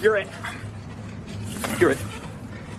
You're 0.00 0.16
it. 0.16 0.28
You're 1.80 1.90
it. 1.90 1.98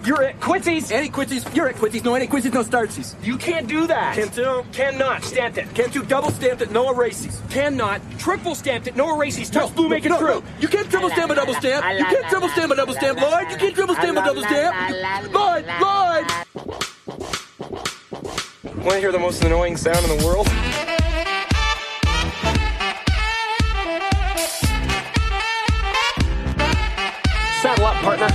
You're 0.05 0.21
it. 0.21 0.39
Quincy's. 0.39 0.91
Any 0.91 1.09
quincies? 1.09 1.53
You're 1.53 1.67
it. 1.67 1.75
quincies. 1.75 2.03
No 2.05 2.15
any 2.15 2.27
quincies, 2.27 2.53
no 2.53 2.63
startsies. 2.63 3.21
You 3.23 3.37
can't 3.37 3.67
do 3.67 3.85
that. 3.87 4.15
Can't 4.15 4.33
do? 4.33 4.65
Cannot. 4.71 5.23
Stamped 5.23 5.57
it. 5.57 5.73
Can't 5.75 5.93
you 5.93 6.03
double 6.03 6.31
stamped 6.31 6.61
it, 6.61 6.71
no 6.71 6.89
erases? 6.91 7.41
Cannot. 7.49 8.01
Triple 8.17 8.55
stamped 8.55 8.87
it. 8.87 8.95
No 8.95 9.13
erases. 9.13 9.49
Touch 9.49 9.75
blue. 9.75 9.89
Make 9.89 10.05
it 10.05 10.09
no, 10.09 10.19
true. 10.19 10.27
no. 10.27 10.43
You 10.61 10.69
can't 10.69 10.89
triple 10.89 11.09
stamp 11.09 11.31
a 11.31 11.35
double 11.35 11.53
stamp. 11.55 11.85
You 11.99 12.05
can't 12.05 12.27
triple 12.29 12.49
stamp 12.49 12.71
a 12.71 12.75
double 12.75 12.93
stamp, 12.93 13.19
Lloyd. 13.19 13.51
You 13.51 13.57
can't 13.57 13.75
triple 13.75 13.95
stamp 13.95 14.17
a 14.17 14.23
double 14.23 14.41
stamp. 14.43 15.33
Lloyd, 15.33 15.65
Lloyd. 15.81 16.25
Want 18.77 18.91
to 18.91 18.99
hear 18.99 19.11
the 19.11 19.19
most 19.19 19.43
annoying 19.43 19.75
sound 19.75 20.05
in 20.09 20.17
the 20.17 20.25
world? 20.25 20.47
Saddle 27.79 27.95
up, 27.95 28.03
partner. 28.03 28.27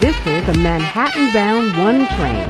This 0.00 0.16
is 0.26 0.48
a 0.48 0.54
Manhattan 0.58 1.32
Bound 1.32 1.76
1 1.76 2.06
train. 2.16 2.48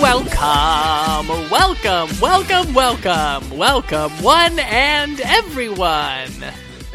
Welcome, 0.00 1.07
welcome, 1.26 2.20
welcome, 2.20 2.74
welcome, 2.74 3.58
welcome, 3.58 4.10
one 4.22 4.58
and 4.60 5.20
everyone. 5.20 6.30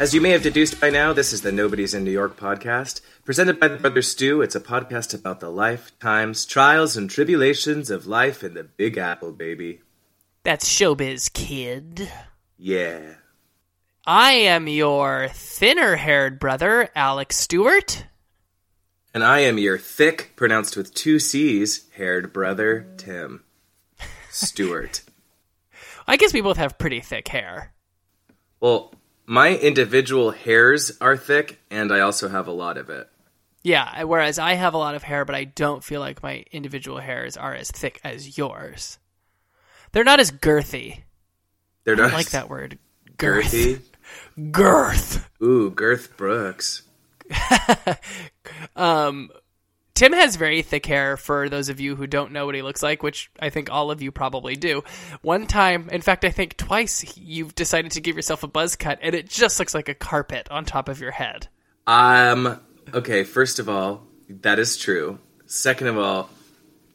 As 0.00 0.14
you 0.14 0.20
may 0.22 0.30
have 0.30 0.42
deduced 0.42 0.80
by 0.80 0.88
now, 0.88 1.12
this 1.12 1.34
is 1.34 1.42
the 1.42 1.52
Nobody's 1.52 1.92
in 1.92 2.04
New 2.04 2.10
York 2.10 2.38
podcast, 2.38 3.02
presented 3.24 3.60
by 3.60 3.68
the 3.68 3.76
Brother 3.76 4.00
Stu. 4.00 4.40
It's 4.40 4.54
a 4.54 4.60
podcast 4.60 5.14
about 5.14 5.40
the 5.40 5.50
life, 5.50 5.96
times, 5.98 6.46
trials, 6.46 6.96
and 6.96 7.10
tribulations 7.10 7.90
of 7.90 8.06
life 8.06 8.42
in 8.42 8.54
the 8.54 8.64
Big 8.64 8.96
Apple, 8.96 9.30
baby. 9.30 9.82
That's 10.42 10.66
Showbiz 10.66 11.30
Kid. 11.30 12.10
Yeah. 12.56 13.16
I 14.06 14.32
am 14.32 14.68
your 14.68 15.28
thinner 15.32 15.96
haired 15.96 16.38
brother, 16.38 16.88
Alex 16.94 17.36
Stewart. 17.36 18.06
And 19.12 19.22
I 19.22 19.40
am 19.40 19.58
your 19.58 19.76
thick, 19.76 20.32
pronounced 20.34 20.78
with 20.78 20.94
two 20.94 21.18
C's, 21.18 21.88
haired 21.90 22.32
brother, 22.32 22.86
Tim. 22.96 23.44
Stewart. 24.34 25.02
I 26.06 26.16
guess 26.16 26.32
we 26.32 26.40
both 26.42 26.56
have 26.58 26.76
pretty 26.78 27.00
thick 27.00 27.28
hair. 27.28 27.72
well, 28.60 28.92
my 29.26 29.56
individual 29.56 30.32
hairs 30.32 30.92
are 31.00 31.16
thick, 31.16 31.58
and 31.70 31.90
I 31.90 32.00
also 32.00 32.28
have 32.28 32.46
a 32.46 32.52
lot 32.52 32.76
of 32.76 32.90
it. 32.90 33.08
Yeah, 33.62 34.02
whereas 34.02 34.38
I 34.38 34.52
have 34.52 34.74
a 34.74 34.78
lot 34.78 34.94
of 34.94 35.02
hair, 35.02 35.24
but 35.24 35.34
I 35.34 35.44
don't 35.44 35.82
feel 35.82 36.00
like 36.00 36.22
my 36.22 36.44
individual 36.52 36.98
hairs 36.98 37.38
are 37.38 37.54
as 37.54 37.70
thick 37.70 37.98
as 38.04 38.36
yours. 38.36 38.98
They're 39.92 40.04
not 40.04 40.20
as 40.20 40.30
girthy. 40.30 41.04
They're 41.84 41.96
not 41.96 42.12
like 42.12 42.30
that 42.32 42.50
word. 42.50 42.78
Girth. 43.16 43.46
girthy. 43.46 43.80
Girth. 44.52 45.30
Ooh, 45.42 45.70
Girth 45.70 46.16
Brooks. 46.18 46.82
Um, 48.76 49.30
Tim 49.94 50.12
has 50.12 50.34
very 50.34 50.62
thick 50.62 50.86
hair 50.86 51.16
for 51.16 51.48
those 51.48 51.68
of 51.68 51.78
you 51.78 51.94
who 51.94 52.08
don't 52.08 52.32
know 52.32 52.46
what 52.46 52.56
he 52.56 52.62
looks 52.62 52.82
like, 52.82 53.04
which 53.04 53.30
I 53.38 53.48
think 53.50 53.70
all 53.70 53.92
of 53.92 54.02
you 54.02 54.10
probably 54.10 54.56
do. 54.56 54.82
One 55.22 55.46
time, 55.46 55.88
in 55.90 56.00
fact, 56.00 56.24
I 56.24 56.30
think 56.30 56.56
twice, 56.56 57.16
you've 57.16 57.54
decided 57.54 57.92
to 57.92 58.00
give 58.00 58.16
yourself 58.16 58.42
a 58.42 58.48
buzz 58.48 58.74
cut, 58.74 58.98
and 59.02 59.14
it 59.14 59.28
just 59.28 59.58
looks 59.60 59.72
like 59.72 59.88
a 59.88 59.94
carpet 59.94 60.48
on 60.50 60.64
top 60.64 60.88
of 60.88 61.00
your 61.00 61.12
head. 61.12 61.46
Um. 61.86 62.60
Okay. 62.92 63.22
First 63.22 63.58
of 63.60 63.68
all, 63.68 64.02
that 64.28 64.58
is 64.58 64.76
true. 64.76 65.20
Second 65.46 65.86
of 65.86 65.98
all, 65.98 66.28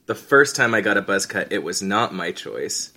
the 0.08 0.16
first 0.16 0.58
time 0.58 0.74
I 0.74 0.82
got 0.82 0.98
a 0.98 1.02
buzz 1.02 1.26
cut, 1.26 1.54
it 1.54 1.64
was 1.64 1.82
not 1.82 2.14
my 2.14 2.32
choice. 2.34 2.92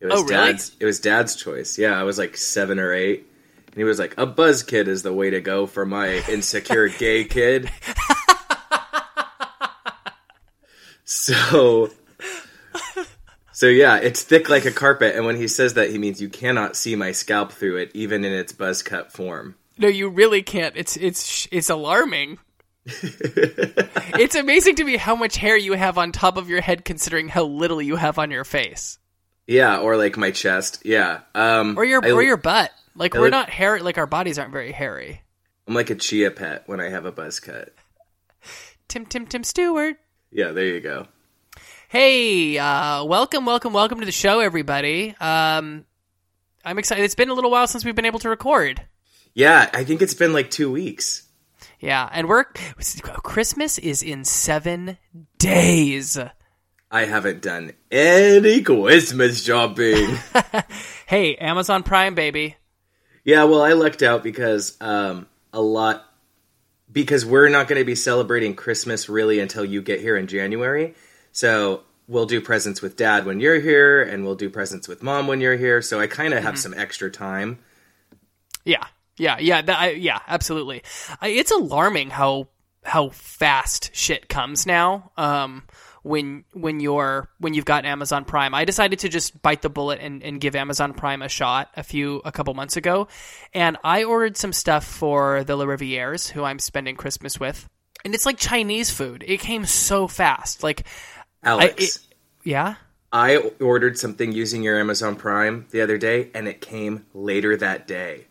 It 0.00 0.06
was 0.06 0.20
Oh, 0.20 0.24
really? 0.24 0.52
Dad's. 0.52 0.74
It 0.80 0.86
was 0.86 1.00
Dad's 1.00 1.36
choice. 1.36 1.76
Yeah, 1.78 2.00
I 2.00 2.04
was 2.04 2.16
like 2.16 2.36
seven 2.36 2.78
or 2.78 2.94
eight, 2.94 3.26
and 3.66 3.74
he 3.76 3.84
was 3.84 3.98
like, 3.98 4.14
"A 4.16 4.24
buzz 4.24 4.62
kid 4.62 4.88
is 4.88 5.02
the 5.02 5.12
way 5.12 5.28
to 5.30 5.40
go 5.42 5.66
for 5.66 5.84
my 5.84 6.24
insecure 6.30 6.88
gay 6.88 7.24
kid." 7.24 7.70
so. 11.12 11.90
So 13.54 13.66
yeah, 13.66 13.96
it's 13.98 14.22
thick 14.22 14.48
like 14.48 14.64
a 14.64 14.70
carpet, 14.72 15.14
and 15.14 15.26
when 15.26 15.36
he 15.36 15.46
says 15.46 15.74
that, 15.74 15.90
he 15.90 15.98
means 15.98 16.20
you 16.22 16.28
cannot 16.30 16.74
see 16.74 16.96
my 16.96 17.12
scalp 17.12 17.52
through 17.52 17.76
it, 17.76 17.90
even 17.94 18.24
in 18.24 18.32
its 18.32 18.52
buzz 18.52 18.82
cut 18.82 19.12
form. 19.12 19.56
No, 19.78 19.88
you 19.88 20.08
really 20.08 20.42
can't. 20.42 20.74
It's 20.76 20.96
it's 20.96 21.46
it's 21.52 21.68
alarming. 21.70 22.38
it's 22.86 24.34
amazing 24.34 24.76
to 24.76 24.84
me 24.84 24.96
how 24.96 25.14
much 25.14 25.36
hair 25.36 25.56
you 25.56 25.74
have 25.74 25.98
on 25.98 26.12
top 26.12 26.36
of 26.36 26.48
your 26.48 26.60
head, 26.60 26.84
considering 26.84 27.28
how 27.28 27.44
little 27.44 27.80
you 27.80 27.94
have 27.96 28.18
on 28.18 28.30
your 28.32 28.42
face 28.44 28.98
Yeah, 29.46 29.78
or 29.78 29.96
like 29.96 30.16
my 30.16 30.30
chest. 30.32 30.82
Yeah. 30.84 31.20
Um 31.34 31.76
or 31.78 31.84
your 31.84 32.04
I, 32.04 32.10
or 32.10 32.22
your 32.22 32.36
butt. 32.38 32.70
Like 32.96 33.14
I 33.14 33.18
we're 33.18 33.24
look- 33.26 33.32
not 33.32 33.50
hair. 33.50 33.78
Like 33.80 33.98
our 33.98 34.06
bodies 34.06 34.38
aren't 34.38 34.52
very 34.52 34.72
hairy. 34.72 35.22
I'm 35.68 35.74
like 35.74 35.90
a 35.90 35.94
chia 35.94 36.30
pet 36.32 36.64
when 36.66 36.80
I 36.80 36.88
have 36.88 37.04
a 37.06 37.12
buzz 37.12 37.38
cut. 37.38 37.72
Tim 38.88 39.06
Tim 39.06 39.26
Tim 39.26 39.44
Stewart. 39.44 39.96
Yeah, 40.32 40.52
there 40.52 40.64
you 40.64 40.80
go. 40.80 41.06
Hey, 41.88 42.56
uh, 42.56 43.04
welcome, 43.04 43.44
welcome, 43.44 43.74
welcome 43.74 44.00
to 44.00 44.06
the 44.06 44.12
show, 44.12 44.40
everybody. 44.40 45.14
Um, 45.20 45.84
I'm 46.64 46.78
excited. 46.78 47.04
It's 47.04 47.14
been 47.14 47.28
a 47.28 47.34
little 47.34 47.50
while 47.50 47.66
since 47.66 47.84
we've 47.84 47.94
been 47.94 48.06
able 48.06 48.18
to 48.20 48.30
record. 48.30 48.80
Yeah, 49.34 49.68
I 49.74 49.84
think 49.84 50.00
it's 50.00 50.14
been 50.14 50.32
like 50.32 50.50
two 50.50 50.72
weeks. 50.72 51.24
Yeah, 51.80 52.08
and 52.10 52.28
we're 52.28 52.44
Christmas 52.44 53.76
is 53.78 54.02
in 54.02 54.24
seven 54.24 54.96
days. 55.38 56.16
I 56.90 57.04
haven't 57.04 57.42
done 57.42 57.72
any 57.90 58.62
Christmas 58.62 59.44
shopping. 59.44 60.16
Hey, 61.06 61.36
Amazon 61.36 61.82
Prime, 61.82 62.14
baby. 62.14 62.56
yeah, 63.22 63.44
well, 63.44 63.60
I 63.60 63.74
lucked 63.74 64.02
out 64.02 64.22
because 64.22 64.78
um, 64.80 65.26
a 65.52 65.60
lot 65.60 66.06
because 66.92 67.24
we're 67.24 67.48
not 67.48 67.68
going 67.68 67.80
to 67.80 67.84
be 67.84 67.94
celebrating 67.94 68.54
Christmas 68.54 69.08
really 69.08 69.40
until 69.40 69.64
you 69.64 69.82
get 69.82 70.00
here 70.00 70.16
in 70.16 70.26
January. 70.26 70.94
So 71.32 71.82
we'll 72.06 72.26
do 72.26 72.40
presents 72.40 72.82
with 72.82 72.96
Dad 72.96 73.24
when 73.24 73.40
you're 73.40 73.60
here, 73.60 74.02
and 74.02 74.24
we'll 74.24 74.34
do 74.34 74.50
presents 74.50 74.88
with 74.88 75.02
Mom 75.02 75.26
when 75.26 75.40
you're 75.40 75.56
here. 75.56 75.80
So 75.82 76.00
I 76.00 76.06
kind 76.06 76.34
of 76.34 76.42
have 76.42 76.58
some 76.58 76.74
extra 76.74 77.10
time. 77.10 77.58
Yeah, 78.64 78.86
yeah, 79.16 79.38
yeah, 79.38 79.62
that, 79.62 79.80
I, 79.80 79.90
yeah, 79.90 80.20
absolutely. 80.26 80.82
I, 81.20 81.28
it's 81.28 81.50
alarming 81.50 82.10
how 82.10 82.48
how 82.84 83.10
fast 83.10 83.90
shit 83.94 84.28
comes 84.28 84.66
now. 84.66 85.12
Um, 85.16 85.62
when 86.02 86.44
when 86.52 86.80
you're 86.80 87.28
when 87.38 87.54
you've 87.54 87.64
got 87.64 87.84
Amazon 87.84 88.24
Prime, 88.24 88.54
I 88.54 88.64
decided 88.64 89.00
to 89.00 89.08
just 89.08 89.40
bite 89.42 89.62
the 89.62 89.70
bullet 89.70 90.00
and, 90.00 90.22
and 90.22 90.40
give 90.40 90.54
Amazon 90.56 90.94
Prime 90.94 91.22
a 91.22 91.28
shot 91.28 91.70
a 91.76 91.82
few 91.82 92.20
a 92.24 92.32
couple 92.32 92.54
months 92.54 92.76
ago, 92.76 93.08
and 93.54 93.76
I 93.84 94.04
ordered 94.04 94.36
some 94.36 94.52
stuff 94.52 94.84
for 94.84 95.44
the 95.44 95.56
La 95.56 95.64
Rivières, 95.64 96.28
who 96.30 96.44
I'm 96.44 96.58
spending 96.58 96.96
Christmas 96.96 97.38
with, 97.38 97.68
and 98.04 98.14
it's 98.14 98.26
like 98.26 98.38
Chinese 98.38 98.90
food. 98.90 99.24
It 99.26 99.40
came 99.40 99.64
so 99.64 100.08
fast, 100.08 100.62
like 100.62 100.84
Alex. 101.42 101.82
it- 101.96 101.98
yeah. 102.44 102.74
I 103.14 103.36
ordered 103.60 103.98
something 103.98 104.32
using 104.32 104.62
your 104.62 104.80
Amazon 104.80 105.16
Prime 105.16 105.66
the 105.70 105.82
other 105.82 105.98
day, 105.98 106.30
and 106.34 106.48
it 106.48 106.62
came 106.62 107.04
later 107.12 107.54
that 107.58 107.86
day. 107.86 108.26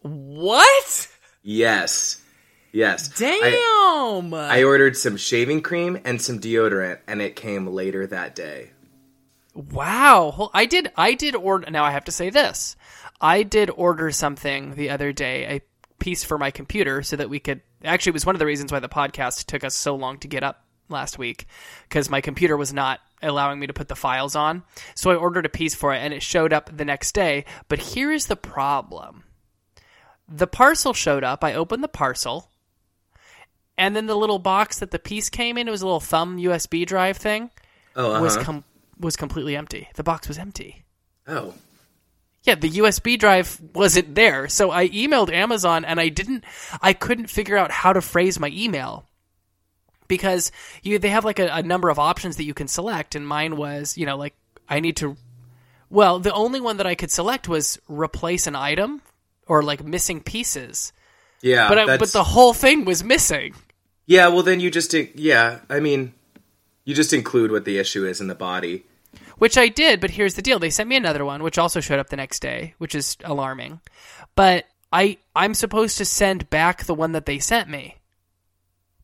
What? 0.00 1.08
Yes. 1.42 2.21
Yes. 2.72 3.08
Damn. 3.08 4.32
I, 4.32 4.60
I 4.60 4.62
ordered 4.64 4.96
some 4.96 5.16
shaving 5.16 5.60
cream 5.60 5.98
and 6.04 6.20
some 6.20 6.40
deodorant, 6.40 7.00
and 7.06 7.20
it 7.20 7.36
came 7.36 7.66
later 7.66 8.06
that 8.06 8.34
day. 8.34 8.70
Wow. 9.54 10.50
I 10.54 10.64
did 10.64 10.90
I 10.96 11.14
did 11.14 11.34
order 11.34 11.70
now 11.70 11.84
I 11.84 11.90
have 11.90 12.06
to 12.06 12.12
say 12.12 12.30
this. 12.30 12.76
I 13.20 13.42
did 13.42 13.70
order 13.70 14.10
something 14.10 14.74
the 14.74 14.90
other 14.90 15.12
day, 15.12 15.56
a 15.56 15.60
piece 15.98 16.24
for 16.24 16.38
my 16.38 16.50
computer 16.50 17.02
so 17.02 17.16
that 17.16 17.30
we 17.30 17.38
could 17.38 17.60
actually 17.84 18.10
it 18.10 18.14
was 18.14 18.26
one 18.26 18.34
of 18.34 18.40
the 18.40 18.46
reasons 18.46 18.72
why 18.72 18.80
the 18.80 18.88
podcast 18.88 19.44
took 19.44 19.62
us 19.62 19.76
so 19.76 19.94
long 19.94 20.18
to 20.18 20.28
get 20.28 20.42
up 20.42 20.64
last 20.88 21.18
week 21.18 21.46
because 21.88 22.10
my 22.10 22.20
computer 22.20 22.56
was 22.56 22.72
not 22.72 23.00
allowing 23.22 23.60
me 23.60 23.66
to 23.66 23.72
put 23.72 23.88
the 23.88 23.94
files 23.94 24.34
on. 24.34 24.62
So 24.94 25.10
I 25.10 25.16
ordered 25.16 25.46
a 25.46 25.50
piece 25.50 25.74
for 25.74 25.94
it 25.94 25.98
and 25.98 26.12
it 26.14 26.22
showed 26.22 26.52
up 26.52 26.76
the 26.76 26.84
next 26.84 27.12
day, 27.12 27.44
but 27.68 27.78
here 27.78 28.10
is 28.10 28.26
the 28.26 28.36
problem. 28.36 29.24
The 30.28 30.46
parcel 30.46 30.94
showed 30.94 31.24
up. 31.24 31.44
I 31.44 31.54
opened 31.54 31.84
the 31.84 31.88
parcel. 31.88 32.50
And 33.78 33.96
then 33.96 34.06
the 34.06 34.14
little 34.16 34.38
box 34.38 34.78
that 34.80 34.90
the 34.90 34.98
piece 34.98 35.30
came 35.30 35.56
in, 35.56 35.66
it 35.66 35.70
was 35.70 35.82
a 35.82 35.86
little 35.86 36.00
thumb 36.00 36.36
USB 36.38 36.86
drive 36.86 37.16
thing 37.16 37.50
Oh, 37.96 38.12
uh-huh. 38.12 38.22
was 38.22 38.36
com- 38.38 38.64
was 38.98 39.16
completely 39.16 39.56
empty. 39.56 39.88
The 39.94 40.04
box 40.04 40.28
was 40.28 40.38
empty. 40.38 40.84
oh. 41.26 41.54
Yeah, 42.44 42.56
the 42.56 42.70
USB 42.70 43.16
drive 43.16 43.60
wasn't 43.72 44.16
there. 44.16 44.48
So 44.48 44.72
I 44.72 44.88
emailed 44.88 45.32
Amazon 45.32 45.84
and 45.84 46.00
I 46.00 46.08
didn't 46.08 46.42
I 46.80 46.92
couldn't 46.92 47.28
figure 47.28 47.56
out 47.56 47.70
how 47.70 47.92
to 47.92 48.00
phrase 48.00 48.40
my 48.40 48.48
email. 48.52 49.04
Because 50.08 50.50
you 50.82 50.98
they 50.98 51.10
have 51.10 51.24
like 51.24 51.38
a, 51.38 51.46
a 51.46 51.62
number 51.62 51.88
of 51.88 51.98
options 52.00 52.36
that 52.36 52.44
you 52.44 52.52
can 52.52 52.66
select 52.68 53.14
and 53.14 53.26
mine 53.26 53.56
was, 53.56 53.96
you 53.96 54.06
know, 54.06 54.16
like 54.16 54.34
I 54.68 54.80
need 54.80 54.96
to 54.96 55.16
Well, 55.88 56.18
the 56.18 56.32
only 56.32 56.60
one 56.60 56.78
that 56.78 56.86
I 56.86 56.96
could 56.96 57.12
select 57.12 57.48
was 57.48 57.78
replace 57.88 58.46
an 58.48 58.56
item 58.56 59.02
or 59.46 59.62
like 59.62 59.84
missing 59.84 60.20
pieces. 60.20 60.92
Yeah, 61.42 61.68
But 61.68 61.78
I, 61.78 61.96
but 61.98 62.12
the 62.12 62.24
whole 62.24 62.54
thing 62.54 62.84
was 62.84 63.02
missing. 63.04 63.54
yeah. 64.06 64.28
Well, 64.28 64.42
then 64.42 64.60
you 64.60 64.70
just 64.70 64.94
yeah. 64.94 65.60
I 65.68 65.80
mean, 65.80 66.14
you 66.84 66.94
just 66.94 67.12
include 67.12 67.50
what 67.50 67.64
the 67.64 67.78
issue 67.78 68.06
is 68.06 68.20
in 68.20 68.28
the 68.28 68.34
body. 68.34 68.84
Which 69.38 69.58
I 69.58 69.66
did, 69.68 70.00
but 70.00 70.10
here's 70.10 70.34
the 70.34 70.42
deal. 70.42 70.60
They 70.60 70.70
sent 70.70 70.88
me 70.88 70.96
another 70.96 71.24
one, 71.24 71.42
which 71.42 71.58
also 71.58 71.80
showed 71.80 71.98
up 71.98 72.10
the 72.10 72.16
next 72.16 72.40
day, 72.40 72.74
which 72.78 72.94
is 72.94 73.16
alarming. 73.24 73.80
But 74.36 74.66
I 74.92 75.18
I'm 75.34 75.54
supposed 75.54 75.98
to 75.98 76.04
send 76.04 76.48
back 76.48 76.84
the 76.84 76.94
one 76.94 77.12
that 77.12 77.26
they 77.26 77.40
sent 77.40 77.68
me. 77.68 77.96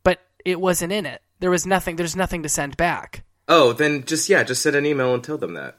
But 0.04 0.20
it 0.44 0.60
wasn't 0.60 0.92
in 0.92 1.06
it. 1.06 1.22
There 1.40 1.50
was 1.50 1.66
nothing 1.66 1.96
there's 1.96 2.16
nothing 2.16 2.42
to 2.44 2.48
send 2.48 2.76
back. 2.76 3.24
Oh, 3.48 3.72
then 3.72 4.04
just 4.04 4.28
yeah, 4.28 4.44
just 4.44 4.62
send 4.62 4.76
an 4.76 4.86
email 4.86 5.12
and 5.12 5.24
tell 5.24 5.38
them 5.38 5.54
that 5.54 5.76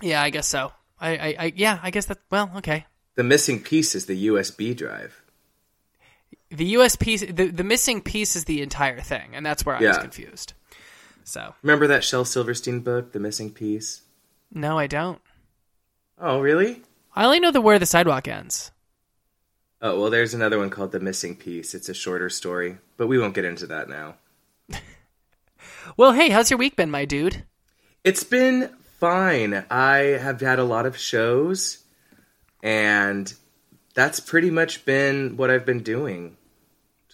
Yeah, 0.00 0.22
I 0.22 0.30
guess 0.30 0.46
so. 0.46 0.72
I, 1.00 1.10
I, 1.16 1.36
I 1.38 1.52
yeah, 1.56 1.78
I 1.82 1.90
guess 1.90 2.06
that 2.06 2.18
well, 2.30 2.50
okay. 2.56 2.86
the 3.16 3.24
missing 3.24 3.60
piece 3.60 3.94
is 3.94 4.06
the 4.06 4.26
USB 4.28 4.76
drive. 4.76 5.19
The 6.50 6.64
US 6.66 6.96
piece 6.96 7.20
the, 7.20 7.48
the 7.48 7.64
missing 7.64 8.00
piece 8.02 8.34
is 8.36 8.44
the 8.44 8.60
entire 8.62 9.00
thing, 9.00 9.30
and 9.34 9.44
that's 9.46 9.64
where 9.64 9.76
I 9.76 9.80
was 9.80 9.98
confused. 9.98 10.52
So 11.24 11.54
Remember 11.62 11.86
that 11.86 12.02
Shel 12.02 12.24
Silverstein 12.24 12.80
book, 12.80 13.12
The 13.12 13.20
Missing 13.20 13.52
Piece? 13.52 14.02
no, 14.52 14.78
I 14.78 14.86
don't. 14.88 15.20
Oh, 16.18 16.40
really? 16.40 16.82
I 17.14 17.24
only 17.24 17.40
know 17.40 17.50
the 17.52 17.60
where 17.60 17.78
the 17.78 17.86
sidewalk 17.86 18.26
ends. 18.28 18.72
Oh, 19.80 19.98
well, 20.00 20.10
there's 20.10 20.34
another 20.34 20.58
one 20.58 20.70
called 20.70 20.92
The 20.92 21.00
Missing 21.00 21.36
Piece. 21.36 21.72
It's 21.74 21.88
a 21.88 21.94
shorter 21.94 22.28
story, 22.28 22.78
but 22.96 23.06
we 23.06 23.18
won't 23.18 23.34
get 23.34 23.44
into 23.44 23.66
that 23.68 23.88
now. 23.88 24.16
Well, 25.96 26.12
hey, 26.12 26.28
how's 26.28 26.50
your 26.50 26.58
week 26.58 26.76
been, 26.76 26.90
my 26.90 27.04
dude? 27.04 27.44
It's 28.04 28.22
been 28.22 28.70
fine. 28.98 29.64
I 29.70 29.96
have 30.20 30.40
had 30.40 30.58
a 30.58 30.64
lot 30.64 30.86
of 30.86 30.96
shows, 30.96 31.78
and 32.62 33.32
that's 33.94 34.20
pretty 34.20 34.50
much 34.50 34.84
been 34.84 35.36
what 35.36 35.50
I've 35.50 35.66
been 35.66 35.82
doing. 35.82 36.36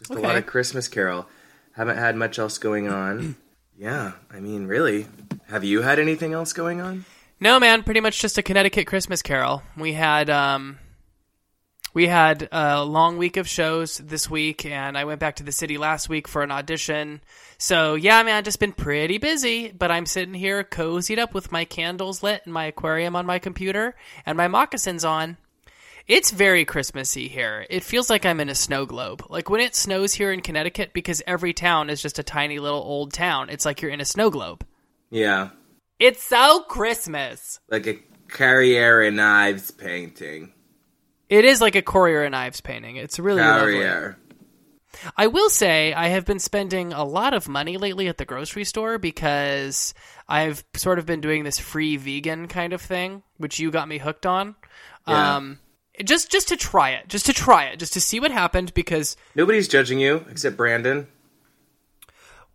Just 0.09 0.19
a 0.19 0.23
lot 0.23 0.37
of 0.37 0.47
Christmas 0.47 0.89
Carol. 0.89 1.27
Haven't 1.73 1.99
had 1.99 2.15
much 2.17 2.39
else 2.39 2.59
going 2.59 2.89
on. 2.89 3.37
yeah, 3.77 4.13
I 4.31 4.41
mean, 4.41 4.67
really. 4.67 5.07
Have 5.49 5.65
you 5.65 5.83
had 5.83 5.99
anything 5.99 6.33
else 6.33 6.53
going 6.53 6.81
on? 6.81 7.05
No, 7.41 7.61
man, 7.61 7.83
pretty 7.83 8.01
much 8.01 8.21
just 8.21 8.39
a 8.39 8.43
Connecticut 8.43 8.87
Christmas 8.87 9.21
Carol. 9.21 9.63
We 9.77 9.93
had 9.93 10.31
um, 10.31 10.79
we 11.93 12.07
had 12.07 12.49
a 12.53 12.85
long 12.85 13.19
week 13.19 13.37
of 13.37 13.49
shows 13.49 13.99
this 13.99 14.31
week, 14.31 14.65
and 14.65 14.97
I 14.97 15.05
went 15.05 15.19
back 15.19 15.37
to 15.37 15.43
the 15.43 15.51
city 15.53 15.77
last 15.77 16.09
week 16.09 16.29
for 16.29 16.43
an 16.43 16.51
audition. 16.51 17.21
So 17.59 17.95
yeah, 17.95 18.23
man, 18.23 18.45
just 18.45 18.61
been 18.61 18.73
pretty 18.73 19.19
busy. 19.19 19.73
But 19.73 19.91
I'm 19.91 20.07
sitting 20.07 20.35
here 20.35 20.63
cozied 20.63 21.19
up 21.19 21.35
with 21.35 21.51
my 21.51 21.65
candles 21.65 22.23
lit 22.23 22.43
and 22.45 22.55
my 22.55 22.67
aquarium 22.67 23.17
on 23.17 23.27
my 23.27 23.39
computer 23.39 23.97
and 24.25 24.37
my 24.37 24.47
moccasins 24.47 25.05
on. 25.05 25.37
It's 26.09 26.31
very 26.31 26.65
Christmassy 26.65 27.27
here. 27.29 27.67
It 27.69 27.83
feels 27.83 28.09
like 28.09 28.25
I'm 28.25 28.39
in 28.41 28.49
a 28.49 28.55
snow 28.55 28.87
globe. 28.87 29.25
Like 29.29 29.51
when 29.51 29.61
it 29.61 29.75
snows 29.75 30.15
here 30.15 30.31
in 30.33 30.41
Connecticut, 30.41 30.93
because 30.93 31.21
every 31.27 31.53
town 31.53 31.91
is 31.91 32.01
just 32.01 32.19
a 32.21 32.23
tiny 32.23 32.61
little 32.61 32.81
old 32.83 33.13
town. 33.13 33.51
It's 33.51 33.65
like 33.65 33.83
you're 33.83 33.91
in 33.91 34.01
a 34.01 34.05
snow 34.05 34.31
globe. 34.31 34.65
Yeah, 35.11 35.51
It's 35.99 36.23
so 36.23 36.61
Christmas. 36.69 37.59
like 37.69 37.87
a 37.87 37.99
Carriere 38.29 39.03
and 39.03 39.17
Knives 39.17 39.71
painting. 39.71 40.53
It 41.29 41.45
is 41.45 41.61
like 41.61 41.75
a 41.75 41.83
Currier 41.83 42.23
and 42.23 42.37
Ives 42.37 42.61
painting. 42.61 42.97
It's 42.97 43.19
really 43.19 43.41
lovely. 43.41 43.75
Carriere. 43.75 44.17
I 45.17 45.27
will 45.27 45.51
say 45.51 45.93
I 45.93 46.09
have 46.09 46.25
been 46.25 46.39
spending 46.39 46.93
a 46.93 47.05
lot 47.05 47.35
of 47.35 47.49
money 47.49 47.77
lately 47.77 48.09
at 48.09 48.17
the 48.17 48.25
grocery 48.25 48.65
store 48.65 48.99
because 48.99 49.93
I've 50.29 50.65
sort 50.75 50.99
of 50.99 51.07
been 51.07 51.21
doing 51.21 51.45
this 51.45 51.59
free 51.59 51.97
vegan 51.97 52.47
kind 52.49 52.73
of 52.73 52.81
thing, 52.81 53.23
which 53.37 53.59
you 53.59 53.71
got 53.71 53.89
me 53.89 53.99
hooked 53.99 54.25
on. 54.27 54.55
Yeah. 55.07 55.37
Um, 55.37 55.59
just 56.05 56.31
just 56.31 56.49
to 56.49 56.57
try 56.57 56.91
it, 56.91 57.09
just 57.09 57.27
to 57.27 57.33
try 57.33 57.65
it, 57.67 57.79
just 57.79 57.93
to 57.95 58.01
see 58.01 58.21
what 58.21 58.31
happened 58.31 58.75
because 58.75 59.17
Nobody's 59.35 59.69
judging 59.69 59.99
you 59.99 60.25
except 60.31 60.57
Brandon. 60.57 61.07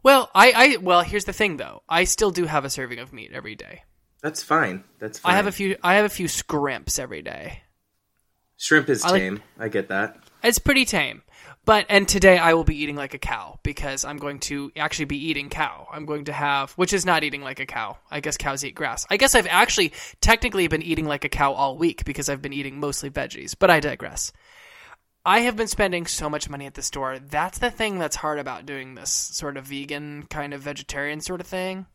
well, 0.03 0.29
I, 0.33 0.51
I 0.55 0.77
well, 0.77 1.01
here's 1.01 1.25
the 1.25 1.33
thing 1.33 1.57
though. 1.57 1.83
I 1.89 2.03
still 2.05 2.31
do 2.31 2.45
have 2.45 2.65
a 2.65 2.69
serving 2.69 2.99
of 2.99 3.13
meat 3.13 3.31
every 3.33 3.55
day. 3.55 3.83
That's 4.21 4.43
fine. 4.43 4.83
That's 4.99 5.19
fine. 5.19 5.33
I 5.33 5.35
have 5.37 5.47
a 5.47 5.51
few 5.51 5.77
I 5.83 5.95
have 5.95 6.05
a 6.05 6.09
few 6.09 6.27
scrimps 6.27 6.99
every 6.99 7.21
day. 7.21 7.63
Shrimp 8.57 8.89
is 8.89 9.03
I 9.03 9.09
like- 9.09 9.21
tame. 9.21 9.43
I 9.57 9.67
get 9.69 9.89
that. 9.89 10.17
It's 10.43 10.59
pretty 10.59 10.85
tame. 10.85 11.23
But 11.63 11.85
and 11.89 12.07
today 12.07 12.39
I 12.39 12.55
will 12.55 12.63
be 12.63 12.81
eating 12.81 12.95
like 12.95 13.13
a 13.13 13.19
cow 13.19 13.59
because 13.61 14.03
I'm 14.03 14.17
going 14.17 14.39
to 14.41 14.71
actually 14.75 15.05
be 15.05 15.27
eating 15.29 15.49
cow. 15.49 15.87
I'm 15.91 16.05
going 16.05 16.25
to 16.25 16.33
have 16.33 16.71
which 16.71 16.91
is 16.91 17.05
not 17.05 17.23
eating 17.23 17.41
like 17.41 17.59
a 17.59 17.67
cow. 17.67 17.97
I 18.09 18.19
guess 18.19 18.35
cows 18.35 18.65
eat 18.65 18.73
grass. 18.73 19.05
I 19.11 19.17
guess 19.17 19.35
I've 19.35 19.47
actually 19.47 19.93
technically 20.21 20.67
been 20.67 20.81
eating 20.81 21.05
like 21.05 21.23
a 21.23 21.29
cow 21.29 21.53
all 21.53 21.77
week 21.77 22.03
because 22.03 22.29
I've 22.29 22.41
been 22.41 22.53
eating 22.53 22.79
mostly 22.79 23.11
veggies, 23.11 23.55
but 23.57 23.69
I 23.69 23.79
digress. 23.79 24.31
I 25.23 25.41
have 25.41 25.55
been 25.55 25.67
spending 25.67 26.07
so 26.07 26.31
much 26.31 26.49
money 26.49 26.65
at 26.65 26.73
the 26.73 26.81
store. 26.81 27.19
That's 27.19 27.59
the 27.59 27.69
thing 27.69 27.99
that's 27.99 28.15
hard 28.15 28.39
about 28.39 28.65
doing 28.65 28.95
this 28.95 29.11
sort 29.11 29.55
of 29.55 29.65
vegan 29.65 30.23
kind 30.31 30.55
of 30.55 30.61
vegetarian 30.61 31.21
sort 31.21 31.41
of 31.41 31.47
thing 31.47 31.85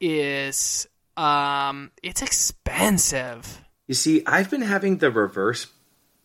is 0.00 0.86
um 1.16 1.90
it's 2.04 2.22
expensive. 2.22 3.62
You 3.88 3.94
see, 3.94 4.22
I've 4.26 4.50
been 4.50 4.62
having 4.62 4.98
the 4.98 5.10
reverse 5.10 5.66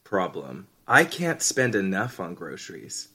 problem. 0.03 0.67
I 0.87 1.05
can't 1.05 1.41
spend 1.41 1.75
enough 1.75 2.19
on 2.19 2.33
groceries. 2.33 3.09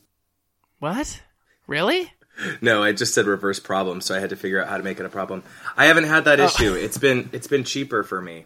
What? 0.79 1.23
Really? 1.67 2.13
No, 2.61 2.83
I 2.83 2.93
just 2.93 3.15
said 3.15 3.27
reverse 3.27 3.61
problem, 3.61 4.01
so 4.01 4.15
I 4.15 4.21
had 4.21 4.31
to 4.31 4.37
figure 4.37 4.63
out 4.63 4.69
how 4.69 4.77
to 4.77 4.83
make 4.83 5.01
it 5.01 5.07
a 5.07 5.11
problem. 5.11 5.43
I 5.77 5.87
haven't 5.87 6.05
had 6.05 6.25
that 6.27 6.39
issue. 6.39 6.75
It's 6.75 6.99
been 6.99 7.31
it's 7.33 7.47
been 7.47 7.65
cheaper 7.65 8.03
for 8.03 8.21
me. 8.21 8.45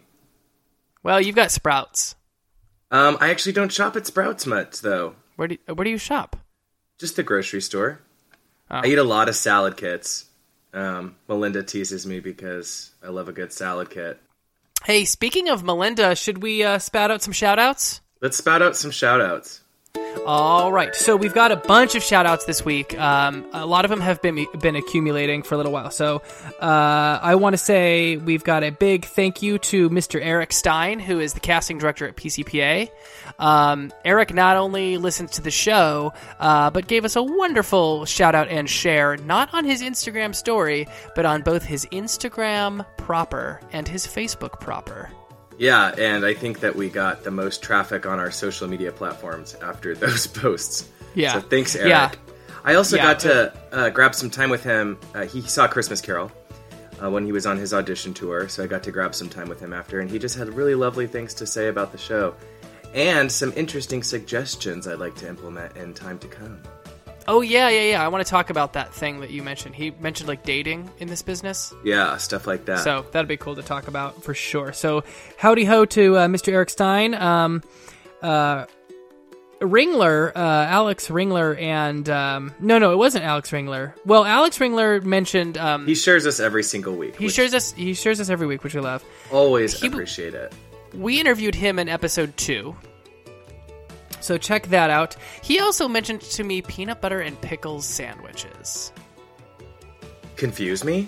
Well, 1.03 1.19
you've 1.19 1.35
got 1.35 1.51
Sprouts. 1.51 2.15
Um, 2.89 3.17
I 3.19 3.29
actually 3.29 3.53
don't 3.53 3.71
shop 3.71 3.95
at 3.95 4.07
Sprouts 4.07 4.45
much 4.45 4.81
though. 4.81 5.15
Where 5.35 5.49
do 5.49 5.57
where 5.65 5.83
do 5.83 5.89
you 5.89 5.97
shop? 5.97 6.37
Just 6.99 7.15
the 7.15 7.23
grocery 7.23 7.61
store. 7.61 7.99
I 8.69 8.87
eat 8.87 8.97
a 8.97 9.03
lot 9.03 9.27
of 9.27 9.35
salad 9.35 9.75
kits. 9.75 10.25
Um, 10.73 11.15
Melinda 11.27 11.63
teases 11.63 12.05
me 12.05 12.21
because 12.21 12.91
I 13.03 13.09
love 13.09 13.27
a 13.27 13.33
good 13.33 13.51
salad 13.51 13.89
kit. 13.89 14.19
Hey, 14.85 15.03
speaking 15.05 15.49
of 15.49 15.63
Melinda, 15.63 16.15
should 16.15 16.41
we 16.41 16.63
uh, 16.63 16.79
spout 16.79 17.11
out 17.11 17.21
some 17.21 17.33
shout 17.33 17.59
outs? 17.59 18.00
Let's 18.21 18.37
spout 18.37 18.61
out 18.61 18.75
some 18.75 18.91
shout 18.91 19.19
outs. 19.19 19.61
All 20.25 20.71
right, 20.71 20.93
so 20.93 21.15
we've 21.15 21.33
got 21.33 21.51
a 21.51 21.55
bunch 21.55 21.95
of 21.95 22.03
shout 22.03 22.27
outs 22.27 22.45
this 22.45 22.63
week. 22.63 22.97
Um, 22.99 23.45
a 23.53 23.65
lot 23.65 23.85
of 23.85 23.89
them 23.89 23.99
have 23.99 24.21
been 24.21 24.45
been 24.59 24.75
accumulating 24.75 25.41
for 25.41 25.55
a 25.55 25.57
little 25.57 25.71
while. 25.71 25.89
So 25.89 26.21
uh, 26.61 27.19
I 27.21 27.35
want 27.35 27.53
to 27.53 27.57
say 27.57 28.17
we've 28.17 28.43
got 28.43 28.63
a 28.63 28.69
big 28.69 29.05
thank 29.05 29.41
you 29.41 29.57
to 29.57 29.89
Mr. 29.89 30.19
Eric 30.21 30.53
Stein, 30.53 30.99
who 30.99 31.19
is 31.19 31.33
the 31.33 31.39
casting 31.39 31.79
director 31.79 32.07
at 32.07 32.15
PCPA. 32.15 32.89
Um, 33.39 33.91
Eric 34.05 34.33
not 34.33 34.57
only 34.57 34.97
listens 34.97 35.31
to 35.31 35.41
the 35.41 35.51
show, 35.51 36.13
uh, 36.39 36.69
but 36.69 36.87
gave 36.87 37.03
us 37.03 37.15
a 37.15 37.23
wonderful 37.23 38.05
shout 38.05 38.35
out 38.35 38.47
and 38.49 38.69
share, 38.69 39.17
not 39.17 39.51
on 39.53 39.65
his 39.65 39.81
Instagram 39.81 40.35
story, 40.35 40.87
but 41.15 41.25
on 41.25 41.41
both 41.41 41.63
his 41.63 41.85
Instagram 41.87 42.85
proper 42.97 43.59
and 43.71 43.87
his 43.87 44.05
Facebook 44.05 44.59
proper. 44.59 45.09
Yeah, 45.61 45.93
and 45.95 46.25
I 46.25 46.33
think 46.33 46.61
that 46.61 46.75
we 46.75 46.89
got 46.89 47.23
the 47.23 47.29
most 47.29 47.61
traffic 47.61 48.07
on 48.07 48.17
our 48.17 48.31
social 48.31 48.67
media 48.67 48.91
platforms 48.91 49.55
after 49.61 49.93
those 50.05 50.25
posts. 50.25 50.89
Yeah. 51.13 51.33
So 51.33 51.41
thanks, 51.41 51.75
Eric. 51.75 51.89
Yeah. 51.89 52.11
I 52.63 52.73
also 52.73 52.95
Yeah, 52.95 53.03
got 53.03 53.19
to 53.19 53.53
uh, 53.71 53.89
grab 53.91 54.15
some 54.15 54.31
time 54.31 54.49
with 54.49 54.63
him. 54.63 54.97
Uh, 55.13 55.25
he 55.25 55.41
saw 55.41 55.67
Christmas 55.67 56.01
Carol 56.01 56.31
uh, 56.99 57.11
when 57.11 57.25
he 57.27 57.31
was 57.31 57.45
on 57.45 57.57
his 57.57 57.75
audition 57.75 58.11
tour, 58.11 58.49
so 58.49 58.63
I 58.63 58.67
got 58.67 58.81
to 58.83 58.91
grab 58.91 59.13
some 59.13 59.29
time 59.29 59.49
with 59.49 59.59
him 59.59 59.71
after, 59.71 59.99
and 59.99 60.09
he 60.09 60.17
just 60.17 60.35
had 60.35 60.49
really 60.49 60.73
lovely 60.73 61.05
things 61.05 61.31
to 61.35 61.45
say 61.45 61.67
about 61.67 61.91
the 61.91 61.97
show 61.99 62.33
and 62.95 63.31
some 63.31 63.53
interesting 63.55 64.01
suggestions 64.01 64.87
I'd 64.87 64.97
like 64.97 65.15
to 65.17 65.29
implement 65.29 65.77
in 65.77 65.93
time 65.93 66.17
to 66.19 66.27
come. 66.27 66.59
Oh 67.27 67.41
yeah, 67.41 67.69
yeah, 67.69 67.81
yeah. 67.91 68.03
I 68.03 68.07
want 68.07 68.25
to 68.25 68.29
talk 68.29 68.49
about 68.49 68.73
that 68.73 68.93
thing 68.93 69.19
that 69.21 69.29
you 69.29 69.43
mentioned. 69.43 69.75
He 69.75 69.91
mentioned 69.91 70.27
like 70.27 70.43
dating 70.43 70.89
in 70.99 71.07
this 71.07 71.21
business. 71.21 71.73
Yeah, 71.83 72.17
stuff 72.17 72.47
like 72.47 72.65
that. 72.65 72.79
So 72.79 73.05
that'd 73.11 73.27
be 73.27 73.37
cool 73.37 73.55
to 73.55 73.61
talk 73.63 73.87
about 73.87 74.23
for 74.23 74.33
sure. 74.33 74.73
So 74.73 75.03
howdy 75.37 75.65
ho 75.65 75.85
to 75.85 76.17
uh, 76.17 76.27
Mr. 76.27 76.51
Eric 76.51 76.69
Stein, 76.71 77.13
um, 77.13 77.61
uh, 78.21 78.65
Ringler, 79.59 80.31
uh, 80.35 80.39
Alex 80.39 81.09
Ringler, 81.09 81.59
and 81.61 82.09
um, 82.09 82.53
no, 82.59 82.79
no, 82.79 82.93
it 82.93 82.97
wasn't 82.97 83.23
Alex 83.23 83.51
Ringler. 83.51 83.93
Well, 84.05 84.25
Alex 84.25 84.57
Ringler 84.57 85.03
mentioned 85.03 85.57
um, 85.59 85.85
he 85.85 85.93
shares 85.93 86.25
us 86.25 86.39
every 86.39 86.63
single 86.63 86.95
week. 86.95 87.15
he 87.17 87.29
shares 87.29 87.53
us 87.53 87.71
he 87.73 87.93
shares 87.93 88.19
us 88.19 88.29
every 88.29 88.47
week, 88.47 88.63
which 88.63 88.73
we 88.73 88.81
love. 88.81 89.03
always 89.31 89.79
he- 89.79 89.87
appreciate 89.87 90.33
it. 90.33 90.51
We 90.95 91.19
interviewed 91.21 91.55
him 91.55 91.77
in 91.79 91.87
episode 91.87 92.35
two. 92.35 92.75
So 94.21 94.37
check 94.37 94.67
that 94.67 94.89
out. 94.89 95.15
He 95.41 95.59
also 95.59 95.87
mentioned 95.87 96.21
to 96.21 96.43
me 96.43 96.61
peanut 96.61 97.01
butter 97.01 97.19
and 97.21 97.39
pickles 97.41 97.85
sandwiches. 97.85 98.93
Confuse 100.35 100.83
me? 100.83 101.07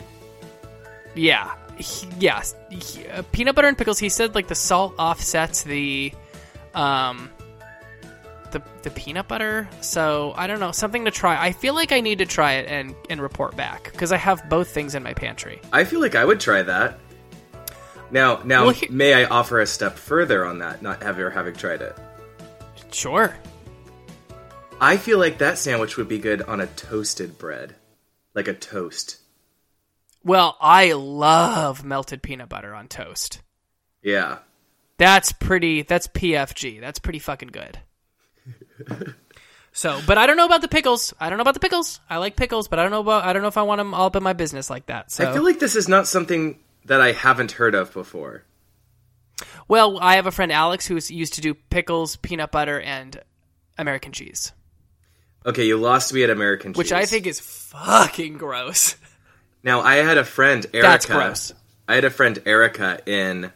Yeah, 1.15 1.53
he, 1.77 2.07
yes, 2.19 2.55
He- 2.69 3.07
uh, 3.07 3.21
peanut 3.31 3.55
butter 3.55 3.67
and 3.67 3.77
pickles. 3.77 3.99
He 3.99 4.09
said 4.09 4.35
like 4.35 4.47
the 4.47 4.55
salt 4.55 4.95
offsets 4.99 5.63
the, 5.63 6.11
um, 6.75 7.29
the 8.51 8.61
the 8.83 8.89
peanut 8.91 9.27
butter. 9.27 9.67
So 9.81 10.33
I 10.35 10.45
don't 10.47 10.59
know, 10.59 10.71
something 10.71 11.05
to 11.05 11.11
try. 11.11 11.39
I 11.43 11.51
feel 11.51 11.73
like 11.73 11.91
I 11.91 12.01
need 12.01 12.19
to 12.19 12.25
try 12.25 12.53
it 12.53 12.67
and 12.67 12.95
and 13.09 13.21
report 13.21 13.55
back 13.55 13.91
because 13.91 14.11
I 14.11 14.17
have 14.17 14.47
both 14.49 14.69
things 14.69 14.93
in 14.95 15.01
my 15.03 15.13
pantry. 15.13 15.59
I 15.71 15.83
feel 15.83 15.99
like 16.01 16.15
I 16.15 16.25
would 16.25 16.39
try 16.39 16.61
that. 16.63 16.99
Now, 18.11 18.41
now, 18.43 18.65
Well, 18.65 18.73
he- 18.73 18.87
may 18.89 19.15
I 19.15 19.25
offer 19.25 19.59
a 19.59 19.65
step 19.65 19.97
further 19.97 20.45
on 20.45 20.59
that? 20.59 20.83
Not 20.83 21.01
ever 21.01 21.31
having 21.31 21.55
tried 21.55 21.81
it. 21.81 21.97
Sure. 22.93 23.35
I 24.79 24.97
feel 24.97 25.17
like 25.17 25.37
that 25.37 25.57
sandwich 25.57 25.97
would 25.97 26.07
be 26.07 26.19
good 26.19 26.41
on 26.41 26.59
a 26.59 26.67
toasted 26.67 27.37
bread, 27.37 27.75
like 28.33 28.47
a 28.47 28.53
toast. 28.53 29.17
Well, 30.23 30.57
I 30.59 30.93
love 30.93 31.83
melted 31.83 32.21
peanut 32.21 32.49
butter 32.49 32.73
on 32.73 32.87
toast. 32.87 33.41
Yeah. 34.01 34.39
That's 34.97 35.31
pretty. 35.31 35.81
That's 35.81 36.07
PFG. 36.07 36.79
That's 36.79 36.99
pretty 36.99 37.19
fucking 37.19 37.49
good. 37.49 37.79
so, 39.73 39.99
but 40.05 40.17
I 40.17 40.25
don't 40.27 40.37
know 40.37 40.45
about 40.45 40.61
the 40.61 40.67
pickles. 40.67 41.13
I 41.19 41.29
don't 41.29 41.37
know 41.37 41.43
about 41.43 41.55
the 41.55 41.59
pickles. 41.59 41.99
I 42.09 42.17
like 42.17 42.35
pickles, 42.35 42.67
but 42.67 42.79
I 42.79 42.83
don't 42.83 42.91
know 42.91 43.01
about. 43.01 43.23
I 43.23 43.33
don't 43.33 43.41
know 43.41 43.47
if 43.47 43.57
I 43.57 43.63
want 43.63 43.79
them 43.79 43.93
all 43.93 44.05
up 44.07 44.15
in 44.15 44.23
my 44.23 44.33
business 44.33 44.69
like 44.69 44.85
that. 44.85 45.11
So, 45.11 45.29
I 45.29 45.33
feel 45.33 45.43
like 45.43 45.59
this 45.59 45.75
is 45.75 45.89
not 45.89 46.07
something 46.07 46.59
that 46.85 47.01
I 47.01 47.11
haven't 47.11 47.53
heard 47.53 47.75
of 47.75 47.93
before. 47.93 48.43
Well, 49.67 49.99
I 49.99 50.15
have 50.15 50.27
a 50.27 50.31
friend 50.31 50.51
Alex 50.51 50.85
who 50.85 50.95
used 50.95 51.33
to 51.33 51.41
do 51.41 51.53
pickles, 51.53 52.15
peanut 52.17 52.51
butter, 52.51 52.79
and 52.79 53.19
American 53.77 54.11
cheese, 54.11 54.51
Okay, 55.45 55.65
you 55.65 55.77
lost 55.77 56.13
me 56.13 56.23
at 56.23 56.29
American 56.29 56.71
cheese. 56.73 56.77
which 56.77 56.91
I 56.93 57.05
think 57.05 57.27
is 57.27 57.39
fucking 57.39 58.37
gross. 58.37 58.95
Now, 59.61 59.81
I 59.81 59.95
had 59.95 60.17
a 60.17 60.23
friend, 60.23 60.65
Erica. 60.73 60.87
That's 60.87 61.05
gross. 61.05 61.53
I 61.87 61.95
had 61.95 62.05
a 62.05 62.09
friend, 62.09 62.41
Erica, 62.45 62.99
in 63.05 63.51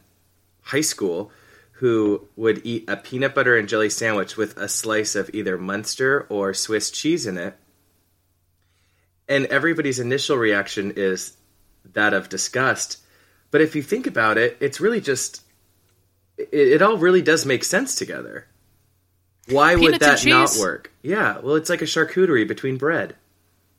high 0.63 0.81
school 0.81 1.31
who 1.74 2.27
would 2.36 2.62
eat 2.65 2.86
a 2.89 2.98
peanut 2.98 3.36
butter 3.36 3.55
and 3.55 3.69
jelly 3.69 3.89
sandwich 3.89 4.36
with 4.36 4.57
a 4.57 4.67
slice 4.67 5.15
of 5.15 5.29
either 5.34 5.57
Munster 5.57 6.25
or 6.29 6.53
Swiss 6.53 6.91
cheese 6.91 7.27
in 7.27 7.38
it. 7.38 7.55
And 9.29 9.46
everybody's 9.46 10.00
initial 10.00 10.38
reaction 10.38 10.93
is 10.96 11.38
that 11.93 12.13
of 12.13 12.29
disgust. 12.29 12.98
But 13.51 13.62
if 13.62 13.75
you 13.75 13.81
think 13.81 14.07
about 14.07 14.38
it, 14.38 14.57
it's 14.60 14.81
really 14.81 15.01
just. 15.01 15.43
It, 16.38 16.50
it 16.51 16.82
all 16.82 16.98
really 16.98 17.22
does 17.22 17.46
make 17.46 17.63
sense 17.63 17.96
together. 17.96 18.48
Why 19.50 19.75
would 19.75 20.00
Peanuts 20.00 20.24
and 20.24 20.32
that 20.32 20.38
not 20.39 20.58
work? 20.60 20.91
Yeah, 21.01 21.39
well, 21.39 21.56
it's 21.56 21.70
like 21.70 21.82
a 21.82 21.86
charcuterie 21.86 22.48
between 22.48 22.77
bread. 22.77 23.15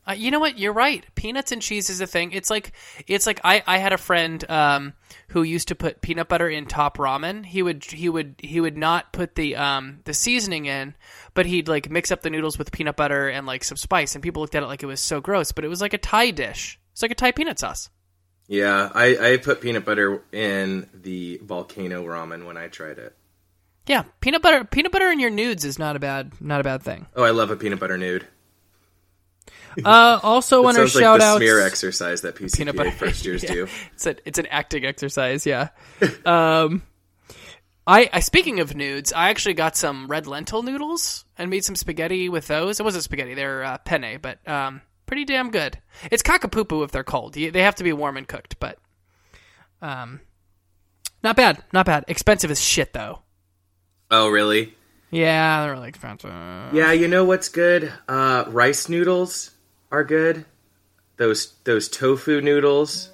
Uh, 0.09 0.13
you 0.13 0.31
know 0.31 0.41
what? 0.41 0.59
You're 0.59 0.73
right. 0.73 1.05
Peanuts 1.15 1.53
and 1.53 1.61
cheese 1.61 1.91
is 1.91 2.01
a 2.01 2.07
thing. 2.07 2.33
It's 2.33 2.49
like 2.49 2.73
it's 3.07 3.27
like 3.27 3.41
I, 3.45 3.63
I 3.67 3.77
had 3.77 3.93
a 3.93 3.99
friend 3.99 4.43
um, 4.51 4.95
who 5.29 5.43
used 5.43 5.69
to 5.69 5.75
put 5.75 6.01
peanut 6.01 6.29
butter 6.29 6.49
in 6.49 6.65
top 6.65 6.97
ramen. 6.97 7.45
He 7.45 7.63
would 7.63 7.85
he 7.85 8.09
would 8.09 8.37
he 8.39 8.59
would 8.59 8.79
not 8.79 9.13
put 9.13 9.35
the 9.35 9.57
um, 9.57 10.01
the 10.05 10.15
seasoning 10.15 10.65
in, 10.65 10.95
but 11.35 11.45
he'd 11.45 11.69
like 11.69 11.91
mix 11.91 12.11
up 12.11 12.23
the 12.23 12.31
noodles 12.31 12.59
with 12.59 12.73
peanut 12.73 12.97
butter 12.97 13.29
and 13.29 13.47
like 13.47 13.63
some 13.63 13.77
spice. 13.77 14.15
And 14.15 14.23
people 14.23 14.41
looked 14.41 14.55
at 14.55 14.63
it 14.63 14.67
like 14.67 14.83
it 14.83 14.87
was 14.87 15.01
so 15.01 15.21
gross, 15.21 15.53
but 15.53 15.67
it 15.67 15.69
was 15.69 15.83
like 15.83 15.93
a 15.93 15.99
Thai 15.99 16.31
dish. 16.31 16.81
It's 16.93 17.03
like 17.03 17.11
a 17.11 17.15
Thai 17.15 17.33
peanut 17.33 17.59
sauce. 17.59 17.91
Yeah, 18.49 18.91
I, 18.95 19.33
I 19.33 19.37
put 19.37 19.61
peanut 19.61 19.85
butter 19.85 20.23
in 20.33 20.89
the 20.95 21.39
volcano 21.45 22.03
ramen 22.05 22.47
when 22.47 22.57
I 22.57 22.69
tried 22.69 22.99
it. 22.99 23.15
Yeah, 23.87 24.05
peanut 24.21 24.43
butter 24.43 24.65
peanut 24.65 24.91
butter 24.91 25.11
in 25.11 25.21
your 25.21 25.31
nudes 25.31 25.65
is 25.65 25.79
not 25.79 25.97
a 25.97 25.99
bad 25.99 26.33
not 26.41 26.61
a 26.61 26.65
bad 26.65 26.83
thing. 26.83 27.07
Oh, 27.15 27.23
I 27.23 27.31
love 27.31 27.51
a 27.51 27.57
peanut 27.57 27.79
butter 27.79 27.99
nude. 27.99 28.27
Uh, 29.85 30.19
also, 30.25 30.63
It 30.63 30.67
on 30.67 30.67
our 30.71 30.73
sounds 30.89 30.95
like 30.97 31.03
shout 31.03 31.21
outs, 31.21 31.37
smear 31.39 31.61
exercise 31.65 32.23
that 32.23 32.35
PCPA 32.35 32.57
peanut 32.57 32.77
butter 32.77 32.91
first 32.91 33.25
years 33.25 33.43
Yeah. 33.45 33.53
do. 33.53 33.69
It's 33.93 34.07
a 34.07 34.17
it's 34.27 34.39
an 34.41 34.47
acting 34.47 34.85
exercise, 34.85 35.47
yeah. 35.47 35.69
um, 36.25 36.83
I, 37.87 38.11
I 38.13 38.21
speaking 38.21 38.59
of 38.59 38.75
nudes, 38.75 39.13
I 39.13 39.29
actually 39.31 39.55
got 39.55 39.77
some 39.77 40.09
red 40.09 40.27
lentil 40.27 40.65
noodles 40.65 41.25
and 41.37 41.49
made 41.49 41.65
some 41.65 41.77
spaghetti 41.77 42.29
with 42.29 42.49
those. 42.49 42.81
It 42.81 42.83
wasn't 42.83 43.05
spaghetti; 43.05 43.35
they're 43.35 43.63
uh, 43.63 43.79
penne, 43.79 44.19
but 44.21 44.47
um, 44.49 44.81
pretty 45.09 45.25
damn 45.25 45.51
good. 45.51 45.79
It's 46.13 46.23
cockapoo 46.23 46.85
if 46.85 46.93
they're 46.93 47.03
cold. 47.03 47.35
They 47.35 47.63
have 47.63 47.75
to 47.77 47.85
be 47.85 47.93
warm 47.93 48.17
and 48.17 48.29
cooked, 48.29 48.61
but 48.61 48.79
um, 49.83 50.21
not 51.25 51.35
bad, 51.35 51.65
not 51.73 51.87
bad. 51.87 52.05
Expensive 52.07 52.51
as 52.53 52.63
shit 52.63 52.93
though. 52.93 53.23
Oh, 54.11 54.29
really? 54.29 54.75
Yeah, 55.11 55.63
they're 55.63 55.73
really 55.73 55.89
expensive. 55.89 56.31
Yeah, 56.31 56.93
you 56.93 57.09
know 57.09 57.25
what's 57.25 57.49
good? 57.49 57.93
Uh, 58.07 58.45
rice 58.49 58.89
noodles 58.89 59.51
are 59.91 60.05
good. 60.05 60.45
Those 61.17 61.55
those 61.65 61.89
tofu 61.89 62.41
noodles 62.41 63.11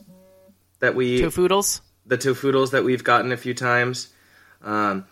that 0.81 0.95
we 0.95 1.23
Tofoodles. 1.23 1.81
the 2.05 2.19
tofoodles 2.19 2.73
that 2.73 2.85
we've 2.85 3.03
gotten 3.05 3.33
a 3.33 3.37
few 3.37 3.55
times. 3.55 4.09
Um, 4.63 5.07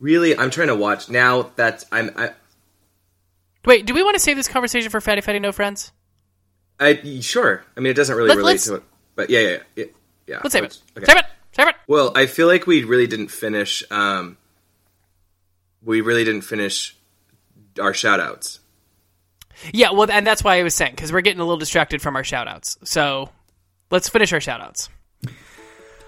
really, 0.00 0.38
I'm 0.38 0.50
trying 0.50 0.68
to 0.68 0.76
watch 0.76 1.10
now 1.10 1.50
that 1.56 1.84
I'm 1.92 2.10
I, 2.16 2.30
Wait, 3.64 3.86
do 3.86 3.94
we 3.94 4.02
want 4.02 4.14
to 4.14 4.20
save 4.20 4.36
this 4.36 4.48
conversation 4.48 4.90
for 4.90 5.00
Fatty 5.00 5.20
Fatty 5.20 5.40
No 5.40 5.52
Friends? 5.52 5.92
I 6.82 7.20
sure. 7.20 7.64
I 7.76 7.80
mean, 7.80 7.90
it 7.90 7.94
doesn't 7.94 8.16
really 8.16 8.28
Let- 8.28 8.38
relate 8.38 8.52
let's- 8.52 8.66
to 8.66 8.74
it, 8.76 8.82
but 9.14 9.30
yeah, 9.30 9.40
yeah, 9.40 9.56
yeah. 9.76 9.84
yeah. 10.26 10.40
Let's 10.42 10.52
save 10.52 10.64
it. 10.64 10.78
Okay. 10.96 11.06
Save 11.06 11.16
it. 11.18 11.24
Save 11.52 11.68
it. 11.68 11.74
Well, 11.86 12.12
I 12.14 12.26
feel 12.26 12.46
like 12.46 12.66
we 12.66 12.84
really 12.84 13.06
didn't 13.06 13.28
finish. 13.28 13.82
Um, 13.90 14.36
we 15.82 16.00
really 16.00 16.24
didn't 16.24 16.42
finish 16.42 16.96
our 17.80 17.92
shout 17.94 18.20
outs. 18.20 18.60
Yeah, 19.72 19.90
well, 19.92 20.10
and 20.10 20.26
that's 20.26 20.42
why 20.42 20.58
I 20.58 20.62
was 20.62 20.74
saying 20.74 20.92
because 20.92 21.12
we're 21.12 21.20
getting 21.20 21.40
a 21.40 21.44
little 21.44 21.58
distracted 21.58 22.02
from 22.02 22.16
our 22.16 22.24
shout 22.24 22.48
outs. 22.48 22.78
So 22.84 23.30
let's 23.90 24.08
finish 24.08 24.32
our 24.32 24.40
shout 24.40 24.60
outs. 24.60 24.88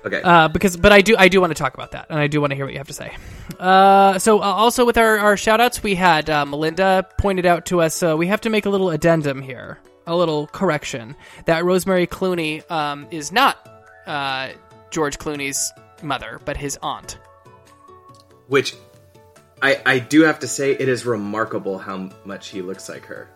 Okay. 0.04 0.20
Uh, 0.22 0.48
because, 0.48 0.76
but 0.76 0.92
I 0.92 1.00
do, 1.00 1.16
I 1.16 1.28
do 1.28 1.40
want 1.40 1.50
to 1.50 1.54
talk 1.54 1.72
about 1.74 1.92
that, 1.92 2.06
and 2.10 2.18
I 2.18 2.26
do 2.26 2.40
want 2.40 2.50
to 2.50 2.56
hear 2.56 2.66
what 2.66 2.72
you 2.72 2.78
have 2.78 2.88
to 2.88 2.92
say. 2.94 3.16
Uh, 3.58 4.18
so 4.18 4.38
uh, 4.40 4.42
also 4.42 4.84
with 4.84 4.98
our, 4.98 5.18
our 5.18 5.36
shout 5.36 5.60
outs, 5.62 5.82
we 5.82 5.94
had 5.94 6.28
uh, 6.28 6.44
Melinda 6.44 7.06
pointed 7.16 7.46
out 7.46 7.66
to 7.66 7.80
us, 7.80 8.02
uh, 8.02 8.14
we 8.16 8.26
have 8.26 8.42
to 8.42 8.50
make 8.50 8.66
a 8.66 8.70
little 8.70 8.90
addendum 8.90 9.40
here, 9.40 9.78
a 10.06 10.16
little 10.16 10.46
correction 10.48 11.16
that 11.46 11.64
Rosemary 11.64 12.06
Clooney 12.06 12.68
um, 12.70 13.06
is 13.10 13.32
not 13.32 13.68
uh, 14.06 14.50
George 14.90 15.18
Clooney's 15.18 15.72
mother, 16.02 16.40
but 16.44 16.56
his 16.56 16.78
aunt. 16.82 17.18
Which 18.48 18.74
I 19.62 19.80
I 19.86 19.98
do 19.98 20.22
have 20.22 20.40
to 20.40 20.48
say 20.48 20.72
it 20.72 20.88
is 20.88 21.06
remarkable 21.06 21.78
how 21.78 22.10
much 22.24 22.48
he 22.48 22.62
looks 22.62 22.88
like 22.88 23.06
her. 23.06 23.30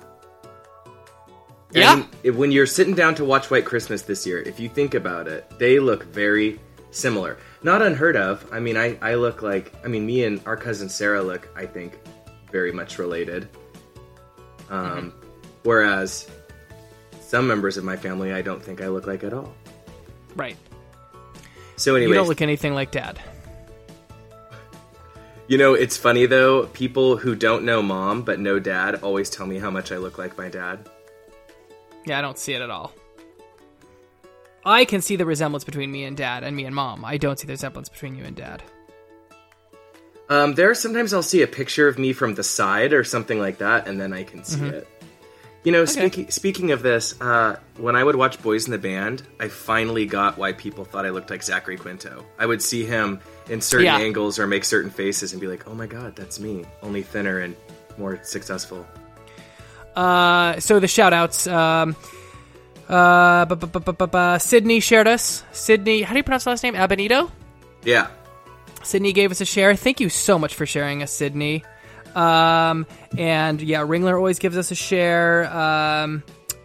Yeah. 1.71 2.05
And 2.25 2.37
when 2.37 2.51
you're 2.51 2.67
sitting 2.67 2.95
down 2.95 3.15
to 3.17 3.25
watch 3.25 3.51
White 3.51 3.67
Christmas 3.67 4.03
this 4.03 4.27
year, 4.27 4.41
if 4.41 4.59
you 4.59 4.69
think 4.69 4.95
about 4.95 5.29
it, 5.29 5.51
they 5.59 5.79
look 5.79 6.05
very 6.05 6.59
similar. 6.91 7.37
Not 7.63 7.83
unheard 7.83 8.17
of. 8.17 8.47
I 8.51 8.59
mean, 8.61 8.79
I, 8.79 8.97
I 9.03 9.17
look 9.17 9.43
like, 9.43 9.75
I 9.85 9.89
mean, 9.89 10.07
me 10.07 10.25
and 10.25 10.41
our 10.47 10.57
cousin 10.57 10.89
Sarah 10.89 11.23
look, 11.23 11.47
I 11.55 11.67
think, 11.67 11.99
very 12.51 12.73
much 12.73 12.99
related. 12.99 13.49
Um, 14.71 15.13
Whereas 15.63 16.31
some 17.29 17.47
members 17.47 17.77
of 17.77 17.85
my 17.85 17.97
family, 17.97 18.33
I 18.33 18.41
don't 18.41 18.63
think 18.63 18.81
I 18.81 18.89
look 18.89 19.07
like 19.07 19.23
at 19.23 19.35
all. 19.35 19.55
Right. 20.35 20.57
So, 21.77 21.95
anyway, 21.95 22.11
You 22.11 22.15
don't 22.15 22.29
look 22.29 22.43
anything 22.43 22.75
like 22.75 22.91
Dad. 22.91 23.21
You 25.47 25.57
know, 25.57 25.75
it's 25.75 25.97
funny 25.97 26.27
though. 26.27 26.67
People 26.67 27.17
who 27.17 27.35
don't 27.35 27.65
know 27.65 27.81
mom 27.81 28.23
but 28.23 28.39
know 28.39 28.59
dad 28.59 28.97
always 28.97 29.31
tell 29.31 29.47
me 29.47 29.59
how 29.59 29.71
much 29.71 29.93
I 29.93 29.97
look 29.97 30.19
like 30.19 30.37
my 30.37 30.51
dad. 30.51 30.87
Yeah, 32.05 32.19
I 32.19 32.23
don't 32.23 32.39
see 32.39 32.53
it 32.53 32.61
at 32.61 32.69
all. 32.69 32.93
I 34.65 34.85
can 34.85 35.01
see 35.01 35.17
the 35.17 35.25
resemblance 35.25 35.65
between 35.65 35.91
me 35.91 36.05
and 36.05 36.17
Dad, 36.17 36.43
and 36.43 36.55
me 36.55 36.65
and 36.67 36.75
Mom. 36.75 37.03
I 37.05 37.17
don't 37.17 37.39
see 37.39 37.47
the 37.47 37.55
resemblance 37.55 37.89
between 37.89 38.17
you 38.17 38.25
and 38.25 38.37
Dad. 38.37 38.63
Um, 40.29 40.55
there 40.55 40.69
are 40.69 40.75
sometimes 40.75 41.15
I'll 41.15 41.23
see 41.23 41.41
a 41.41 41.47
picture 41.47 41.89
of 41.89 41.99
me 41.99 42.13
from 42.13 42.35
the 42.35 42.43
side 42.43 42.93
or 42.93 43.03
something 43.03 43.39
like 43.39 43.59
that, 43.59 43.89
and 43.89 43.99
then 43.99 44.13
I 44.13 44.25
can 44.25 44.45
see 44.45 44.63
it. 44.67 44.89
You 45.69 45.73
know, 45.73 45.85
speaking 45.85 46.31
speaking 46.31 46.71
of 46.71 46.81
this, 46.81 47.15
uh, 47.21 47.57
when 47.77 47.95
I 47.95 48.03
would 48.03 48.17
watch 48.17 48.41
Boys 48.43 48.65
in 48.65 48.71
the 48.73 48.79
Band, 48.79 49.23
I 49.39 49.49
finally 49.49 50.07
got 50.07 50.39
why 50.39 50.55
people 50.55 50.87
thought 50.87 51.05
I 51.05 51.11
looked 51.11 51.29
like 51.29 51.43
Zachary 51.43 51.77
Quinto. 51.77 52.25
I 52.39 52.47
would 52.47 52.63
see 52.63 52.87
him 52.87 53.21
in 53.51 53.61
certain 53.61 53.85
Yeah. 53.85 53.99
angles 53.99 54.39
or 54.39 54.47
make 54.47 54.65
certain 54.65 54.91
faces 54.91 55.33
and 55.33 55.43
be 55.43 55.47
like, 55.47 55.69
"Oh 55.69 55.75
my 55.75 55.85
god, 55.87 56.17
that's 56.17 56.41
me, 56.41 56.65
only 56.83 57.03
thinner 57.03 57.41
and 57.41 57.55
more 57.99 58.19
successful." 58.23 58.87
Uh, 59.95 60.59
so 60.59 60.81
the 60.81 60.89
shout 60.89 61.13
outs. 61.13 61.47
Um, 61.47 61.97
uh, 62.89 63.45
bu- 63.45 63.57
bu- 63.67 64.07
bu- 64.07 64.39
Sydney 64.39 64.81
shared 64.81 65.07
us. 65.07 65.43
Sydney, 65.53 66.01
how 66.01 66.15
do 66.15 66.19
you 66.21 66.25
pronounce 66.25 66.45
the 66.45 66.51
last 66.51 66.63
name? 66.63 66.77
Abonito? 66.77 67.31
Yeah, 67.85 68.07
Sydney 68.83 69.13
gave 69.13 69.31
us 69.31 69.43
a 69.43 69.45
share. 69.45 69.77
Thank 69.77 70.01
you 70.01 70.09
so 70.09 70.39
much 70.39 70.55
for 70.55 70.65
sharing 70.65 71.03
us, 71.03 71.13
Sydney. 71.13 71.63
Um, 72.17 72.87
and 73.17 73.61
yeah, 73.61 73.81
Ringler 73.81 74.17
always 74.17 74.39
gives 74.39 74.57
us 74.57 74.71
a 74.71 74.75
share. 74.75 75.45
Um, 75.55 76.23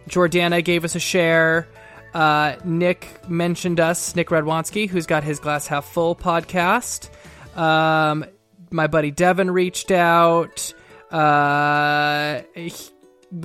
Jordana 0.08 0.64
gave 0.64 0.84
us 0.84 0.94
a 0.94 1.00
share. 1.00 1.68
Uh, 2.12 2.56
Nick 2.64 3.28
mentioned 3.28 3.80
us, 3.80 4.14
Nick 4.14 4.28
Radwanski, 4.28 4.88
who's 4.88 5.06
got 5.06 5.24
his 5.24 5.40
Glass 5.40 5.66
Half 5.66 5.86
Full 5.86 6.14
podcast. 6.14 7.08
Um, 7.56 8.24
my 8.70 8.86
buddy 8.86 9.10
Devin 9.10 9.50
reached 9.50 9.90
out. 9.90 10.72
Uh, 11.10 12.42
he, 12.54 12.72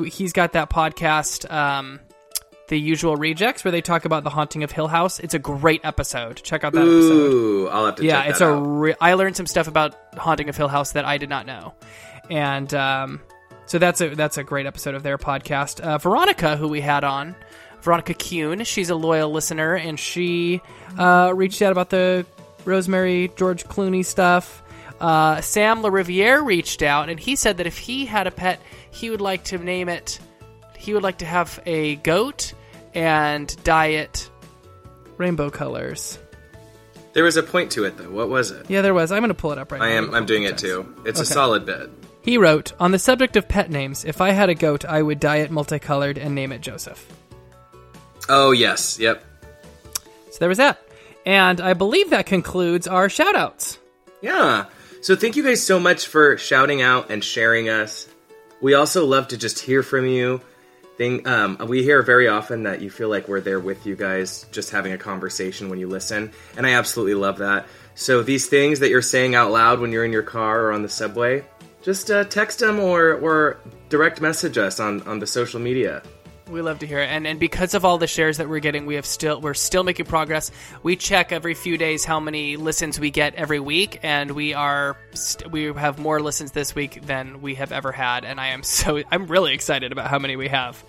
he's 0.08 0.34
got 0.34 0.54
that 0.54 0.70
podcast, 0.70 1.52
um, 1.52 2.00
The 2.70 2.80
Usual 2.80 3.16
Rejects, 3.16 3.64
where 3.64 3.72
they 3.72 3.82
talk 3.82 4.06
about 4.06 4.24
the 4.24 4.30
haunting 4.30 4.64
of 4.64 4.72
Hill 4.72 4.88
House. 4.88 5.20
It's 5.20 5.34
a 5.34 5.40
great 5.40 5.82
episode. 5.84 6.38
Check 6.38 6.64
out 6.64 6.74
that 6.74 6.82
episode. 6.82 7.32
ooh, 7.34 7.68
I'll 7.68 7.88
have 7.88 7.96
to. 7.96 8.06
Yeah, 8.06 8.22
check 8.22 8.30
it's 8.30 8.40
that 8.40 8.50
a. 8.50 8.54
out. 8.54 8.60
Re- 8.62 8.96
I 9.02 9.16
learned 9.16 9.36
some 9.36 9.46
stuff 9.48 9.68
about 9.68 9.96
Haunting 10.18 10.50
of 10.50 10.56
Hill 10.56 10.68
House 10.68 10.94
that 10.94 11.04
I 11.04 11.18
did 11.18 11.30
not 11.30 11.46
know, 11.46 11.74
and 12.30 12.74
um, 12.74 13.22
so 13.66 13.80
that's 13.80 14.02
a 14.02 14.16
that's 14.16 14.38
a 14.38 14.44
great 14.44 14.66
episode 14.66 14.96
of 14.96 15.04
their 15.04 15.18
podcast. 15.18 15.80
Uh, 15.80 15.98
Veronica, 15.98 16.58
who 16.58 16.68
we 16.68 16.80
had 16.82 17.04
on, 17.04 17.36
Veronica 17.82 18.14
Kuhn. 18.14 18.64
She's 18.64 18.90
a 18.90 18.96
loyal 18.96 19.32
listener, 19.32 19.76
and 19.76 20.00
she 20.00 20.62
uh, 20.98 21.32
reached 21.36 21.62
out 21.62 21.72
about 21.72 21.90
the 21.90 22.26
Rosemary 22.66 23.32
George 23.36 23.66
Clooney 23.66 24.06
stuff. 24.06 24.64
Uh, 25.00 25.42
Sam 25.42 25.82
LaRiviere 25.82 26.46
reached 26.46 26.82
out, 26.84 27.10
and 27.10 27.20
he 27.20 27.36
said 27.36 27.58
that 27.58 27.68
if 27.68 27.78
he 27.78 28.06
had 28.06 28.28
a 28.28 28.32
pet, 28.32 28.60
he 28.92 29.10
would 29.10 29.22
like 29.22 29.44
to 29.46 29.58
name 29.58 29.90
it. 29.90 30.20
He 30.78 30.94
would 30.94 31.04
like 31.04 31.20
to 31.20 31.26
have 31.26 31.60
a 31.66 31.96
goat 31.98 32.54
and 32.94 33.56
dye 33.64 33.88
it 33.88 34.30
rainbow 35.18 35.50
colors. 35.50 36.18
There 37.14 37.24
was 37.24 37.38
a 37.38 37.44
point 37.44 37.72
to 37.72 37.86
it 37.86 37.98
though. 37.98 38.10
What 38.10 38.30
was 38.30 38.52
it? 38.52 38.70
Yeah, 38.70 38.82
there 38.82 38.94
was. 38.94 39.12
I'm 39.12 39.20
going 39.20 39.30
to 39.30 39.34
pull 39.34 39.52
it 39.52 39.58
up 39.58 39.72
right 39.72 39.80
now. 39.80 39.86
I 39.86 39.90
now. 39.92 39.98
am. 39.98 40.16
I'm 40.16 40.26
doing 40.26 40.44
it 40.44 40.58
too. 40.58 40.94
It's 41.06 41.20
a 41.20 41.24
Okay. 41.24 41.34
solid 41.34 41.66
bit. 41.66 41.90
He 42.22 42.38
wrote, 42.38 42.74
On 42.80 42.92
the 42.92 43.00
subject 43.00 43.36
of 43.36 43.48
pet 43.48 43.70
names, 43.72 44.06
if 44.06 44.22
I 44.22 44.32
had 44.32 44.50
a 44.50 44.56
goat, 44.56 44.86
I 44.86 45.02
would 45.02 45.20
dye 45.20 45.38
it 45.38 45.52
multicolored 45.52 46.18
and 46.18 46.36
name 46.36 46.52
it 46.52 46.62
Joseph. 46.62 47.06
Oh 48.28 48.52
yes. 48.52 49.00
Yep. 49.00 49.24
So 50.32 50.38
there 50.40 50.50
was 50.50 50.60
that. 50.60 50.80
And 51.26 51.60
I 51.62 51.74
believe 51.74 52.12
that 52.12 52.26
concludes 52.28 52.88
our 52.88 53.08
shoutouts. 53.08 53.78
Yeah. 54.22 54.66
So 55.02 55.16
thank 55.16 55.36
you 55.36 55.44
guys 55.44 55.64
so 55.66 55.80
much 55.80 56.08
for 56.08 56.38
shouting 56.38 56.82
out 56.82 57.10
and 57.10 57.24
sharing 57.24 57.70
us. 57.70 58.08
We 58.62 58.74
also 58.74 59.06
love 59.06 59.30
to 59.30 59.38
just 59.38 59.60
hear 59.60 59.82
from 59.82 60.06
you. 60.06 60.42
Thing, 61.00 61.26
um, 61.26 61.58
we 61.66 61.82
hear 61.82 62.04
very 62.04 62.28
often 62.28 62.64
that 62.64 62.82
you 62.82 62.90
feel 62.90 63.08
like 63.08 63.30
we're 63.30 63.40
there 63.40 63.62
with 63.62 63.86
you 63.86 63.96
guys, 63.96 64.46
just 64.52 64.72
having 64.72 64.92
a 64.92 64.98
conversation 64.98 65.70
when 65.70 65.80
you 65.80 65.88
listen, 65.88 66.34
and 66.58 66.68
I 66.68 66.72
absolutely 66.74 67.14
love 67.14 67.38
that. 67.38 67.68
So 67.96 68.22
these 68.22 68.48
things 68.48 68.82
that 68.82 68.90
you're 68.90 69.02
saying 69.02 69.34
out 69.34 69.50
loud 69.50 69.80
when 69.80 69.94
you're 69.94 70.04
in 70.04 70.12
your 70.12 70.24
car 70.24 70.62
or 70.62 70.74
on 70.74 70.82
the 70.82 70.90
subway, 70.90 71.46
just 71.82 72.12
uh, 72.12 72.26
text 72.26 72.60
them 72.60 72.80
or 72.80 73.14
or 73.14 73.62
direct 73.88 74.20
message 74.20 74.58
us 74.58 74.82
on 74.82 75.02
on 75.04 75.20
the 75.20 75.26
social 75.26 75.62
media. 75.62 76.04
We 76.50 76.62
love 76.62 76.80
to 76.80 76.88
hear 76.88 77.00
it, 77.00 77.08
and 77.08 77.26
and 77.26 77.40
because 77.40 77.76
of 77.76 77.86
all 77.86 77.98
the 77.98 78.08
shares 78.08 78.38
that 78.38 78.50
we're 78.50 78.60
getting, 78.60 78.86
we 78.86 78.96
have 78.96 79.06
still 79.06 79.40
we're 79.40 79.54
still 79.54 79.84
making 79.84 80.08
progress. 80.08 80.52
We 80.84 80.96
check 80.96 81.32
every 81.32 81.54
few 81.54 81.78
days 81.78 82.04
how 82.04 82.20
many 82.20 82.58
listens 82.58 83.00
we 83.00 83.12
get 83.12 83.36
every 83.36 83.60
week, 83.60 84.00
and 84.04 84.32
we 84.32 84.54
are 84.54 84.98
st- 85.14 85.50
we 85.50 85.72
have 85.72 85.98
more 85.98 86.20
listens 86.20 86.52
this 86.52 86.76
week 86.76 87.06
than 87.06 87.42
we 87.42 87.56
have 87.56 87.72
ever 87.72 87.94
had, 87.94 88.26
and 88.26 88.38
I 88.38 88.48
am 88.48 88.64
so 88.64 89.02
I'm 89.12 89.28
really 89.28 89.54
excited 89.54 89.94
about 89.94 90.10
how 90.10 90.20
many 90.20 90.36
we 90.36 90.50
have. 90.50 90.84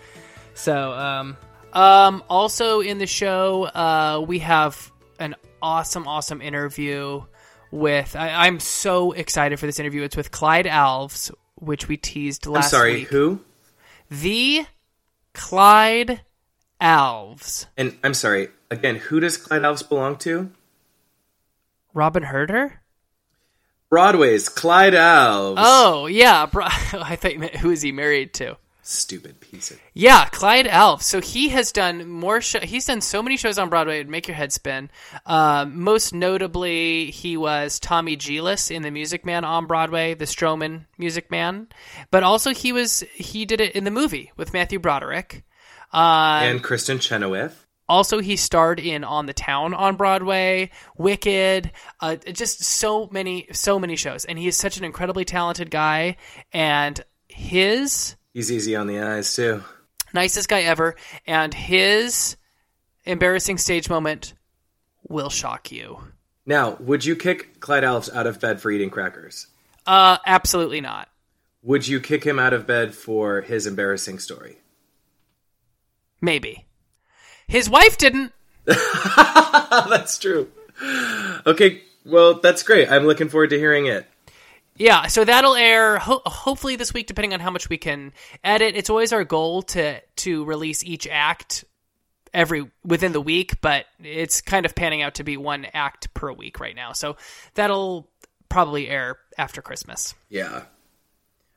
So, 0.60 0.92
um, 0.92 1.38
um, 1.72 2.22
also 2.28 2.80
in 2.80 2.98
the 2.98 3.06
show, 3.06 3.64
uh, 3.64 4.22
we 4.28 4.40
have 4.40 4.92
an 5.18 5.34
awesome, 5.62 6.06
awesome 6.06 6.42
interview 6.42 7.22
with. 7.70 8.14
I, 8.14 8.46
I'm 8.46 8.60
so 8.60 9.12
excited 9.12 9.58
for 9.58 9.64
this 9.64 9.80
interview. 9.80 10.02
It's 10.02 10.18
with 10.18 10.30
Clyde 10.30 10.66
Alves, 10.66 11.32
which 11.54 11.88
we 11.88 11.96
teased 11.96 12.46
last. 12.46 12.66
I'm 12.66 12.70
sorry, 12.70 12.92
week. 12.92 13.08
who? 13.08 13.40
The 14.10 14.66
Clyde 15.32 16.20
Alves. 16.78 17.64
And 17.78 17.96
I'm 18.04 18.12
sorry 18.12 18.48
again. 18.70 18.96
Who 18.96 19.18
does 19.18 19.38
Clyde 19.38 19.62
Alves 19.62 19.88
belong 19.88 20.18
to? 20.18 20.52
Robin 21.94 22.24
Herder? 22.24 22.82
Broadway's 23.88 24.50
Clyde 24.50 24.92
Alves. 24.92 25.54
Oh, 25.56 26.04
yeah. 26.04 26.44
Bro- 26.44 26.64
I 26.68 27.16
thought 27.16 27.32
you 27.32 27.38
meant 27.38 27.56
who 27.56 27.70
is 27.70 27.80
he 27.80 27.92
married 27.92 28.34
to? 28.34 28.58
Stupid 28.82 29.40
piece 29.40 29.70
of. 29.70 29.80
Yeah, 29.92 30.26
Clyde 30.26 30.66
Alves. 30.66 31.02
So 31.02 31.20
he 31.20 31.50
has 31.50 31.70
done 31.70 32.08
more. 32.08 32.40
Show- 32.40 32.60
he's 32.60 32.86
done 32.86 33.00
so 33.00 33.22
many 33.22 33.36
shows 33.36 33.58
on 33.58 33.68
Broadway, 33.68 33.96
it'd 33.96 34.08
make 34.08 34.26
your 34.26 34.34
head 34.34 34.52
spin. 34.52 34.90
Um, 35.26 35.82
most 35.82 36.14
notably, 36.14 37.10
he 37.10 37.36
was 37.36 37.78
Tommy 37.78 38.16
Djilas 38.16 38.70
in 38.70 38.82
The 38.82 38.90
Music 38.90 39.24
Man 39.24 39.44
on 39.44 39.66
Broadway, 39.66 40.14
the 40.14 40.24
Stroman 40.24 40.86
Music 40.98 41.30
Man. 41.30 41.68
But 42.10 42.22
also, 42.22 42.54
he 42.54 42.72
was 42.72 43.00
he 43.14 43.44
did 43.44 43.60
it 43.60 43.74
in 43.76 43.84
the 43.84 43.90
movie 43.90 44.32
with 44.36 44.52
Matthew 44.52 44.78
Broderick. 44.78 45.44
Uh, 45.92 46.40
and 46.42 46.64
Kristin 46.64 47.00
Chenoweth. 47.00 47.66
Also, 47.88 48.20
he 48.20 48.36
starred 48.36 48.78
in 48.78 49.02
On 49.02 49.26
the 49.26 49.32
Town 49.32 49.74
on 49.74 49.96
Broadway, 49.96 50.70
Wicked, 50.96 51.72
uh, 51.98 52.14
just 52.14 52.62
so 52.62 53.08
many, 53.10 53.48
so 53.50 53.80
many 53.80 53.96
shows. 53.96 54.24
And 54.24 54.38
he 54.38 54.46
is 54.46 54.56
such 54.56 54.76
an 54.76 54.84
incredibly 54.84 55.24
talented 55.24 55.72
guy. 55.72 56.16
And 56.52 57.04
his 57.26 58.14
He's 58.32 58.50
easy 58.52 58.76
on 58.76 58.86
the 58.86 59.00
eyes 59.00 59.34
too. 59.34 59.62
nicest 60.12 60.48
guy 60.48 60.62
ever. 60.62 60.96
And 61.26 61.52
his 61.52 62.36
embarrassing 63.04 63.58
stage 63.58 63.88
moment 63.88 64.34
will 65.08 65.30
shock 65.30 65.72
you. 65.72 65.98
Now, 66.46 66.76
would 66.80 67.04
you 67.04 67.16
kick 67.16 67.60
Clyde 67.60 67.84
Alves 67.84 68.12
out 68.14 68.26
of 68.26 68.40
bed 68.40 68.60
for 68.60 68.70
eating 68.70 68.90
crackers? 68.90 69.46
Uh, 69.86 70.18
absolutely 70.26 70.80
not. 70.80 71.08
Would 71.62 71.86
you 71.86 72.00
kick 72.00 72.24
him 72.24 72.38
out 72.38 72.52
of 72.54 72.66
bed 72.66 72.94
for 72.94 73.42
his 73.42 73.66
embarrassing 73.66 74.18
story? 74.18 74.58
Maybe. 76.20 76.66
His 77.46 77.68
wife 77.68 77.98
didn't. 77.98 78.32
That's 78.66 80.18
true. 80.18 80.50
Okay, 81.46 81.82
well, 82.04 82.34
that's 82.40 82.62
great. 82.62 82.88
I'm 82.90 83.04
looking 83.04 83.28
forward 83.28 83.50
to 83.50 83.58
hearing 83.58 83.86
it. 83.86 84.06
Yeah, 84.80 85.08
so 85.08 85.26
that'll 85.26 85.56
air 85.56 85.98
ho- 85.98 86.22
hopefully 86.24 86.76
this 86.76 86.94
week, 86.94 87.06
depending 87.06 87.34
on 87.34 87.40
how 87.40 87.50
much 87.50 87.68
we 87.68 87.76
can 87.76 88.14
edit. 88.42 88.76
It's 88.76 88.88
always 88.88 89.12
our 89.12 89.24
goal 89.24 89.60
to 89.62 90.00
to 90.16 90.44
release 90.46 90.82
each 90.82 91.06
act 91.06 91.66
every 92.32 92.70
within 92.82 93.12
the 93.12 93.20
week, 93.20 93.60
but 93.60 93.84
it's 94.02 94.40
kind 94.40 94.64
of 94.64 94.74
panning 94.74 95.02
out 95.02 95.16
to 95.16 95.24
be 95.24 95.36
one 95.36 95.66
act 95.74 96.14
per 96.14 96.32
week 96.32 96.60
right 96.60 96.74
now. 96.74 96.92
So 96.92 97.18
that'll 97.52 98.08
probably 98.48 98.88
air 98.88 99.18
after 99.36 99.60
Christmas. 99.60 100.14
Yeah. 100.30 100.62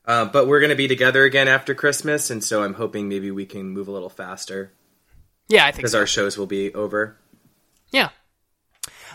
Uh, 0.06 0.26
but 0.26 0.48
we're 0.48 0.60
going 0.60 0.70
to 0.72 0.76
be 0.76 0.90
together 0.90 1.24
again 1.24 1.48
after 1.48 1.74
Christmas, 1.74 2.30
and 2.30 2.44
so 2.44 2.62
I'm 2.62 2.74
hoping 2.74 3.08
maybe 3.08 3.32
we 3.32 3.46
can 3.46 3.70
move 3.70 3.88
a 3.88 3.92
little 3.92 4.10
faster 4.10 4.74
Yeah, 5.48 5.64
I 5.64 5.68
think 5.72 5.78
because 5.78 5.94
so. 5.94 6.00
our 6.00 6.08
shows 6.08 6.38
will 6.38 6.46
be 6.46 6.74
over. 6.74 7.16
Yeah. 7.90 8.10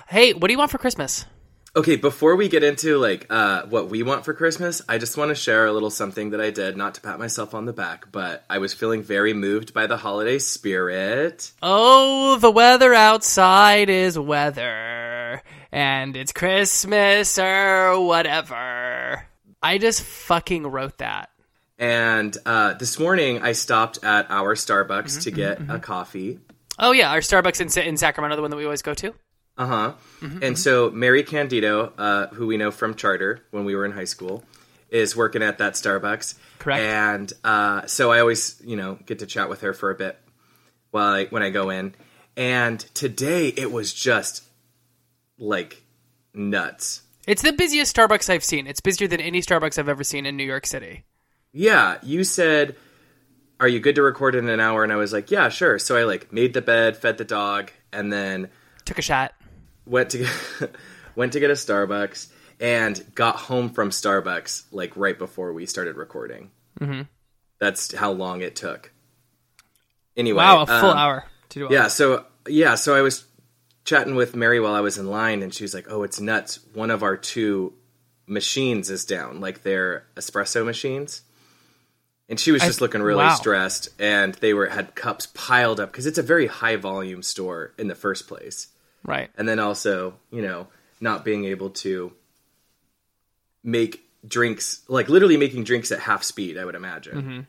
Hey, 0.09 0.33
what 0.33 0.49
do 0.49 0.53
you 0.55 0.59
want 0.59 0.71
for 0.71 0.79
Christmas? 0.79 1.27
Okay, 1.79 1.95
before 1.95 2.35
we 2.35 2.49
get 2.49 2.65
into 2.65 2.99
like 2.99 3.29
uh, 3.31 3.63
what 3.67 3.89
we 3.89 4.03
want 4.03 4.25
for 4.25 4.35
Christmas, 4.35 4.83
I 4.89 4.99
just 4.99 5.17
want 5.17 5.29
to 5.29 5.37
share 5.37 5.65
a 5.65 5.71
little 5.73 5.91
something 5.91 6.31
that 6.31 6.41
I 6.41 6.51
did, 6.51 6.77
not 6.77 6.95
to 6.95 7.01
pat 7.01 7.21
myself 7.21 7.55
on 7.55 7.67
the 7.67 7.73
back, 7.73 8.11
but 8.11 8.45
I 8.51 8.59
was 8.59 8.75
feeling 8.75 9.05
very 9.05 9.33
moved 9.33 9.73
by 9.73 9.87
the 9.87 9.97
holiday 9.97 10.41
spirit. 10.41 11.53
Oh, 11.63 12.37
the 12.39 12.51
weather 12.51 12.95
outside 12.95 13.91
is 13.91 14.19
weather, 14.19 15.41
and 15.71 16.17
it's 16.17 16.33
Christmas 16.33 17.39
or 17.39 18.05
whatever. 18.05 19.25
I 19.63 19.79
just 19.79 20.03
fucking 20.03 20.67
wrote 20.67 20.99
that. 20.99 21.31
And 21.79 22.37
uh, 22.45 22.75
this 22.75 22.99
morning, 22.99 23.41
I 23.41 23.53
stopped 23.53 24.03
at 24.03 24.29
our 24.33 24.57
Starbucks 24.57 24.89
Mm-hmm, 24.89 25.21
to 25.21 25.31
get 25.31 25.61
a 25.69 25.79
coffee. 25.79 26.41
Oh 26.77 26.91
yeah, 26.91 27.13
our 27.13 27.21
Starbucks 27.21 27.61
in, 27.61 27.87
in 27.87 27.97
Sacramento, 27.97 28.35
the 28.35 28.43
one 28.43 28.51
that 28.51 28.57
we 28.57 28.65
always 28.65 28.83
go 28.83 28.95
to. 28.95 29.15
Uh 29.59 29.67
huh. 29.67 29.93
Mm-hmm, 30.21 30.39
And 30.43 30.59
so 30.59 30.91
Mary 30.91 31.25
Candido, 31.25 31.93
uh, 31.99 32.29
who 32.29 32.47
we 32.47 32.57
know 32.57 32.71
from 32.71 32.95
Charter 32.95 33.43
when 33.51 33.65
we 33.65 33.75
were 33.75 33.85
in 33.85 33.93
high 33.93 34.05
school, 34.05 34.45
is 34.89 35.17
working 35.17 35.43
at 35.43 35.59
that 35.59 35.75
Starbucks. 35.75 36.39
Correct. 36.59 36.81
And 36.81 37.33
uh, 37.45 37.87
so 37.87 38.13
I 38.13 38.21
always, 38.21 38.61
you 38.65 38.77
know, 38.77 38.99
get 39.05 39.19
to 39.19 39.27
chat 39.27 39.49
with 39.49 39.61
her 39.63 39.73
for 39.73 39.91
a 39.91 39.95
bit 39.95 40.19
while 40.93 41.13
I 41.13 41.25
when 41.27 41.43
I 41.43 41.51
go 41.51 41.71
in. 41.71 41.95
And 42.37 42.79
today 42.95 43.49
it 43.49 43.73
was 43.73 43.93
just 43.93 44.45
like 45.39 45.83
nuts. 46.33 47.03
It's 47.27 47.43
the 47.43 47.53
busiest 47.53 47.95
Starbucks 47.95 48.31
I've 48.31 48.45
seen. 48.45 48.67
It's 48.67 48.81
busier 48.81 49.09
than 49.09 49.21
any 49.21 49.43
Starbucks 49.43 49.79
I've 49.79 49.89
ever 49.89 50.05
seen 50.05 50.25
in 50.25 50.37
New 50.37 50.45
York 50.45 50.67
City. 50.67 51.05
Yeah, 51.53 51.99
you 52.03 52.25
said, 52.25 52.77
"Are 53.61 53.69
you 53.69 53.81
good 53.81 53.97
to 53.97 54.03
record 54.03 54.35
in 54.35 54.49
an 54.49 54.61
hour?" 54.61 54.85
And 54.85 54.93
I 54.93 54.97
was 54.97 55.13
like, 55.13 55.31
"Yeah, 55.31 55.49
sure." 55.49 55.79
So 55.79 55.97
I 55.97 56.05
like 56.05 56.33
made 56.33 56.55
the 56.55 56.63
bed, 56.63 56.97
fed 56.97 57.19
the 57.19 57.25
dog, 57.25 57.73
and 57.93 58.13
then 58.13 58.51
Took 58.85 58.99
a 58.99 59.03
shot. 59.03 59.35
Went 59.89 60.11
to 60.11 60.27
went 61.17 61.33
to 61.33 61.41
get 61.41 61.51
a 61.51 61.55
Starbucks 61.55 62.29
and 62.61 63.05
got 63.15 63.37
home 63.37 63.71
from 63.71 63.91
Starbucks 63.91 64.65
like 64.71 64.97
right 64.97 65.19
before 65.19 65.53
we 65.53 65.67
started 65.67 65.97
recording. 65.97 66.51
Mm-hmm. 66.81 67.03
That's 67.59 67.95
how 67.95 68.13
long 68.13 68.43
it 68.43 68.57
took. 68.57 68.93
Anyway, 70.17 70.39
Wow, 70.39 70.63
a 70.63 70.67
full 70.67 70.91
um, 70.91 70.99
hour 70.99 71.25
to 71.51 71.59
do 71.59 71.67
all 71.67 71.73
Yeah, 71.73 71.89
so 71.89 72.25
yeah, 72.49 72.75
so 72.75 72.95
I 72.95 73.03
was 73.03 73.25
chatting 73.85 74.15
with 74.15 74.37
Mary 74.37 74.61
while 74.61 74.75
I 74.75 74.81
was 74.81 74.99
in 74.99 75.07
line, 75.07 75.43
and 75.43 75.53
she 75.53 75.65
was 75.65 75.75
like, 75.75 75.87
"Oh, 75.91 76.03
it's 76.03 76.21
nuts! 76.21 76.61
One 76.75 76.91
of 76.91 77.03
our 77.03 77.17
two 77.17 77.73
machines 78.27 78.91
is 78.91 79.05
down, 79.05 79.41
like 79.41 79.63
their 79.63 80.07
espresso 80.17 80.65
machines." 80.65 81.23
And 82.31 82.39
she 82.39 82.53
was 82.53 82.61
just 82.61 82.83
looking 82.83 83.01
really 83.01 83.25
wow. 83.25 83.35
stressed, 83.35 83.89
and 83.99 84.35
they 84.35 84.53
were 84.53 84.67
had 84.67 84.95
cups 84.95 85.27
piled 85.27 85.81
up 85.81 85.91
because 85.91 86.05
it's 86.05 86.19
a 86.19 86.23
very 86.23 86.47
high 86.47 86.77
volume 86.77 87.23
store 87.23 87.73
in 87.79 87.89
the 87.89 87.95
first 87.95 88.29
place 88.29 88.69
Right. 89.09 89.31
and 89.39 89.49
then 89.49 89.59
also 89.59 90.15
you 90.31 90.43
know 90.43 90.69
not 91.01 91.25
being 91.25 91.45
able 91.47 91.71
to 91.71 92.13
make 93.63 94.05
drinks 94.27 94.83
like 94.89 95.09
literally 95.09 95.37
making 95.37 95.65
drinks 95.65 95.93
at 95.93 96.01
half 96.01 96.23
speed 96.23 96.59
i 96.59 96.65
would 96.65 96.75
imagine 96.75 97.47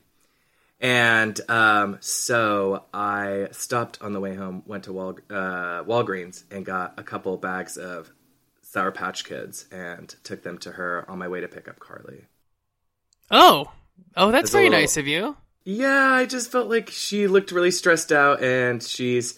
and 0.80 1.42
um, 1.50 1.98
so 2.00 2.84
i 2.94 3.48
stopped 3.52 3.98
on 4.02 4.14
the 4.14 4.20
way 4.20 4.36
home 4.36 4.64
went 4.66 4.84
to 4.86 4.94
Wal- 4.94 5.20
uh, 5.30 5.84
walgreens 5.84 6.44
and 6.52 6.66
got 6.66 6.94
a 6.98 7.04
couple 7.04 7.36
bags 7.38 7.78
of 7.78 8.10
sour 8.62 8.92
patch 8.92 9.26
kids 9.26 9.66
and 9.72 10.14
took 10.24 10.44
them 10.44 10.58
to 10.60 10.72
her 10.72 11.06
on 11.10 11.18
my 11.18 11.28
way 11.28 11.42
to 11.42 11.48
pick 11.48 11.68
up 11.68 11.80
carly 11.80 12.26
Oh. 13.32 13.72
Oh, 14.18 14.32
that's 14.32 14.50
very 14.52 14.66
little- 14.70 14.80
nice 14.80 14.98
of 14.98 15.06
you. 15.06 15.36
Yeah, 15.64 16.12
I 16.14 16.26
just 16.26 16.52
felt 16.52 16.68
like 16.68 16.90
she 16.90 17.28
looked 17.28 17.52
really 17.52 17.70
stressed 17.70 18.12
out, 18.12 18.42
and 18.42 18.82
she's 18.82 19.38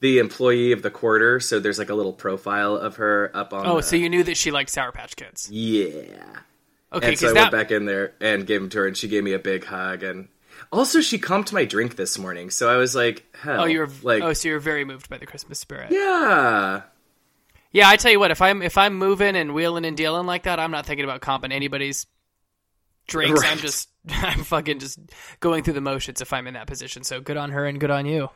the 0.00 0.18
employee 0.18 0.72
of 0.72 0.82
the 0.82 0.90
quarter, 0.90 1.40
so 1.40 1.58
there's 1.60 1.78
like 1.78 1.88
a 1.90 1.94
little 1.94 2.12
profile 2.12 2.76
of 2.76 2.96
her 2.96 3.30
up 3.34 3.52
on. 3.52 3.66
Oh, 3.66 3.76
the- 3.76 3.82
so 3.82 3.96
you 3.96 4.08
knew 4.08 4.22
that 4.24 4.36
she 4.36 4.50
liked 4.50 4.70
Sour 4.70 4.92
Patch 4.92 5.16
Kids. 5.16 5.48
yeah. 5.50 6.40
Okay, 6.92 7.08
and 7.08 7.18
so 7.18 7.26
I 7.26 7.30
because 7.30 7.34
went 7.34 7.50
back 7.52 7.70
in 7.72 7.86
there 7.86 8.14
and 8.20 8.46
gave 8.46 8.60
them 8.60 8.70
to 8.70 8.78
her, 8.78 8.86
and 8.86 8.96
she 8.96 9.08
gave 9.08 9.24
me 9.24 9.32
a 9.32 9.38
big 9.40 9.64
hug. 9.64 10.04
And 10.04 10.28
also, 10.70 11.00
she 11.00 11.18
comped 11.18 11.52
my 11.52 11.64
drink 11.64 11.96
this 11.96 12.16
morning, 12.18 12.50
so 12.50 12.68
I 12.68 12.76
was 12.76 12.94
like, 12.94 13.24
"Hell!" 13.36 13.62
Oh, 13.62 13.64
you're 13.64 13.88
like, 14.04 14.22
oh, 14.22 14.32
so 14.32 14.48
you're 14.48 14.60
very 14.60 14.84
moved 14.84 15.08
by 15.08 15.18
the 15.18 15.26
Christmas 15.26 15.58
spirit. 15.58 15.90
yeah, 15.90 16.82
Yeah, 17.72 17.88
I 17.88 17.96
tell 17.96 18.12
you 18.12 18.20
what, 18.20 18.30
if 18.30 18.40
I'm 18.40 18.62
if 18.62 18.78
I'm 18.78 18.94
moving 18.96 19.34
and 19.34 19.54
wheeling 19.54 19.84
and 19.84 19.96
dealing 19.96 20.26
like 20.26 20.44
that, 20.44 20.60
I'm 20.60 20.70
not 20.70 20.86
thinking 20.86 21.04
about 21.04 21.20
comping 21.20 21.52
anybody's 21.52 22.06
drinks. 23.08 23.42
I'm 23.44 23.58
just 23.58 23.88
I'm 24.08 24.44
fucking 24.44 24.78
just 24.78 25.00
going 25.40 25.64
through 25.64 25.74
the 25.74 25.80
motions 25.80 26.20
if 26.20 26.32
I'm 26.32 26.46
in 26.46 26.54
that 26.54 26.68
position. 26.68 27.02
So 27.02 27.20
good 27.20 27.36
on 27.36 27.50
her 27.50 27.66
and 27.66 27.80
good 27.80 27.90
on 27.90 28.06
you. 28.06 28.28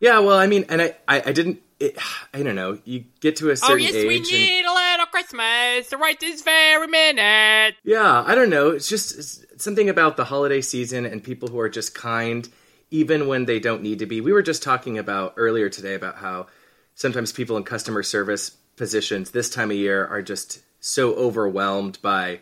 Yeah. 0.00 0.18
Well, 0.20 0.38
I 0.38 0.46
mean, 0.46 0.64
and 0.68 0.82
I, 0.82 0.96
I, 1.08 1.22
I 1.26 1.32
didn't. 1.32 1.60
It, 1.78 1.98
I 2.32 2.42
don't 2.42 2.54
know. 2.54 2.78
You 2.84 3.04
get 3.20 3.36
to 3.36 3.48
a 3.48 3.52
oh, 3.52 3.54
certain 3.54 3.86
age, 3.86 3.94
Oh, 3.94 4.10
yes, 4.10 4.32
and, 4.32 4.66
Oh, 4.66 4.72
a 4.72 4.74
little 4.92 5.06
Christmas 5.06 5.92
right 6.00 6.18
this 6.18 6.42
very 6.42 6.86
minute. 6.86 7.76
yeah, 7.84 8.24
I 8.26 8.34
don't 8.34 8.48
know. 8.50 8.70
It's 8.70 8.88
just 8.88 9.18
it's 9.18 9.62
something 9.62 9.88
about 9.88 10.16
the 10.16 10.24
holiday 10.24 10.62
season 10.62 11.04
and 11.04 11.22
people 11.22 11.48
who 11.48 11.60
are 11.60 11.68
just 11.68 11.94
kind, 11.94 12.48
even 12.90 13.28
when 13.28 13.44
they 13.44 13.60
don't 13.60 13.82
need 13.82 13.98
to 13.98 14.06
be. 14.06 14.20
We 14.22 14.32
were 14.32 14.42
just 14.42 14.62
talking 14.62 14.96
about 14.96 15.34
earlier 15.36 15.68
today 15.68 15.94
about 15.94 16.16
how 16.16 16.46
sometimes 16.94 17.32
people 17.32 17.58
in 17.58 17.64
customer 17.64 18.02
service 18.02 18.50
positions 18.76 19.30
this 19.32 19.50
time 19.50 19.70
of 19.70 19.76
year 19.76 20.06
are 20.06 20.22
just 20.22 20.60
so 20.80 21.14
overwhelmed 21.14 22.00
by 22.00 22.40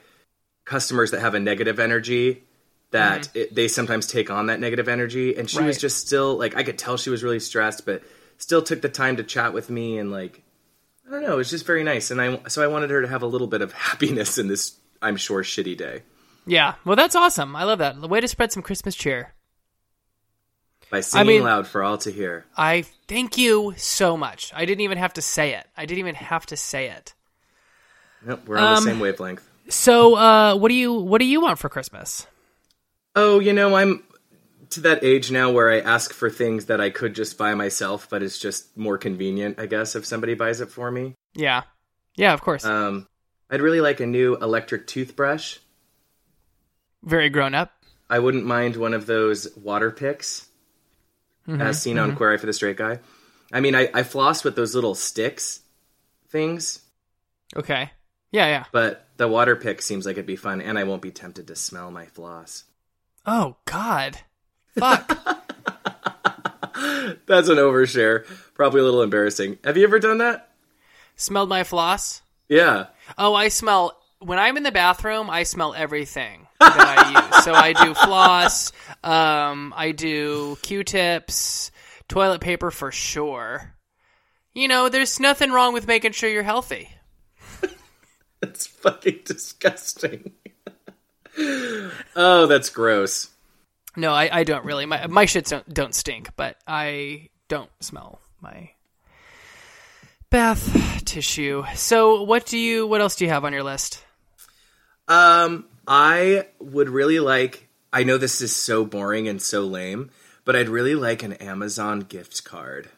customers 0.64 1.10
that 1.10 1.20
have 1.20 1.34
a 1.34 1.40
negative 1.40 1.78
energy 1.78 2.44
that 2.94 3.28
it, 3.36 3.54
they 3.54 3.68
sometimes 3.68 4.06
take 4.06 4.30
on 4.30 4.46
that 4.46 4.58
negative 4.60 4.88
energy 4.88 5.36
and 5.36 5.48
she 5.50 5.62
was 5.62 5.78
just 5.78 6.06
still 6.06 6.36
like 6.38 6.56
i 6.56 6.62
could 6.62 6.78
tell 6.78 6.96
she 6.96 7.10
was 7.10 7.22
really 7.22 7.40
stressed 7.40 7.84
but 7.86 8.02
still 8.38 8.62
took 8.62 8.80
the 8.82 8.88
time 8.88 9.16
to 9.16 9.22
chat 9.22 9.52
with 9.52 9.68
me 9.70 9.98
and 9.98 10.10
like 10.10 10.42
i 11.06 11.10
don't 11.10 11.22
know 11.22 11.34
it 11.34 11.36
was 11.36 11.50
just 11.50 11.66
very 11.66 11.84
nice 11.84 12.10
and 12.10 12.20
i 12.20 12.38
so 12.48 12.62
i 12.62 12.66
wanted 12.66 12.90
her 12.90 13.02
to 13.02 13.08
have 13.08 13.22
a 13.22 13.26
little 13.26 13.46
bit 13.46 13.62
of 13.62 13.72
happiness 13.90 14.38
in 14.38 14.48
this 14.48 14.76
i'm 15.02 15.16
sure 15.16 15.42
shitty 15.42 15.76
day 15.76 16.02
Yeah, 16.46 16.74
well, 16.84 16.94
that's 16.96 17.16
awesome. 17.16 17.56
I 17.56 17.64
love 17.64 17.78
that. 17.78 17.98
The 18.00 18.06
way 18.08 18.20
to 18.20 18.28
spread 18.28 18.52
some 18.52 18.62
Christmas 18.62 18.94
cheer. 18.94 19.32
by 20.90 21.00
singing 21.00 21.26
mean- 21.26 21.42
loud 21.42 21.66
for 21.66 21.82
all 21.82 21.96
to 21.98 22.10
hear 22.12 22.44
I 22.56 22.84
thank 23.08 23.38
you 23.38 23.72
so 23.78 24.16
much. 24.16 24.52
I 24.54 24.66
didn't 24.66 24.82
even 24.82 24.98
have 24.98 25.14
to 25.14 25.22
say 25.22 25.54
it. 25.54 25.66
I 25.76 25.86
didn't 25.86 26.00
even 26.00 26.14
have 26.16 26.44
to 26.46 26.56
say 26.56 26.90
it. 26.90 27.14
nope, 28.26 28.42
we're 28.46 28.58
on 28.58 28.64
Um, 28.64 28.84
the 28.84 28.90
same 28.90 29.00
wavelength 29.00 29.42
So, 29.70 30.16
uh, 30.16 30.54
what 30.56 30.68
do 30.68 30.74
you 30.74 30.92
what 30.92 31.18
do 31.20 31.24
you 31.26 31.40
want 31.40 31.58
for 31.58 31.68
Christmas? 31.70 32.26
Oh 33.16 33.38
you 33.38 33.52
know 33.52 33.74
i'm 33.76 34.02
to 34.70 34.80
that 34.80 35.04
age 35.04 35.30
now 35.30 35.50
where 35.52 35.70
i 35.70 35.78
ask 35.78 36.12
for 36.12 36.28
things 36.28 36.66
that 36.66 36.80
i 36.80 36.90
could 36.90 37.14
just 37.14 37.38
buy 37.38 37.54
myself 37.54 38.08
but 38.10 38.22
it's 38.22 38.38
just 38.38 38.76
more 38.76 38.98
convenient 38.98 39.58
i 39.60 39.66
guess 39.66 39.94
if 39.94 40.04
somebody 40.04 40.34
buys 40.34 40.60
it 40.60 40.70
for 40.70 40.90
me 40.90 41.14
Yeah, 41.34 41.62
yeah, 42.16 42.32
of 42.32 42.40
course. 42.40 42.64
um 42.64 43.06
i'd 43.50 43.62
really 43.62 43.80
like 43.80 44.00
a 44.00 44.06
new 44.06 44.34
electric 44.36 44.86
toothbrush 44.88 45.58
Very 47.04 47.28
grown 47.28 47.54
up. 47.54 47.70
I 48.10 48.18
wouldn't 48.18 48.44
mind 48.46 48.76
one 48.76 48.94
of 48.94 49.06
those 49.06 49.48
water 49.56 49.90
picks, 49.90 50.46
as 51.48 51.80
seen 51.80 51.98
on 51.98 52.16
Queer 52.16 52.34
Eye 52.34 52.36
for 52.36 52.46
the 52.46 52.52
Straight 52.52 52.76
Guy. 52.76 53.00
I 53.52 53.60
mean, 53.60 53.74
I, 53.74 53.88
I 53.94 54.02
floss 54.02 54.44
with 54.44 54.56
those 54.56 54.74
little 54.74 54.94
sticks 54.94 55.60
things, 56.28 56.80
Okay. 57.56 57.90
Yeah, 58.30 58.46
yeah. 58.46 58.64
but 58.72 59.06
the 59.16 59.28
water 59.28 59.56
pick 59.56 59.80
seems 59.82 60.04
like 60.06 60.14
it'd 60.16 60.26
be 60.26 60.36
fun, 60.36 60.60
and 60.60 60.78
I 60.78 60.84
won't 60.84 61.00
be 61.02 61.10
tempted 61.10 61.46
to 61.48 61.56
smell 61.56 61.90
my 61.90 62.06
floss. 62.06 62.64
Oh 63.26 63.56
God. 63.64 64.18
Fuck. 64.78 65.08
That's 67.26 67.48
an 67.48 67.56
overshare. 67.56 68.26
Probably 68.54 68.80
a 68.80 68.84
little 68.84 69.02
embarrassing. 69.02 69.58
Have 69.64 69.76
you 69.76 69.84
ever 69.84 69.98
done 69.98 70.18
that? 70.18 70.50
Smelled 71.16 71.48
my 71.48 71.64
floss. 71.64 72.22
Yeah. 72.48 72.86
Oh, 73.16 73.34
I 73.34 73.48
smell 73.48 73.96
when 74.18 74.38
I'm 74.38 74.56
in 74.56 74.62
the 74.62 74.72
bathroom. 74.72 75.30
I 75.30 75.44
smell 75.44 75.74
everything 75.74 76.46
that 76.60 76.98
I 76.98 77.30
use. 77.30 77.44
So 77.44 77.54
I 77.54 77.72
do 77.72 77.94
floss. 77.94 78.72
Um, 79.02 79.72
I 79.76 79.92
do 79.92 80.56
Q-tips, 80.62 81.70
toilet 82.08 82.40
paper 82.40 82.70
for 82.70 82.90
sure. 82.90 83.74
You 84.54 84.68
know, 84.68 84.88
there's 84.88 85.18
nothing 85.20 85.50
wrong 85.50 85.72
with 85.72 85.86
making 85.86 86.12
sure 86.12 86.28
you're 86.30 86.42
healthy. 86.42 86.90
That's 88.40 88.66
fucking 88.66 89.20
disgusting. 89.24 90.32
oh, 92.16 92.46
that's 92.46 92.70
gross. 92.70 93.30
No, 93.96 94.12
I, 94.12 94.40
I 94.40 94.44
don't 94.44 94.64
really. 94.64 94.86
My 94.86 95.06
my 95.06 95.26
shits 95.26 95.50
don't 95.50 95.72
don't 95.72 95.94
stink, 95.94 96.30
but 96.36 96.56
I 96.66 97.28
don't 97.48 97.70
smell 97.80 98.20
my 98.40 98.70
bath 100.30 101.04
tissue. 101.04 101.64
So 101.74 102.22
what 102.22 102.46
do 102.46 102.58
you? 102.58 102.86
What 102.86 103.00
else 103.00 103.16
do 103.16 103.24
you 103.24 103.30
have 103.30 103.44
on 103.44 103.52
your 103.52 103.62
list? 103.62 104.04
Um, 105.08 105.66
I 105.86 106.46
would 106.58 106.88
really 106.88 107.20
like. 107.20 107.68
I 107.92 108.02
know 108.02 108.18
this 108.18 108.40
is 108.40 108.54
so 108.54 108.84
boring 108.84 109.28
and 109.28 109.40
so 109.40 109.62
lame, 109.62 110.10
but 110.44 110.56
I'd 110.56 110.68
really 110.68 110.96
like 110.96 111.22
an 111.22 111.34
Amazon 111.34 112.00
gift 112.00 112.42
card, 112.44 112.88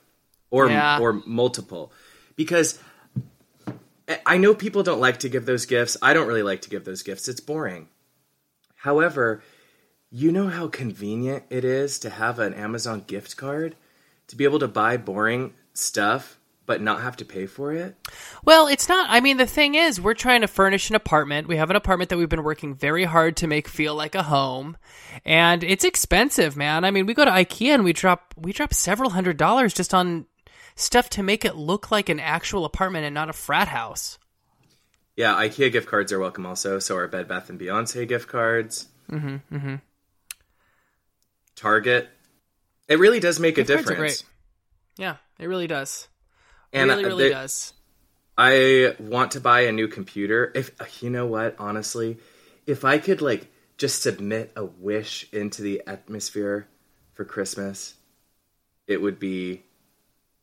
or 0.50 0.68
Yeah. 0.70 0.98
or 0.98 1.12
multiple, 1.26 1.92
because 2.36 2.78
I- 4.08 4.20
I 4.24 4.38
know 4.38 4.54
people 4.54 4.82
don't 4.82 5.00
like 5.00 5.18
to 5.18 5.28
give 5.28 5.44
those 5.44 5.66
gifts. 5.66 5.96
I 6.00 6.14
don't 6.14 6.26
really 6.28 6.42
like 6.44 6.62
to 6.62 6.70
give 6.70 6.84
those 6.86 7.02
gifts. 7.02 7.28
It's 7.28 7.40
boring. 7.40 7.88
However, 8.86 9.42
you 10.12 10.30
know 10.30 10.46
how 10.46 10.68
convenient 10.68 11.42
it 11.50 11.64
is 11.64 11.98
to 11.98 12.08
have 12.08 12.38
an 12.38 12.54
Amazon 12.54 13.02
gift 13.04 13.36
card 13.36 13.74
to 14.28 14.36
be 14.36 14.44
able 14.44 14.60
to 14.60 14.68
buy 14.68 14.96
boring 14.96 15.54
stuff 15.74 16.38
but 16.66 16.80
not 16.80 17.00
have 17.00 17.16
to 17.16 17.24
pay 17.24 17.46
for 17.46 17.72
it. 17.72 17.96
Well, 18.44 18.68
it's 18.68 18.88
not. 18.88 19.08
I 19.10 19.18
mean, 19.18 19.38
the 19.38 19.46
thing 19.46 19.74
is, 19.74 20.00
we're 20.00 20.14
trying 20.14 20.42
to 20.42 20.46
furnish 20.46 20.88
an 20.88 20.94
apartment. 20.94 21.48
We 21.48 21.56
have 21.56 21.70
an 21.70 21.74
apartment 21.74 22.10
that 22.10 22.16
we've 22.16 22.28
been 22.28 22.44
working 22.44 22.76
very 22.76 23.02
hard 23.02 23.36
to 23.38 23.48
make 23.48 23.66
feel 23.66 23.96
like 23.96 24.14
a 24.14 24.22
home, 24.22 24.76
and 25.24 25.64
it's 25.64 25.84
expensive, 25.84 26.56
man. 26.56 26.84
I 26.84 26.92
mean, 26.92 27.06
we 27.06 27.14
go 27.14 27.24
to 27.24 27.30
IKEA 27.30 27.74
and 27.74 27.84
we 27.84 27.92
drop 27.92 28.34
we 28.36 28.52
drop 28.52 28.72
several 28.72 29.10
hundred 29.10 29.36
dollars 29.36 29.74
just 29.74 29.94
on 29.94 30.26
stuff 30.76 31.10
to 31.10 31.24
make 31.24 31.44
it 31.44 31.56
look 31.56 31.90
like 31.90 32.08
an 32.08 32.20
actual 32.20 32.64
apartment 32.64 33.04
and 33.04 33.14
not 33.14 33.30
a 33.30 33.32
frat 33.32 33.68
house. 33.68 34.18
Yeah, 35.16 35.34
IKEA 35.34 35.72
gift 35.72 35.88
cards 35.88 36.12
are 36.12 36.18
welcome 36.18 36.44
also. 36.46 36.78
So 36.78 36.96
are 36.96 37.08
Bed 37.08 37.26
Bath 37.26 37.48
and 37.50 37.58
Beyonce 37.58 38.06
gift 38.06 38.28
cards. 38.28 38.86
Mm-hmm. 39.10 39.54
Mm-hmm. 39.56 39.74
Target. 41.54 42.08
It 42.88 42.98
really 42.98 43.18
does 43.20 43.40
make 43.40 43.58
a 43.58 43.64
Gift 43.64 43.70
are 43.70 43.76
difference. 43.78 44.22
great. 44.22 44.24
Yeah, 44.98 45.16
it 45.38 45.46
really 45.46 45.66
does. 45.66 46.08
And 46.72 46.90
really, 46.90 47.04
uh, 47.04 47.08
really 47.08 47.24
they- 47.24 47.30
does. 47.30 47.72
I 48.38 48.94
want 48.98 49.30
to 49.30 49.40
buy 49.40 49.60
a 49.62 49.72
new 49.72 49.88
computer. 49.88 50.52
If 50.54 50.70
you 51.02 51.08
know 51.08 51.26
what, 51.26 51.56
honestly, 51.58 52.18
if 52.66 52.84
I 52.84 52.98
could 52.98 53.22
like 53.22 53.50
just 53.78 54.02
submit 54.02 54.52
a 54.56 54.64
wish 54.66 55.26
into 55.32 55.62
the 55.62 55.82
atmosphere 55.86 56.68
for 57.14 57.24
Christmas, 57.24 57.94
it 58.86 59.00
would 59.00 59.18
be 59.18 59.62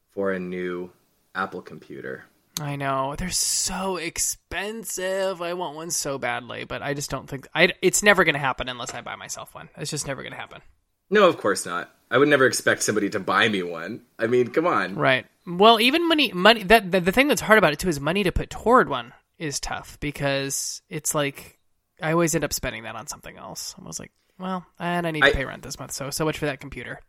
for 0.09 0.31
a 0.33 0.39
new 0.39 0.91
Apple 1.36 1.62
computer. 1.62 2.25
I 2.61 2.75
know 2.75 3.15
they're 3.17 3.29
so 3.31 3.97
expensive. 3.97 5.41
I 5.41 5.53
want 5.53 5.75
one 5.75 5.89
so 5.89 6.17
badly, 6.17 6.65
but 6.65 6.81
I 6.81 6.93
just 6.93 7.09
don't 7.09 7.27
think 7.27 7.47
I. 7.55 7.73
It's 7.81 8.03
never 8.03 8.23
going 8.23 8.35
to 8.35 8.39
happen 8.39 8.69
unless 8.69 8.93
I 8.93 9.01
buy 9.01 9.15
myself 9.15 9.55
one. 9.55 9.69
It's 9.77 9.89
just 9.89 10.05
never 10.07 10.21
going 10.21 10.33
to 10.33 10.39
happen. 10.39 10.61
No, 11.09 11.27
of 11.27 11.37
course 11.37 11.65
not. 11.65 11.91
I 12.11 12.17
would 12.17 12.27
never 12.27 12.45
expect 12.45 12.83
somebody 12.83 13.09
to 13.11 13.19
buy 13.19 13.49
me 13.49 13.63
one. 13.63 14.01
I 14.19 14.27
mean, 14.27 14.49
come 14.49 14.67
on. 14.67 14.95
Right. 14.95 15.25
Well, 15.47 15.79
even 15.81 16.07
money, 16.07 16.31
money. 16.31 16.63
That 16.63 16.91
the, 16.91 17.01
the 17.01 17.11
thing 17.11 17.27
that's 17.27 17.41
hard 17.41 17.57
about 17.57 17.73
it 17.73 17.79
too 17.79 17.89
is 17.89 17.99
money 17.99 18.23
to 18.23 18.31
put 18.31 18.49
toward 18.51 18.87
one 18.87 19.13
is 19.39 19.59
tough 19.59 19.99
because 19.99 20.81
it's 20.89 21.15
like 21.15 21.57
I 22.01 22.11
always 22.11 22.35
end 22.35 22.43
up 22.43 22.53
spending 22.53 22.83
that 22.83 22.95
on 22.95 23.07
something 23.07 23.35
else. 23.35 23.73
I 23.81 23.85
was 23.85 23.99
like, 23.99 24.11
well, 24.39 24.63
and 24.79 25.07
I 25.07 25.11
need 25.11 25.21
to 25.21 25.27
I- 25.27 25.33
pay 25.33 25.45
rent 25.45 25.63
this 25.63 25.79
month, 25.79 25.91
so 25.91 26.11
so 26.11 26.23
much 26.23 26.37
for 26.37 26.45
that 26.45 26.59
computer. 26.59 26.99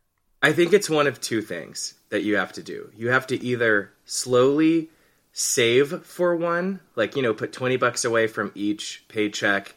I 0.42 0.52
think 0.52 0.72
it's 0.72 0.90
one 0.90 1.06
of 1.06 1.20
two 1.20 1.40
things 1.40 1.94
that 2.10 2.22
you 2.22 2.36
have 2.36 2.52
to 2.54 2.62
do. 2.62 2.90
You 2.94 3.08
have 3.08 3.26
to 3.28 3.42
either 3.42 3.92
slowly 4.04 4.90
save 5.36 6.04
for 6.06 6.36
one, 6.36 6.78
like, 6.94 7.16
you 7.16 7.22
know, 7.22 7.34
put 7.34 7.52
20 7.52 7.76
bucks 7.76 8.04
away 8.04 8.26
from 8.28 8.52
each 8.54 9.04
paycheck 9.08 9.74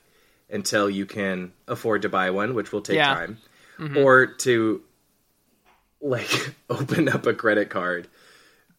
until 0.51 0.87
you 0.89 1.05
can 1.05 1.51
afford 1.67 2.03
to 2.03 2.09
buy 2.09 2.29
one, 2.29 2.53
which 2.53 2.71
will 2.71 2.81
take 2.81 2.95
Yeah. 2.97 3.13
time, 3.13 3.37
or 3.97 4.27
to 4.27 4.81
like 5.99 6.53
open 6.69 7.09
up 7.09 7.25
a 7.25 7.33
credit 7.33 7.69
card, 7.69 8.07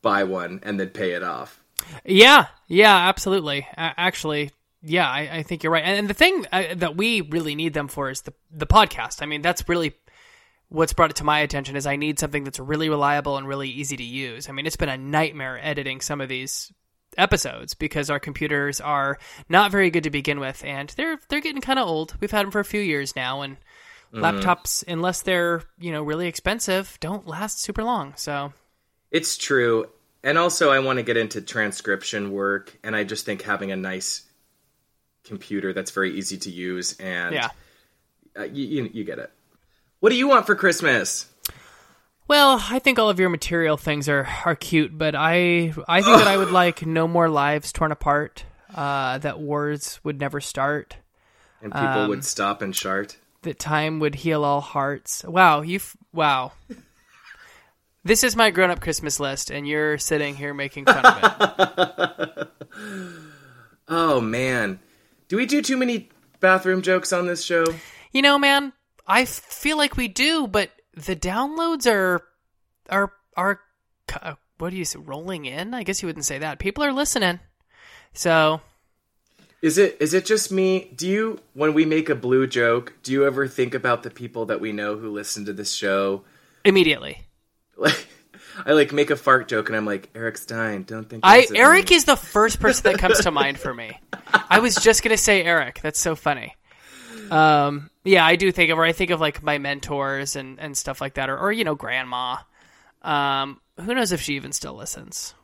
buy 0.03 0.23
one, 0.25 0.61
and 0.63 0.79
then 0.79 0.89
pay 0.91 1.13
it 1.13 1.23
off. 1.25 1.61
Yeah, 2.05 2.47
yeah, 2.69 2.95
absolutely. 3.09 3.67
A- 3.77 3.95
actually, 3.99 4.53
yeah, 4.83 5.09
I, 5.11 5.39
I 5.39 5.43
think 5.43 5.63
you're 5.65 5.73
right. 5.73 5.85
And, 5.85 5.99
and 5.99 6.09
the 6.09 6.15
thing 6.15 6.47
uh, 6.53 6.75
that 6.77 6.97
we 6.97 7.21
really 7.23 7.55
need 7.57 7.75
them 7.75 7.89
for 7.89 8.09
is 8.09 8.23
the 8.23 8.33
the 8.51 8.67
podcast. 8.67 9.21
I 9.21 9.27
mean, 9.27 9.43
that's 9.43 9.69
really 9.69 9.95
what's 10.69 10.93
brought 10.93 11.11
it 11.11 11.17
to 11.17 11.25
my 11.25 11.41
attention 11.41 11.77
is 11.77 11.87
I 11.87 11.97
need 11.97 12.19
something 12.19 12.45
that's 12.45 12.61
really 12.61 12.89
reliable 12.89 13.37
and 13.37 13.49
really 13.49 13.69
easy 13.69 13.97
to 13.97 14.05
use. 14.05 14.49
I 14.49 14.53
mean, 14.53 14.67
it's 14.67 14.77
been 14.77 14.89
a 14.89 14.99
nightmare 14.99 15.59
editing 15.63 16.01
some 16.01 16.21
of 16.21 16.29
these 16.29 16.73
episodes 17.17 17.75
because 17.75 18.11
our 18.11 18.21
computers 18.21 18.81
are 18.81 19.19
not 19.49 19.71
very 19.73 19.91
good 19.91 20.05
to 20.05 20.11
begin 20.11 20.39
with 20.41 20.63
and 20.65 20.91
they're 20.91 21.19
they're 21.29 21.41
getting 21.41 21.63
kind 21.63 21.79
of 21.79 21.89
old. 21.89 22.15
We've 22.21 22.31
had 22.31 22.45
them 22.45 22.51
for 22.51 22.61
a 22.61 22.65
few 22.65 22.81
years 22.81 23.17
now 23.17 23.43
and 23.43 23.57
laptops, 24.13 24.85
unless 24.87 25.23
they're 25.23 25.63
you 25.79 25.93
know 25.93 26.03
really 26.03 26.29
expensive, 26.29 26.99
don't 27.01 27.27
last 27.27 27.61
super 27.61 27.83
long. 27.83 28.15
So 28.17 28.53
It's 29.11 29.37
true. 29.37 29.89
And 30.23 30.37
also, 30.37 30.71
I 30.71 30.81
want 30.81 30.99
to 30.99 31.05
get 31.05 31.17
into 31.17 31.41
transcription 31.41 32.33
work, 32.33 32.77
and 32.83 32.97
I 32.97 33.05
just 33.05 33.25
think 33.25 33.43
having 33.43 33.71
a 33.71 33.77
nice 33.77 34.23
computer 35.25 35.73
that's 35.73 35.93
very 35.93 36.17
easy 36.17 36.39
to 36.39 36.51
use 36.51 36.95
and 36.99 37.35
yeah. 37.35 37.51
uh, 38.37 38.45
you, 38.45 38.65
you, 38.65 38.91
you 38.95 39.05
get 39.05 39.19
it. 39.19 39.31
What 40.01 40.11
do 40.11 40.17
you 40.17 40.29
want 40.29 40.47
for 40.47 40.55
Christmas? 40.55 41.27
Well, 42.29 42.63
I 42.71 42.79
think 42.79 42.99
all 42.99 43.09
of 43.11 43.19
your 43.19 43.31
material 43.31 43.77
things 43.77 44.09
are 44.09 44.29
are 44.45 44.55
cute, 44.55 44.97
but 44.97 45.15
I 45.15 45.73
I 45.89 46.03
think 46.03 46.19
that 46.19 46.27
I 46.29 46.37
would 46.37 46.51
like 46.53 46.85
no 46.87 47.09
more 47.09 47.29
lives 47.29 47.73
torn 47.73 47.91
apart. 47.93 48.45
Uh, 48.75 49.17
that 49.19 49.41
wars 49.41 49.99
would 50.05 50.21
never 50.21 50.41
start. 50.41 50.97
And 51.63 51.73
people 51.73 51.89
Um, 51.89 52.09
would 52.11 52.25
stop 52.25 52.61
and 52.63 52.77
shart. 52.77 53.17
That 53.43 53.59
time 53.59 53.99
would 54.01 54.15
heal 54.15 54.45
all 54.45 54.61
hearts. 54.61 55.25
Wow, 55.25 55.63
you 55.63 55.81
wow. 56.13 56.53
This 58.05 58.23
is 58.25 58.37
my 58.37 58.51
grown 58.51 58.71
up 58.71 58.81
Christmas 58.81 59.19
list, 59.19 59.51
and 59.51 59.67
you're 59.67 59.99
sitting 59.99 60.37
here 60.37 60.55
making 60.55 60.85
fun 60.87 61.05
of 61.05 62.39
it. 62.39 62.49
Oh 63.91 64.21
man, 64.21 64.81
do 65.29 65.37
we 65.39 65.47
do 65.47 65.63
too 65.63 65.79
many 65.79 66.11
bathroom 66.41 66.83
jokes 66.83 67.11
on 67.11 67.27
this 67.27 67.43
show? 67.43 67.65
You 68.13 68.21
know, 68.21 68.39
man, 68.39 68.75
I 69.09 69.25
feel 69.25 69.79
like 69.79 69.97
we 69.97 70.07
do, 70.09 70.47
but 70.47 70.71
the 70.95 71.17
downloads 71.17 71.91
are 71.91 72.23
are 72.91 73.13
are 73.37 73.61
uh, 74.23 74.35
what 74.59 74.71
do 74.71 74.77
you 74.77 74.85
say? 74.85 74.99
Rolling 74.99 75.47
in? 75.47 75.73
I 75.73 75.83
guess 75.83 76.03
you 76.03 76.07
wouldn't 76.07 76.27
say 76.27 76.39
that. 76.39 76.59
People 76.59 76.85
are 76.85 76.93
listening, 76.93 77.41
so 78.13 78.61
Is 79.63 79.79
it 79.79 79.97
is 80.01 80.13
it 80.13 80.27
just 80.27 80.53
me? 80.53 80.93
Do 80.95 81.09
you 81.09 81.41
when 81.55 81.73
we 81.73 81.85
make 81.87 82.11
a 82.11 82.15
blue 82.15 82.47
joke, 82.47 82.95
do 83.03 83.13
you 83.13 83.25
ever 83.25 83.49
think 83.49 83.75
about 83.75 84.03
the 84.03 84.11
people 84.11 84.47
that 84.47 84.61
we 84.61 84.73
know 84.73 84.97
who 84.97 85.11
listen 85.11 85.47
to 85.47 85.53
this 85.53 85.73
show? 85.73 86.25
immediately. 86.65 87.23
Like 87.77 88.07
I 88.67 88.73
like 88.73 88.93
make 88.93 89.11
a 89.11 89.17
fart 89.17 89.49
joke 89.49 89.69
and 89.69 89.77
I'm 89.77 89.87
like 89.87 90.11
Eric 90.15 90.37
Stein. 90.37 90.83
Don't 90.83 91.09
think 91.09 91.21
I 91.25 91.47
Eric 91.55 91.91
me." 91.91 91.97
is 91.97 92.05
the 92.05 92.17
first 92.17 92.61
person 92.61 92.91
that 92.93 92.99
comes 92.99 93.21
to 93.21 93.31
mind 93.31 93.59
for 93.59 93.73
me. 93.73 93.99
I 94.51 94.59
was 94.59 94.75
just 94.75 95.03
gonna 95.03 95.17
say 95.17 95.45
Eric. 95.45 95.81
That's 95.83 96.01
so 96.01 96.15
funny. 96.15 96.55
Um, 97.31 97.91
yeah, 98.05 98.25
I 98.25 98.37
do 98.37 98.51
think 98.53 98.71
of, 98.71 98.79
or 98.79 98.85
I 98.85 98.93
think 98.93 99.11
of 99.11 99.21
like 99.21 99.43
my 99.43 99.59
mentors 99.59 100.37
and 100.37 100.59
and 100.61 100.77
stuff 100.77 101.01
like 101.01 101.15
that, 101.15 101.29
or 101.31 101.39
or 101.39 101.53
you 101.53 101.65
know, 101.65 101.75
grandma. 101.75 102.37
Um, 103.03 103.61
who 103.79 103.95
knows 103.95 104.13
if 104.13 104.21
she 104.21 104.35
even 104.37 104.53
still 104.53 104.75
listens? 104.75 105.35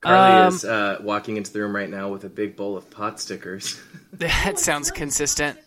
Carly 0.00 0.42
um, 0.42 0.54
is 0.54 0.64
uh, 0.64 0.98
walking 1.02 1.36
into 1.36 1.52
the 1.52 1.60
room 1.60 1.74
right 1.76 1.90
now 1.90 2.08
with 2.08 2.24
a 2.24 2.28
big 2.30 2.56
bowl 2.56 2.76
of 2.76 2.88
pot 2.90 3.20
stickers, 3.20 3.80
That 4.14 4.58
sounds 4.58 4.90
consistent. 4.90 5.58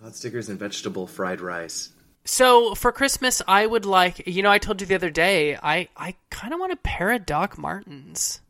pot 0.00 0.16
stickers 0.16 0.48
and 0.48 0.58
vegetable 0.58 1.06
fried 1.06 1.40
rice. 1.40 1.90
So 2.24 2.74
for 2.74 2.90
Christmas, 2.92 3.42
I 3.46 3.66
would 3.66 3.84
like, 3.84 4.26
you 4.26 4.42
know, 4.42 4.50
I 4.50 4.58
told 4.58 4.80
you 4.80 4.86
the 4.86 4.94
other 4.94 5.10
day, 5.10 5.56
I 5.56 5.88
I 5.96 6.14
kind 6.30 6.52
of 6.54 6.60
want 6.60 6.72
a 6.72 6.76
pair 6.76 7.10
of 7.12 7.26
Doc 7.26 7.58
Martens. 7.58 8.40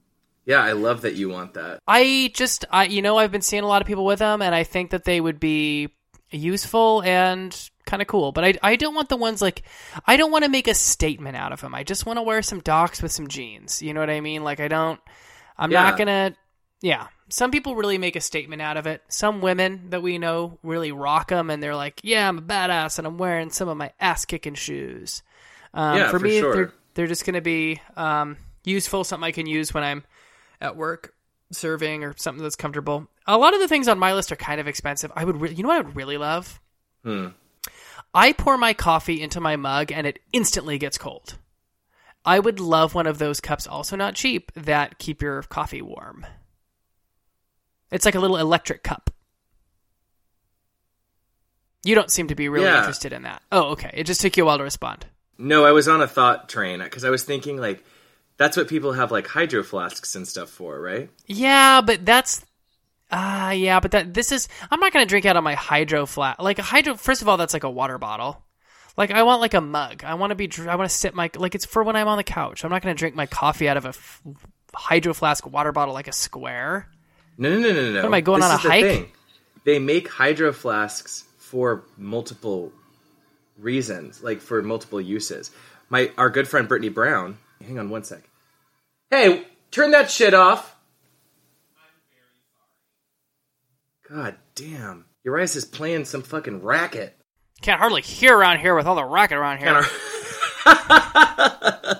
Yeah, 0.44 0.62
I 0.62 0.72
love 0.72 1.02
that 1.02 1.14
you 1.14 1.28
want 1.28 1.54
that. 1.54 1.80
I 1.86 2.30
just, 2.34 2.64
I 2.70 2.84
you 2.86 3.02
know, 3.02 3.16
I've 3.16 3.32
been 3.32 3.42
seeing 3.42 3.62
a 3.62 3.68
lot 3.68 3.80
of 3.82 3.86
people 3.86 4.04
with 4.04 4.18
them, 4.18 4.42
and 4.42 4.54
I 4.54 4.64
think 4.64 4.90
that 4.90 5.04
they 5.04 5.20
would 5.20 5.38
be 5.38 5.90
useful 6.30 7.02
and 7.02 7.56
kind 7.84 8.00
of 8.02 8.08
cool. 8.08 8.32
But 8.32 8.44
I, 8.44 8.54
I 8.62 8.76
don't 8.76 8.94
want 8.94 9.08
the 9.08 9.16
ones 9.16 9.42
like, 9.42 9.62
I 10.06 10.16
don't 10.16 10.32
want 10.32 10.44
to 10.44 10.50
make 10.50 10.66
a 10.68 10.74
statement 10.74 11.36
out 11.36 11.52
of 11.52 11.60
them. 11.60 11.74
I 11.74 11.84
just 11.84 12.06
want 12.06 12.16
to 12.16 12.22
wear 12.22 12.42
some 12.42 12.60
Docs 12.60 13.02
with 13.02 13.12
some 13.12 13.28
jeans. 13.28 13.82
You 13.82 13.92
know 13.94 14.00
what 14.00 14.10
I 14.10 14.20
mean? 14.20 14.42
Like 14.42 14.60
I 14.60 14.68
don't, 14.68 15.00
I'm 15.56 15.70
Yeah. 15.70 15.82
not 15.82 15.98
gonna, 15.98 16.34
yeah. 16.80 17.08
Some 17.28 17.50
people 17.50 17.76
really 17.76 17.96
make 17.98 18.16
a 18.16 18.20
statement 18.20 18.60
out 18.60 18.76
of 18.76 18.86
it. 18.86 19.02
Some 19.08 19.40
women 19.40 19.90
that 19.90 20.02
we 20.02 20.18
know 20.18 20.58
really 20.62 20.92
rock 20.92 21.28
them, 21.28 21.48
and 21.48 21.62
they're 21.62 21.74
like, 21.76 21.98
"Yeah, 22.02 22.28
I'm 22.28 22.36
a 22.36 22.42
badass, 22.42 22.98
and 22.98 23.06
I'm 23.06 23.16
wearing 23.16 23.48
some 23.48 23.68
of 23.68 23.76
my 23.78 23.92
ass 23.98 24.26
kicking 24.26 24.52
shoes." 24.54 25.22
Um, 25.72 25.96
Yeah, 25.96 26.10
for, 26.10 26.18
for 26.18 26.26
me, 26.26 26.40
sure. 26.40 26.52
they're 26.54 26.72
they're 26.92 27.06
just 27.06 27.24
going 27.24 27.34
to 27.34 27.40
be 27.40 27.80
um, 27.96 28.36
useful, 28.64 29.02
something 29.04 29.26
I 29.26 29.30
can 29.30 29.46
use 29.46 29.72
when 29.72 29.82
I'm 29.82 30.04
at 30.62 30.76
work 30.76 31.14
serving 31.50 32.02
or 32.04 32.14
something 32.16 32.42
that's 32.42 32.56
comfortable. 32.56 33.08
A 33.26 33.36
lot 33.36 33.52
of 33.52 33.60
the 33.60 33.68
things 33.68 33.88
on 33.88 33.98
my 33.98 34.14
list 34.14 34.32
are 34.32 34.36
kind 34.36 34.60
of 34.60 34.66
expensive. 34.66 35.12
I 35.14 35.24
would, 35.24 35.40
re- 35.40 35.52
you 35.52 35.62
know, 35.62 35.68
what 35.68 35.78
I 35.78 35.82
would 35.82 35.96
really 35.96 36.16
love. 36.16 36.60
Hmm. 37.04 37.28
I 38.14 38.32
pour 38.32 38.56
my 38.56 38.72
coffee 38.72 39.20
into 39.20 39.40
my 39.40 39.56
mug 39.56 39.92
and 39.92 40.06
it 40.06 40.18
instantly 40.32 40.78
gets 40.78 40.96
cold. 40.98 41.36
I 42.24 42.38
would 42.38 42.60
love 42.60 42.94
one 42.94 43.06
of 43.06 43.18
those 43.18 43.40
cups, 43.40 43.66
also 43.66 43.96
not 43.96 44.14
cheap, 44.14 44.52
that 44.54 44.98
keep 44.98 45.20
your 45.20 45.42
coffee 45.42 45.82
warm. 45.82 46.24
It's 47.90 48.04
like 48.04 48.14
a 48.14 48.20
little 48.20 48.36
electric 48.36 48.82
cup. 48.82 49.10
You 51.84 51.94
don't 51.94 52.10
seem 52.10 52.28
to 52.28 52.34
be 52.34 52.48
really 52.48 52.66
Yeah. 52.66 52.78
interested 52.78 53.12
in 53.12 53.22
that. 53.22 53.42
Oh, 53.50 53.70
okay. 53.72 53.90
It 53.92 54.04
just 54.04 54.20
took 54.20 54.36
you 54.36 54.44
a 54.44 54.46
while 54.46 54.58
to 54.58 54.64
respond. 54.64 55.06
No, 55.36 55.64
I 55.64 55.72
was 55.72 55.88
on 55.88 56.00
a 56.00 56.06
thought 56.06 56.48
train 56.48 56.78
because 56.78 57.04
I 57.04 57.10
was 57.10 57.24
thinking 57.24 57.56
like 57.58 57.84
that's 58.42 58.56
what 58.56 58.66
people 58.66 58.92
have 58.92 59.12
like 59.12 59.28
hydro 59.28 59.62
flasks 59.62 60.16
and 60.16 60.26
stuff 60.26 60.50
for, 60.50 60.80
right? 60.80 61.08
Yeah, 61.26 61.80
but 61.80 62.04
that's 62.04 62.44
ah 63.12 63.52
yeah, 63.52 63.78
but 63.78 63.92
that 63.92 64.12
this 64.12 64.32
is 64.32 64.48
I'm 64.68 64.80
not 64.80 64.92
gonna 64.92 65.06
drink 65.06 65.26
out 65.26 65.36
of 65.36 65.44
my 65.44 65.54
hydro 65.54 66.06
flat 66.06 66.40
like 66.40 66.58
a 66.58 66.62
hydro. 66.62 66.96
First 66.96 67.22
of 67.22 67.28
all, 67.28 67.36
that's 67.36 67.54
like 67.54 67.62
a 67.62 67.70
water 67.70 67.98
bottle. 67.98 68.42
Like 68.96 69.12
I 69.12 69.22
want 69.22 69.40
like 69.40 69.54
a 69.54 69.60
mug. 69.60 70.02
I 70.04 70.14
want 70.14 70.32
to 70.32 70.34
be. 70.34 70.50
I 70.68 70.74
want 70.74 70.90
to 70.90 70.94
sip 70.94 71.14
my 71.14 71.30
like 71.36 71.54
it's 71.54 71.64
for 71.64 71.84
when 71.84 71.94
I'm 71.94 72.08
on 72.08 72.16
the 72.16 72.24
couch. 72.24 72.64
I'm 72.64 72.70
not 72.70 72.82
gonna 72.82 72.96
drink 72.96 73.14
my 73.14 73.26
coffee 73.26 73.68
out 73.68 73.76
of 73.76 73.84
a 73.84 73.90
f- 73.90 74.20
hydro 74.74 75.14
flask 75.14 75.46
water 75.46 75.70
bottle 75.70 75.94
like 75.94 76.08
a 76.08 76.12
square. 76.12 76.88
No, 77.38 77.48
no, 77.48 77.60
no, 77.60 77.72
no, 77.72 77.92
no. 77.92 78.04
am 78.04 78.12
I, 78.12 78.20
going 78.20 78.40
This 78.40 78.50
on 78.50 78.58
a 78.58 78.62
the 78.62 78.68
hike? 78.68 78.84
thing. 78.84 79.12
They 79.64 79.78
make 79.78 80.08
hydro 80.08 80.52
flasks 80.52 81.24
for 81.38 81.84
multiple 81.96 82.72
reasons, 83.56 84.20
like 84.22 84.40
for 84.40 84.60
multiple 84.62 85.00
uses. 85.00 85.52
My 85.88 86.10
our 86.18 86.28
good 86.28 86.48
friend 86.48 86.66
Brittany 86.66 86.88
Brown. 86.90 87.38
Hang 87.64 87.78
on 87.78 87.88
one 87.88 88.02
sec. 88.02 88.24
Hey, 89.12 89.46
turn 89.70 89.90
that 89.90 90.10
shit 90.10 90.32
off. 90.32 90.74
God 94.08 94.36
damn. 94.54 95.04
Urias 95.22 95.54
is 95.54 95.66
playing 95.66 96.06
some 96.06 96.22
fucking 96.22 96.62
racket. 96.62 97.14
Can't 97.60 97.78
hardly 97.78 98.00
hear 98.00 98.34
around 98.34 98.60
here 98.60 98.74
with 98.74 98.86
all 98.86 98.94
the 98.94 99.04
racket 99.04 99.36
around 99.36 99.58
here. 99.58 99.82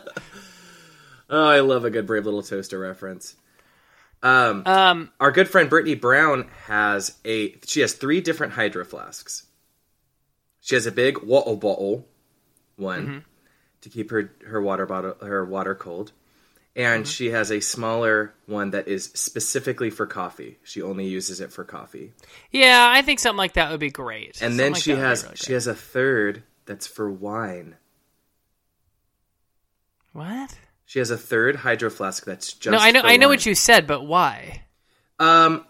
Oh, 1.35 1.49
I 1.49 1.61
love 1.61 1.87
a 1.87 1.91
good 1.91 2.07
Brave 2.07 2.27
Little 2.27 2.43
Toaster 2.43 2.79
reference. 2.79 3.37
Um, 4.23 4.65
um, 4.67 5.11
our 5.19 5.33
good 5.33 5.49
friend 5.49 5.71
Brittany 5.71 5.95
Brown 5.95 6.51
has 6.67 7.17
a. 7.25 7.59
She 7.67 7.81
has 7.81 7.95
three 7.95 8.21
different 8.21 8.53
hydro 8.53 8.85
flasks. 8.85 9.47
She 10.61 10.75
has 10.75 10.85
a 10.85 10.93
big 10.93 11.23
water 11.23 11.57
bottle, 11.57 12.07
one 12.77 13.25
to 13.81 13.89
keep 13.89 14.11
her 14.11 14.31
her 14.47 14.61
water 14.61 14.85
bottle 14.85 15.17
her 15.23 15.43
water 15.43 15.75
cold, 15.75 16.13
and 16.75 17.07
she 17.07 17.31
has 17.31 17.51
a 17.51 17.61
smaller 17.61 18.33
one 18.47 18.71
that 18.71 18.89
is 18.89 19.11
specifically 19.15 19.91
for 19.91 20.07
coffee. 20.07 20.59
She 20.65 20.81
only 20.83 21.07
uses 21.07 21.41
it 21.41 21.53
for 21.53 21.65
coffee, 21.65 22.13
yeah, 22.51 22.91
I 22.91 23.03
think 23.03 23.19
something 23.21 23.37
like 23.39 23.55
that 23.55 23.71
would 23.71 23.81
be 23.81 23.91
great. 23.91 24.29
and 24.29 24.37
Something 24.37 24.57
then 24.59 24.73
like 24.73 24.83
she 24.83 24.91
has 24.93 25.25
really 25.25 25.37
she 25.37 25.47
great. 25.47 25.55
has 25.55 25.67
a 25.67 25.75
third 25.75 26.43
that's 26.67 26.87
for 26.87 27.11
wine. 27.11 27.77
what? 30.13 30.59
She 30.85 30.99
has 30.99 31.11
a 31.11 31.17
third 31.17 31.57
hydro 31.57 31.89
flask 31.91 32.25
that's 32.25 32.53
just. 32.53 32.71
No, 32.73 32.79
I 32.79 32.91
know. 32.91 33.01
I 33.03 33.17
know 33.17 33.29
wine. 33.29 33.37
what 33.37 33.47
you 33.47 33.55
said, 33.55 33.87
but 33.87 34.03
why? 34.07 34.63
Um, 35.19 35.65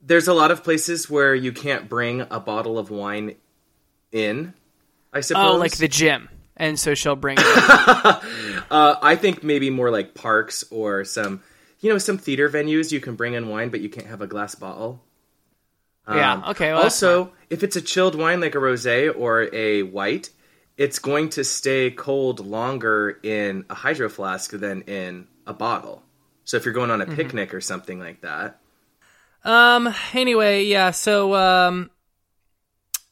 there's 0.00 0.28
a 0.28 0.32
lot 0.34 0.50
of 0.50 0.64
places 0.64 1.10
where 1.10 1.34
you 1.34 1.52
can't 1.52 1.88
bring 1.88 2.22
a 2.30 2.40
bottle 2.40 2.78
of 2.78 2.90
wine 2.90 3.34
in. 4.12 4.54
I 5.12 5.20
suppose. 5.20 5.44
Oh, 5.54 5.56
like 5.58 5.76
the 5.76 5.88
gym, 5.88 6.28
and 6.56 6.78
so 6.78 6.94
she'll 6.94 7.16
bring. 7.16 7.38
Uh, 8.70 8.96
I 9.02 9.14
think 9.14 9.44
maybe 9.44 9.68
more 9.70 9.90
like 9.90 10.14
parks 10.14 10.64
or 10.70 11.04
some, 11.04 11.42
you 11.80 11.90
know, 11.90 11.98
some 11.98 12.16
theater 12.18 12.48
venues. 12.48 12.90
You 12.90 12.98
can 12.98 13.14
bring 13.14 13.34
in 13.34 13.48
wine, 13.48 13.68
but 13.68 13.80
you 13.80 13.88
can't 13.90 14.06
have 14.06 14.22
a 14.22 14.26
glass 14.26 14.54
bottle. 14.54 15.02
yeah. 16.08 16.42
Okay. 16.48 16.72
Well, 16.72 16.82
also, 16.84 17.32
if 17.50 17.62
it's 17.62 17.76
a 17.76 17.82
chilled 17.82 18.14
wine 18.14 18.40
like 18.40 18.54
a 18.54 18.58
rosé 18.58 19.12
or 19.14 19.54
a 19.54 19.82
white, 19.82 20.30
it's 20.76 20.98
going 20.98 21.28
to 21.30 21.44
stay 21.44 21.90
cold 21.90 22.44
longer 22.44 23.20
in 23.22 23.64
a 23.70 23.74
hydro 23.74 24.08
flask 24.08 24.50
than 24.52 24.82
in 24.82 25.26
a 25.46 25.52
bottle. 25.54 26.02
So 26.44 26.56
if 26.56 26.64
you're 26.64 26.74
going 26.74 26.90
on 26.90 27.00
Mm-hmm. 27.00 27.12
a 27.12 27.16
picnic 27.16 27.54
or 27.54 27.60
something 27.60 28.00
like 28.00 28.22
that, 28.22 28.60
Um. 29.44 29.94
Anyway, 30.14 30.64
yeah. 30.64 30.90
So, 30.90 31.34
um, 31.34 31.90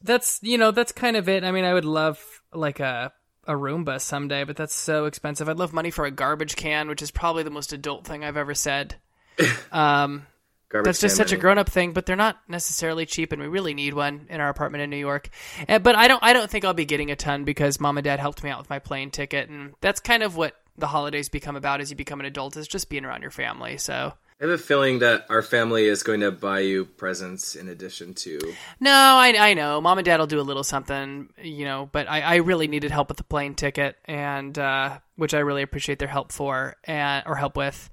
that's 0.02 0.40
you 0.42 0.58
know 0.58 0.70
that's 0.70 0.92
kind 0.92 1.16
of 1.16 1.28
it. 1.28 1.44
I 1.44 1.52
mean, 1.52 1.64
I 1.64 1.74
would 1.74 1.84
love 1.84 2.18
like 2.52 2.80
a 2.80 3.12
a 3.46 3.52
Roomba 3.52 4.00
someday, 4.00 4.44
but 4.44 4.56
that's 4.56 4.74
so 4.74 5.06
expensive. 5.06 5.48
I'd 5.48 5.58
love 5.58 5.72
money 5.72 5.90
for 5.90 6.04
a 6.04 6.10
garbage 6.10 6.56
can, 6.56 6.88
which 6.88 7.02
is 7.02 7.10
probably 7.10 7.42
the 7.42 7.50
most 7.50 7.72
adult 7.72 8.06
thing 8.06 8.24
I've 8.24 8.36
ever 8.36 8.54
said. 8.54 8.96
Um, 9.72 10.26
that's 10.70 11.00
just 11.00 11.16
such 11.16 11.32
a 11.32 11.36
grown 11.36 11.58
up 11.58 11.68
thing, 11.68 11.92
but 11.92 12.06
they're 12.06 12.16
not 12.16 12.38
necessarily 12.48 13.04
cheap, 13.04 13.32
and 13.32 13.42
we 13.42 13.48
really 13.48 13.74
need 13.74 13.94
one 13.94 14.26
in 14.30 14.40
our 14.40 14.48
apartment 14.48 14.82
in 14.82 14.90
New 14.90 14.96
York. 14.96 15.28
Uh, 15.68 15.78
but 15.78 15.96
I 15.96 16.08
don't 16.08 16.22
I 16.22 16.32
don't 16.32 16.50
think 16.50 16.64
I'll 16.64 16.74
be 16.74 16.84
getting 16.84 17.10
a 17.10 17.16
ton 17.16 17.44
because 17.44 17.80
mom 17.80 17.98
and 17.98 18.04
dad 18.04 18.20
helped 18.20 18.42
me 18.42 18.50
out 18.50 18.58
with 18.58 18.70
my 18.70 18.78
plane 18.78 19.10
ticket, 19.10 19.48
and 19.48 19.74
that's 19.80 20.00
kind 20.00 20.22
of 20.22 20.36
what 20.36 20.54
the 20.78 20.86
holidays 20.86 21.28
become 21.28 21.56
about 21.56 21.80
as 21.80 21.90
you 21.90 21.96
become 21.96 22.20
an 22.20 22.26
adult 22.26 22.56
is 22.56 22.66
just 22.66 22.88
being 22.88 23.04
around 23.04 23.22
your 23.22 23.30
family. 23.30 23.76
So 23.76 24.14
I 24.42 24.46
have 24.46 24.58
a 24.58 24.58
feeling 24.58 24.98
that 24.98 25.26
our 25.30 25.40
family 25.40 25.84
is 25.84 26.02
going 26.02 26.18
to 26.18 26.32
buy 26.32 26.60
you 26.60 26.84
presents 26.84 27.54
in 27.54 27.68
addition 27.68 28.12
to. 28.14 28.40
No, 28.80 28.90
I, 28.90 29.36
I 29.38 29.54
know. 29.54 29.80
Mom 29.80 29.98
and 29.98 30.04
Dad 30.04 30.18
will 30.18 30.26
do 30.26 30.40
a 30.40 30.42
little 30.42 30.64
something, 30.64 31.28
you 31.40 31.64
know, 31.64 31.88
but 31.92 32.10
I, 32.10 32.22
I 32.22 32.34
really 32.36 32.66
needed 32.66 32.90
help 32.90 33.06
with 33.06 33.18
the 33.18 33.22
plane 33.22 33.54
ticket, 33.54 33.96
and 34.04 34.58
uh, 34.58 34.98
which 35.14 35.32
I 35.32 35.38
really 35.38 35.62
appreciate 35.62 36.00
their 36.00 36.08
help 36.08 36.32
for, 36.32 36.74
and 36.82 37.22
or 37.24 37.36
help 37.36 37.56
with, 37.56 37.88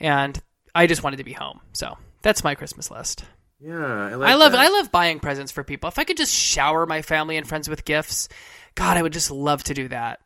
and 0.00 0.42
I 0.74 0.88
just 0.88 1.04
wanted 1.04 1.18
to 1.18 1.24
be 1.24 1.34
home. 1.34 1.60
So 1.72 1.96
that's 2.20 2.42
my 2.42 2.56
Christmas 2.56 2.90
list. 2.90 3.24
Yeah, 3.60 3.76
I 3.76 4.16
like 4.16 4.28
I 4.28 4.34
love 4.34 4.52
that. 4.52 4.60
I 4.60 4.70
love 4.70 4.90
buying 4.90 5.20
presents 5.20 5.52
for 5.52 5.62
people. 5.62 5.86
If 5.86 6.00
I 6.00 6.04
could 6.04 6.16
just 6.16 6.34
shower 6.34 6.84
my 6.84 7.02
family 7.02 7.36
and 7.36 7.46
friends 7.46 7.68
with 7.68 7.84
gifts, 7.84 8.28
God, 8.74 8.96
I 8.96 9.02
would 9.02 9.12
just 9.12 9.30
love 9.30 9.62
to 9.64 9.74
do 9.74 9.86
that. 9.86 10.18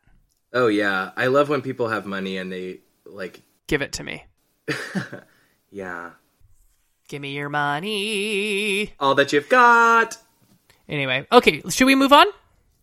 Oh 0.53 0.69
yeah, 0.69 1.11
I 1.15 1.27
love 1.27 1.49
when 1.49 1.61
people 1.61 1.89
have 1.89 2.07
money 2.07 2.37
and 2.37 2.51
they 2.51 2.79
like. 3.05 3.43
Give 3.67 3.83
it 3.83 3.91
to 3.93 4.03
me. 4.03 4.25
Yeah, 5.71 6.11
Give 7.07 7.21
me 7.21 7.31
your 7.35 7.49
money. 7.49 8.93
all 8.99 9.15
that 9.15 9.31
you've 9.33 9.49
got. 9.49 10.17
Anyway, 10.89 11.25
okay, 11.31 11.61
should 11.69 11.85
we 11.85 11.95
move 11.95 12.13
on? 12.13 12.25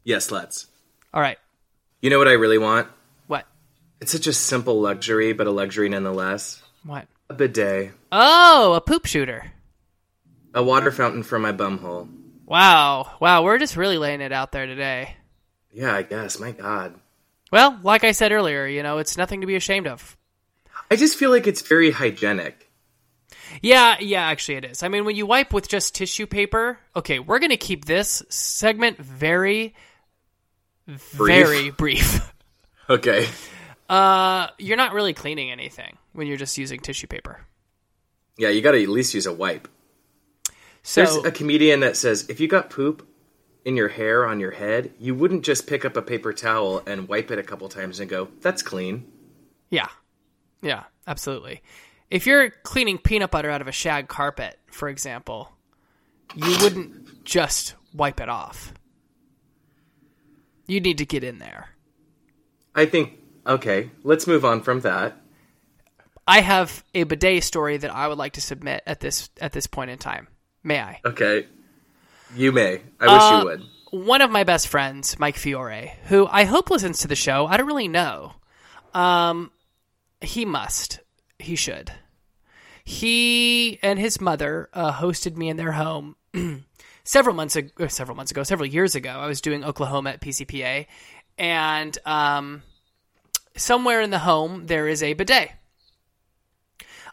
Yes, 0.03 0.31
let's. 0.31 0.67
All 1.13 1.21
right. 1.21 1.39
You 2.01 2.11
know 2.11 2.19
what 2.19 2.29
I 2.29 2.33
really 2.33 2.59
want? 2.59 2.89
What? 3.27 3.47
It's 4.01 4.13
such 4.13 4.27
a 4.27 4.33
simple 4.33 4.81
luxury, 4.81 5.33
but 5.33 5.47
a 5.47 5.51
luxury 5.51 5.89
nonetheless. 5.89 6.63
What? 6.85 7.07
A 7.31 7.35
bidet, 7.35 7.93
Oh, 8.13 8.75
a 8.75 8.81
poop 8.81 9.07
shooter. 9.07 9.53
a 10.55 10.63
water 10.63 10.91
fountain 10.93 11.23
for 11.23 11.39
my 11.39 11.53
bumhole. 11.53 12.09
Wow. 12.47 13.17
Wow, 13.21 13.43
we're 13.43 13.59
just 13.59 13.77
really 13.77 13.97
laying 13.99 14.21
it 14.21 14.33
out 14.33 14.53
there 14.53 14.67
today. 14.67 15.17
Yeah, 15.73 15.95
I 15.95 16.03
guess. 16.03 16.39
My 16.39 16.53
God, 16.53 16.95
Well, 17.51 17.81
like 17.83 18.05
I 18.05 18.13
said 18.13 18.33
earlier, 18.33 18.67
you 18.67 18.83
know, 18.83 18.99
it's 18.99 19.17
nothing 19.17 19.41
to 19.41 19.47
be 19.47 19.57
ashamed 19.57 19.87
of. 19.87 20.17
I 20.91 20.97
just 20.97 21.17
feel 21.17 21.31
like 21.31 21.47
it's 21.47 21.63
very 21.63 21.91
hygienic. 21.91 22.64
Yeah, 23.63 23.97
yeah, 24.01 24.23
actually 24.23 24.57
it 24.57 24.65
is. 24.65 24.83
I 24.83 24.89
mean, 24.89 25.05
when 25.05 25.17
you 25.17 25.27
wipe 25.27 25.53
with 25.53 25.69
just 25.69 25.95
tissue 25.95 26.27
paper, 26.27 26.79
okay, 26.97 27.19
we're 27.19 27.39
going 27.39 27.51
to 27.51 27.57
keep 27.57 27.85
this 27.85 28.23
segment 28.29 28.99
very 28.99 29.75
very 30.87 31.71
brief. 31.71 32.31
Okay. 32.91 33.27
Uh, 33.89 34.49
you're 34.59 34.77
not 34.77 34.93
really 34.93 35.15
cleaning 35.15 35.51
anything 35.51 35.97
when 36.13 36.27
you're 36.27 36.37
just 36.37 36.59
using 36.59 36.81
tissue 36.81 37.07
paper. 37.07 37.41
Yeah, 38.37 38.51
you 38.51 38.61
got 38.61 38.73
to 38.73 38.83
at 38.83 38.91
least 38.91 39.15
use 39.15 39.25
a 39.25 39.33
wipe. 39.33 39.69
So 40.83 41.03
There's 41.03 41.25
a 41.25 41.31
comedian 41.31 41.81
that 41.81 41.97
says 41.97 42.29
if 42.29 42.41
you 42.41 42.47
got 42.47 42.69
poop 42.69 43.09
in 43.65 43.75
your 43.75 43.89
hair 43.89 44.27
on 44.27 44.39
your 44.39 44.51
head, 44.51 44.93
you 45.01 45.15
wouldn't 45.15 45.47
just 45.47 45.67
pick 45.67 45.87
up 45.87 45.97
a 45.97 46.03
paper 46.03 46.35
towel 46.35 46.83
and 46.87 47.09
wipe 47.09 47.31
it 47.31 47.39
a 47.39 47.43
couple 47.43 47.71
times 47.71 48.01
and 48.01 48.11
go, 48.11 48.29
"That's 48.43 48.63
clean." 48.63 49.11
Yeah. 49.71 49.89
Yeah, 50.61 50.83
absolutely. 51.07 51.63
If 52.11 52.27
you're 52.27 52.51
cleaning 52.51 52.99
peanut 52.99 53.31
butter 53.31 53.51
out 53.51 53.61
of 53.61 53.69
a 53.69 53.73
shag 53.73 54.09
carpet, 54.09 54.59
for 54.67 54.89
example, 54.89 55.51
you 56.35 56.57
wouldn't 56.61 57.25
just 57.25 57.75
wipe 57.93 58.21
it 58.21 58.29
off. 58.29 58.73
You 60.67 60.81
need 60.81 60.99
to 60.99 61.07
get 61.07 61.25
in 61.25 61.39
there. 61.39 61.71
I 62.75 62.87
think 62.87 63.19
okay, 63.47 63.91
let's 64.03 64.27
move 64.27 64.45
on 64.45 64.63
from 64.63 64.81
that. 64.81 65.17
I 66.27 66.41
have 66.41 66.83
a 66.95 67.05
bidet 67.05 67.45
story 67.45 67.77
that 67.77 67.95
I 67.95 68.09
would 68.09 68.17
like 68.19 68.33
to 68.35 68.41
submit 68.41 68.83
at 68.87 69.01
this 69.01 69.29
at 69.41 69.53
this 69.53 69.67
point 69.67 69.91
in 69.91 69.99
time. 69.99 70.29
May 70.63 70.81
I? 70.81 71.01
Okay. 71.05 71.47
You 72.35 72.51
may. 72.53 72.81
I 72.99 73.05
wish 73.13 73.23
Uh, 73.23 73.39
you 73.39 73.45
would. 73.45 73.63
One 74.07 74.23
of 74.23 74.31
my 74.31 74.43
best 74.45 74.67
friends, 74.69 75.19
Mike 75.19 75.37
Fiore, 75.37 75.97
who 76.07 76.27
I 76.27 76.45
hope 76.45 76.71
listens 76.71 77.01
to 77.01 77.09
the 77.09 77.15
show. 77.15 77.47
I 77.47 77.57
don't 77.57 77.67
really 77.67 77.87
know. 77.89 78.33
Um, 78.95 79.53
he 80.21 80.45
must. 80.45 81.01
He 81.45 81.57
should. 81.57 81.93
He 82.85 83.79
and 83.83 83.99
his 83.99 84.21
mother 84.21 84.69
uh, 84.73 84.93
hosted 84.93 85.37
me 85.37 85.49
in 85.49 85.57
their 85.57 85.73
home 85.73 86.17
several 87.05 87.35
months 87.35 87.57
ago. 87.57 87.87
Several 87.89 88.17
months 88.17 88.31
ago, 88.31 88.43
several 88.43 88.67
years 88.67 88.95
ago. 88.95 89.11
I 89.11 89.27
was 89.27 89.41
doing 89.41 89.65
Oklahoma 89.65 90.11
at 90.11 90.21
PCPA, 90.21 90.87
and 91.39 91.99
um, 92.07 92.63
somewhere 93.57 94.01
in 94.01 94.11
the 94.11 94.19
home 94.19 94.67
there 94.67 94.87
is 94.89 95.03
a 95.03 95.13
bidet. 95.15 95.51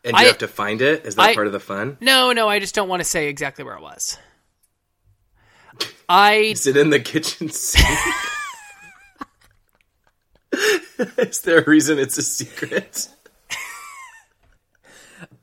And 0.04 0.13
you 0.17 0.24
I- 0.24 0.26
have 0.26 0.39
to 0.39 0.48
find 0.48 0.82
it. 0.82 1.06
Is 1.06 1.15
that 1.15 1.22
I- 1.30 1.36
part 1.36 1.48
of 1.48 1.54
the 1.54 1.60
fun? 1.60 1.98
No, 2.02 2.32
no, 2.34 2.48
I 2.50 2.60
just 2.60 2.74
don't 2.76 2.89
want 2.89 3.02
to 3.02 3.08
say 3.08 3.28
exactly 3.30 3.63
where 3.63 3.76
it 3.76 3.82
was. 3.82 4.17
I 6.10 6.36
Is 6.36 6.67
it 6.67 6.76
in 6.78 6.89
the 6.89 7.00
kitchen 7.00 7.50
sink? 7.52 7.88
Is 11.17 11.41
there 11.41 11.60
a 11.60 11.63
reason 11.70 11.98
it's 12.00 12.17
a 12.17 12.22
secret? 12.24 13.08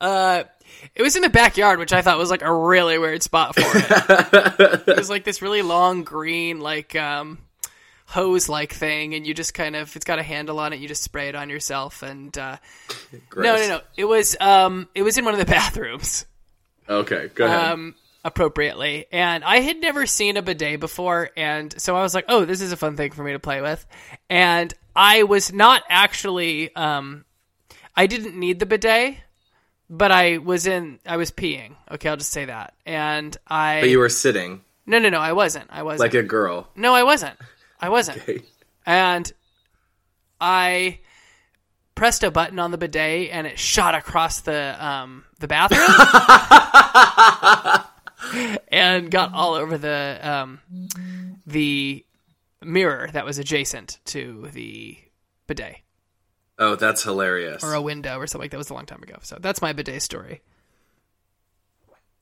It 0.01 1.03
was 1.03 1.17
in 1.17 1.23
the 1.23 1.29
backyard, 1.29 1.79
which 1.79 1.93
I 1.93 2.03
thought 2.03 2.19
was 2.19 2.31
like 2.31 2.43
a 2.43 2.55
really 2.55 2.99
weird 2.99 3.23
spot 3.23 3.55
for 3.55 3.63
it. 3.65 4.89
it 4.89 4.97
was 4.97 5.11
like 5.11 5.25
this 5.25 5.43
really 5.43 5.63
long 5.63 6.05
green, 6.05 6.61
like 6.61 6.95
um, 6.95 7.39
hose 8.07 8.49
like 8.49 8.73
thing, 8.73 9.15
and 9.15 9.27
you 9.27 9.35
just 9.35 9.55
kind 9.55 9.75
of 9.77 9.95
it's 9.97 10.05
got 10.05 10.19
a 10.19 10.23
handle 10.23 10.59
on 10.61 10.73
it. 10.73 10.79
You 10.81 10.89
just 10.89 11.03
spray 11.03 11.29
it 11.29 11.35
on 11.35 11.49
yourself, 11.51 12.03
and 12.03 12.37
uh, 12.37 12.57
no, 13.37 13.57
no, 13.57 13.69
no. 13.69 13.81
It 13.97 14.05
was 14.05 14.37
um, 14.41 14.89
it 14.95 15.03
was 15.03 15.19
in 15.19 15.25
one 15.25 15.35
of 15.35 15.41
the 15.41 15.47
bathrooms, 15.53 16.27
Okay, 16.89 17.29
go 17.35 17.47
ahead. 17.47 17.73
um, 17.73 17.95
appropriately, 18.25 19.07
and 19.11 19.43
I 19.45 19.61
had 19.61 19.79
never 19.81 20.07
seen 20.07 20.37
a 20.37 20.43
bidet 20.43 20.81
before, 20.81 21.31
and 21.37 21.79
so 21.81 21.97
I 21.97 22.03
was 22.03 22.15
like, 22.15 22.27
oh, 22.29 22.45
this 22.45 22.61
is 22.61 22.73
a 22.73 22.77
fun 22.77 22.97
thing 22.97 23.13
for 23.13 23.25
me 23.25 23.33
to 23.33 23.39
play 23.41 23.61
with, 23.63 23.85
and 24.31 24.73
I 24.95 25.25
was 25.25 25.53
not 25.53 25.83
actually 25.89 26.75
um, 26.77 27.25
I 27.97 28.07
didn't 28.07 28.39
need 28.39 28.59
the 28.61 28.67
bidet. 28.67 29.17
But 29.91 30.13
I 30.13 30.39
was 30.39 30.67
in, 30.67 30.99
I 31.07 31.17
was 31.17 31.31
peeing. 31.31 31.75
Okay, 31.91 32.09
I'll 32.09 32.17
just 32.17 32.31
say 32.31 32.45
that. 32.45 32.75
And 32.85 33.37
I, 33.47 33.81
but 33.81 33.89
you 33.89 33.99
were 33.99 34.11
sitting 34.11 34.63
no, 34.89 34.99
no, 34.99 35.11
no, 35.11 35.21
I 35.21 35.35
wasn't. 35.35 35.67
I 35.69 35.83
wasn't. 35.83 36.01
like 36.01 36.15
a 36.15 36.23
girl. 36.23 36.67
no, 36.75 36.95
I 36.95 37.03
wasn't. 37.03 37.39
I 37.79 37.91
wasn't. 37.91 38.19
Okay. 38.23 38.41
And 38.87 39.31
I 40.41 41.01
pressed 41.95 42.25
a 42.25 42.31
button 42.31 42.59
on 42.59 42.71
the 42.71 42.79
bidet, 42.79 43.29
and 43.31 43.47
it 43.47 43.59
shot 43.59 43.95
across 43.95 44.41
the 44.41 44.83
um, 44.83 45.25
the 45.41 45.47
bathroom, 45.47 45.85
and 48.69 49.11
got 49.11 49.35
all 49.35 49.53
over 49.53 49.77
the 49.77 50.19
um, 50.23 50.61
the 51.47 52.03
mirror 52.63 53.11
that 53.13 53.27
was 53.27 53.39
adjacent 53.39 53.99
to 54.07 54.49
the 54.55 54.97
bidet, 55.47 55.77
Oh, 56.59 56.75
that's 56.75 57.03
hilarious. 57.03 57.63
or 57.63 57.75
a 57.75 57.83
window, 57.83 58.19
or 58.19 58.27
something 58.27 58.45
like 58.45 58.51
that. 58.51 58.59
Was 58.59 58.71
a 58.71 58.75
long 58.75 58.87
time 58.87 59.03
ago. 59.03 59.17
So 59.23 59.39
that's 59.41 59.63
my 59.63 59.73
bidet 59.73 60.03
story. 60.03 60.41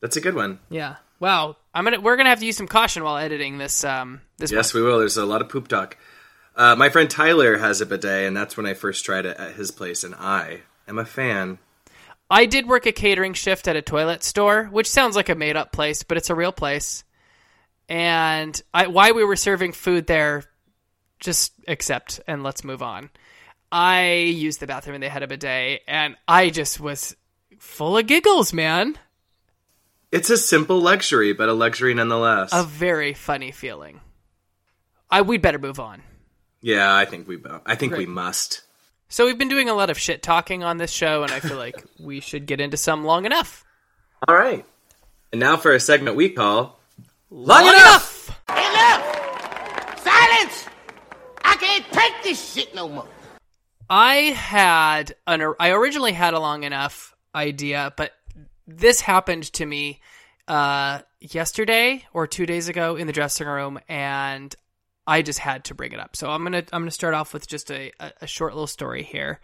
That's 0.00 0.16
a 0.16 0.20
good 0.20 0.34
one. 0.34 0.58
Yeah. 0.68 0.96
Wow. 1.20 1.56
I'm 1.74 1.84
gonna. 1.84 2.00
We're 2.00 2.16
gonna 2.16 2.28
have 2.28 2.40
to 2.40 2.46
use 2.46 2.56
some 2.56 2.68
caution 2.68 3.02
while 3.02 3.16
editing 3.16 3.58
this. 3.58 3.84
Um. 3.84 4.20
This. 4.38 4.52
Yes, 4.52 4.74
one. 4.74 4.82
we 4.82 4.88
will. 4.88 4.98
There's 4.98 5.16
a 5.16 5.24
lot 5.24 5.40
of 5.40 5.48
poop 5.48 5.68
talk. 5.68 5.96
Uh, 6.54 6.74
my 6.74 6.88
friend 6.88 7.10
Tyler 7.10 7.58
has 7.58 7.80
a 7.80 7.86
bidet, 7.86 8.26
and 8.26 8.36
that's 8.36 8.56
when 8.56 8.66
I 8.66 8.74
first 8.74 9.04
tried 9.04 9.26
it 9.26 9.36
at 9.36 9.54
his 9.54 9.70
place, 9.70 10.04
and 10.04 10.14
I 10.14 10.60
am 10.88 10.98
a 10.98 11.04
fan. 11.04 11.58
I 12.30 12.46
did 12.46 12.66
work 12.66 12.86
a 12.86 12.92
catering 12.92 13.34
shift 13.34 13.68
at 13.68 13.76
a 13.76 13.82
toilet 13.82 14.24
store, 14.24 14.64
which 14.64 14.90
sounds 14.90 15.16
like 15.16 15.28
a 15.28 15.34
made 15.34 15.56
up 15.56 15.70
place, 15.70 16.02
but 16.02 16.16
it's 16.16 16.30
a 16.30 16.34
real 16.34 16.52
place. 16.52 17.04
And 17.88 18.60
I, 18.74 18.88
why 18.88 19.12
we 19.12 19.22
were 19.22 19.36
serving 19.36 19.72
food 19.72 20.06
there, 20.06 20.44
just 21.20 21.52
accept 21.68 22.20
and 22.26 22.42
let's 22.42 22.64
move 22.64 22.82
on. 22.82 23.10
I 23.70 24.12
used 24.14 24.60
the 24.60 24.66
bathroom 24.66 24.94
and 24.94 25.02
they 25.02 25.08
had 25.08 25.22
a 25.22 25.26
bidet, 25.26 25.82
and 25.86 26.16
I 26.28 26.50
just 26.50 26.80
was 26.80 27.16
full 27.58 27.98
of 27.98 28.06
giggles, 28.06 28.52
man. 28.52 28.96
It's 30.12 30.30
a 30.30 30.36
simple 30.36 30.80
luxury, 30.80 31.32
but 31.32 31.48
a 31.48 31.52
luxury 31.52 31.92
nonetheless. 31.94 32.50
A 32.52 32.62
very 32.62 33.12
funny 33.12 33.50
feeling. 33.50 34.00
I 35.10 35.22
we'd 35.22 35.42
better 35.42 35.58
move 35.58 35.80
on. 35.80 36.02
yeah, 36.60 36.94
I 36.94 37.04
think 37.04 37.28
we. 37.28 37.38
I 37.64 37.74
think 37.74 37.96
we 37.96 38.06
must. 38.06 38.62
So 39.08 39.26
we've 39.26 39.38
been 39.38 39.48
doing 39.48 39.68
a 39.68 39.74
lot 39.74 39.90
of 39.90 39.98
shit 39.98 40.22
talking 40.22 40.64
on 40.64 40.78
this 40.78 40.90
show, 40.90 41.22
and 41.22 41.32
I 41.32 41.40
feel 41.40 41.56
like 41.56 41.76
we 42.00 42.20
should 42.20 42.46
get 42.46 42.60
into 42.60 42.76
some 42.76 43.04
long 43.04 43.24
enough. 43.24 43.64
All 44.26 44.34
right. 44.34 44.64
And 45.32 45.40
now 45.40 45.56
for 45.56 45.72
a 45.72 45.80
segment 45.80 46.16
we 46.16 46.30
call 46.30 46.78
Long, 47.30 47.64
Long 47.64 47.74
Enough! 47.74 48.40
Enough! 48.48 50.00
Silence! 50.02 50.66
I 51.44 51.56
can't 51.60 51.84
take 51.92 52.22
this 52.22 52.54
shit 52.54 52.74
no 52.74 52.88
more. 52.88 53.08
I 53.88 54.14
had 54.14 55.14
an 55.26 55.54
I 55.60 55.70
originally 55.70 56.12
had 56.12 56.34
a 56.34 56.40
long 56.40 56.64
enough 56.64 57.14
idea, 57.34 57.92
but 57.96 58.12
this 58.66 59.00
happened 59.00 59.44
to 59.54 59.66
me 59.66 60.00
uh, 60.48 61.00
yesterday 61.20 62.04
or 62.12 62.26
two 62.26 62.46
days 62.46 62.68
ago 62.68 62.96
in 62.96 63.06
the 63.06 63.12
dressing 63.12 63.46
room, 63.46 63.78
and 63.88 64.54
I 65.06 65.22
just 65.22 65.38
had 65.38 65.64
to 65.64 65.74
bring 65.74 65.92
it 65.92 66.00
up. 66.00 66.16
So 66.16 66.30
I'm 66.30 66.42
gonna 66.42 66.64
I'm 66.72 66.82
gonna 66.82 66.90
start 66.90 67.14
off 67.14 67.32
with 67.32 67.46
just 67.46 67.70
a, 67.70 67.92
a, 68.20 68.26
short 68.26 68.54
little 68.54 68.66
story 68.66 69.04
here. 69.04 69.40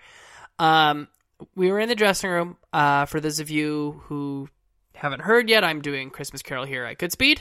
Um, 0.58 1.08
we 1.54 1.70
were 1.70 1.78
in 1.78 1.88
the 1.88 1.94
dressing 1.94 2.30
room. 2.30 2.56
Uh, 2.72 3.06
for 3.06 3.20
those 3.20 3.40
of 3.40 3.50
you 3.50 4.02
who 4.04 4.48
haven't 4.94 5.20
heard 5.20 5.48
yet, 5.48 5.64
I'm 5.64 5.82
doing 5.82 6.10
Christmas 6.10 6.42
Carol 6.42 6.64
here 6.64 6.84
at 6.84 6.98
Goodspeed, 6.98 7.40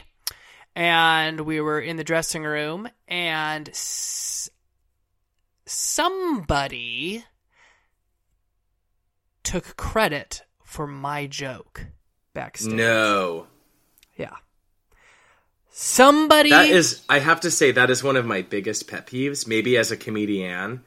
and 0.75 1.41
we 1.41 1.61
were 1.61 1.79
in 1.79 1.97
the 1.97 2.03
dressing 2.03 2.43
room, 2.43 2.87
and 3.07 3.69
somebody 5.72 7.24
took 9.43 9.76
credit 9.78 10.43
for 10.63 10.86
my 10.88 11.28
joke 11.28 11.86
backstage. 12.34 12.74
No. 12.74 13.47
Yeah. 14.15 14.36
Somebody 15.72 16.49
That 16.49 16.69
is, 16.69 17.01
I 17.09 17.19
have 17.19 17.41
to 17.41 17.51
say, 17.51 17.72
that 17.72 17.89
is 17.89 18.03
one 18.03 18.17
of 18.17 18.26
my 18.26 18.41
biggest 18.41 18.88
pet 18.88 19.07
peeves, 19.07 19.47
maybe 19.47 19.78
as 19.78 19.91
a 19.91 19.97
comedian, 19.97 20.84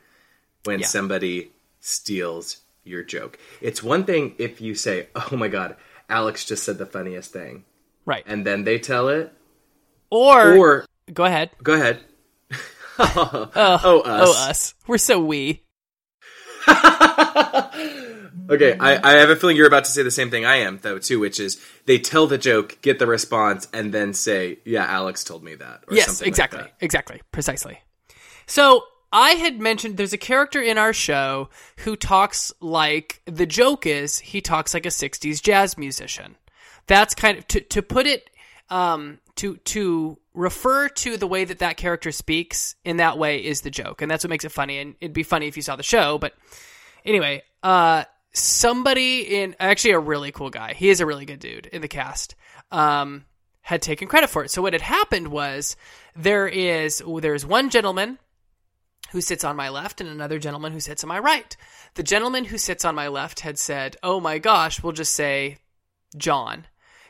when 0.64 0.80
Yeah. 0.80 0.86
somebody 0.86 1.50
steals 1.80 2.58
your 2.84 3.02
joke. 3.02 3.38
It's 3.60 3.82
one 3.82 4.04
thing 4.04 4.34
if 4.38 4.60
you 4.60 4.74
say, 4.74 5.08
oh 5.14 5.36
my 5.36 5.48
God, 5.48 5.76
Alex 6.08 6.44
just 6.44 6.62
said 6.62 6.76
the 6.78 6.86
funniest 6.86 7.32
thing, 7.32 7.64
right. 8.04 8.22
and 8.26 8.46
then 8.46 8.64
they 8.64 8.78
tell 8.78 9.08
it, 9.08 9.32
or, 10.10 10.54
or 10.56 10.86
go 11.12 11.24
ahead. 11.24 11.50
go 11.62 11.72
ahead. 11.72 12.00
Oh, 12.98 13.50
Oh, 13.54 14.00
us. 14.00 14.28
Oh, 14.28 14.48
us. 14.50 14.74
We're 14.86 14.98
so 14.98 15.20
we. 15.20 15.62
Okay, 18.50 18.76
I, 18.78 19.00
I 19.02 19.18
have 19.20 19.30
a 19.30 19.36
feeling 19.36 19.56
you're 19.56 19.66
about 19.66 19.84
to 19.84 19.90
say 19.90 20.02
the 20.02 20.10
same 20.10 20.30
thing 20.30 20.44
I 20.44 20.56
am, 20.56 20.78
though, 20.82 20.98
too, 20.98 21.18
which 21.18 21.40
is 21.40 21.60
they 21.86 21.98
tell 21.98 22.26
the 22.26 22.36
joke, 22.36 22.78
get 22.82 22.98
the 22.98 23.06
response, 23.06 23.66
and 23.72 23.92
then 23.92 24.12
say, 24.12 24.58
yeah, 24.66 24.84
Alex 24.84 25.24
told 25.24 25.42
me 25.42 25.54
that. 25.54 25.84
Or 25.88 25.96
yes, 25.96 26.06
something 26.06 26.26
like 26.26 26.28
exactly, 26.28 26.60
that. 26.60 26.74
exactly, 26.80 27.22
precisely. 27.32 27.78
So 28.46 28.84
I 29.12 29.30
had 29.30 29.60
mentioned 29.60 29.96
there's 29.96 30.12
a 30.12 30.18
character 30.18 30.60
in 30.60 30.76
our 30.76 30.92
show 30.92 31.48
who 31.78 31.96
talks 31.96 32.52
like 32.60 33.22
the 33.24 33.46
joke 33.46 33.86
is 33.86 34.18
he 34.18 34.42
talks 34.42 34.74
like 34.74 34.84
a 34.84 34.90
'60s 34.90 35.42
jazz 35.42 35.78
musician. 35.78 36.36
That's 36.86 37.14
kind 37.14 37.38
of 37.38 37.48
to 37.48 37.60
to 37.60 37.80
put 37.80 38.06
it 38.06 38.28
um, 38.68 39.20
to 39.36 39.56
to 39.56 40.18
refer 40.34 40.88
to 40.88 41.16
the 41.16 41.26
way 41.26 41.44
that 41.44 41.60
that 41.60 41.76
character 41.76 42.12
speaks 42.12 42.74
in 42.84 42.98
that 42.98 43.16
way 43.18 43.44
is 43.44 43.62
the 43.62 43.70
joke, 43.70 44.02
and 44.02 44.10
that's 44.10 44.24
what 44.24 44.30
makes 44.30 44.44
it 44.44 44.52
funny. 44.52 44.78
And 44.78 44.96
it'd 45.00 45.14
be 45.14 45.22
funny 45.22 45.46
if 45.46 45.56
you 45.56 45.62
saw 45.62 45.76
the 45.76 45.82
show, 45.82 46.18
but 46.18 46.34
anyway, 47.04 47.42
uh, 47.62 48.04
somebody 48.32 49.20
in 49.20 49.56
actually 49.60 49.92
a 49.92 49.98
really 49.98 50.32
cool 50.32 50.50
guy. 50.50 50.74
He 50.74 50.90
is 50.90 51.00
a 51.00 51.06
really 51.06 51.24
good 51.24 51.38
dude 51.38 51.66
in 51.66 51.80
the 51.82 51.88
cast. 51.88 52.34
Um, 52.70 53.24
had 53.64 53.80
taken 53.80 54.06
credit 54.06 54.28
for 54.28 54.44
it. 54.44 54.50
So 54.50 54.60
what 54.60 54.74
had 54.74 54.82
happened 54.82 55.28
was 55.28 55.74
there 56.14 56.46
is 56.46 57.02
there's 57.20 57.46
one 57.46 57.70
gentleman 57.70 58.18
who 59.10 59.22
sits 59.22 59.42
on 59.42 59.56
my 59.56 59.70
left 59.70 60.02
and 60.02 60.10
another 60.10 60.38
gentleman 60.38 60.72
who 60.72 60.80
sits 60.80 61.02
on 61.02 61.08
my 61.08 61.18
right. 61.18 61.56
The 61.94 62.02
gentleman 62.02 62.44
who 62.44 62.58
sits 62.58 62.84
on 62.84 62.94
my 62.94 63.08
left 63.08 63.40
had 63.40 63.58
said, 63.58 63.96
"Oh 64.02 64.20
my 64.20 64.38
gosh, 64.38 64.82
we'll 64.82 64.92
just 64.92 65.14
say 65.14 65.58
John." 66.16 66.66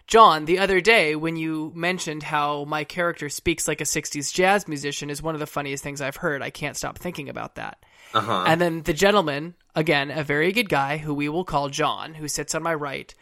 John, 0.07 0.45
the 0.45 0.59
other 0.59 0.81
day 0.81 1.17
when 1.17 1.37
you 1.37 1.73
mentioned 1.75 2.23
how 2.23 2.65
my 2.65 2.85
character 2.85 3.29
speaks 3.31 3.67
like 3.67 3.81
a 3.81 3.85
60s 3.85 4.33
jazz 4.33 4.69
musician 4.69 5.09
is 5.09 5.23
one 5.23 5.35
of 5.35 5.41
the 5.41 5.47
funniest 5.47 5.83
things 5.83 6.01
I've 6.03 6.17
heard. 6.17 6.43
I 6.43 6.51
can't 6.51 6.77
stop 6.77 6.99
thinking 6.99 7.29
about 7.31 7.55
that. 7.55 7.79
Uh-huh. 8.13 8.45
And 8.47 8.61
then 8.61 8.83
the 8.83 8.93
gentleman, 8.93 9.55
again, 9.75 10.11
a 10.11 10.23
very 10.23 10.53
good 10.53 10.69
guy 10.69 10.99
who 10.99 11.15
we 11.15 11.29
will 11.31 11.45
call 11.45 11.71
John, 11.71 12.15
who 12.15 12.29
sits 12.29 12.55
on 12.55 12.63
my 12.63 12.75
right, 12.75 13.13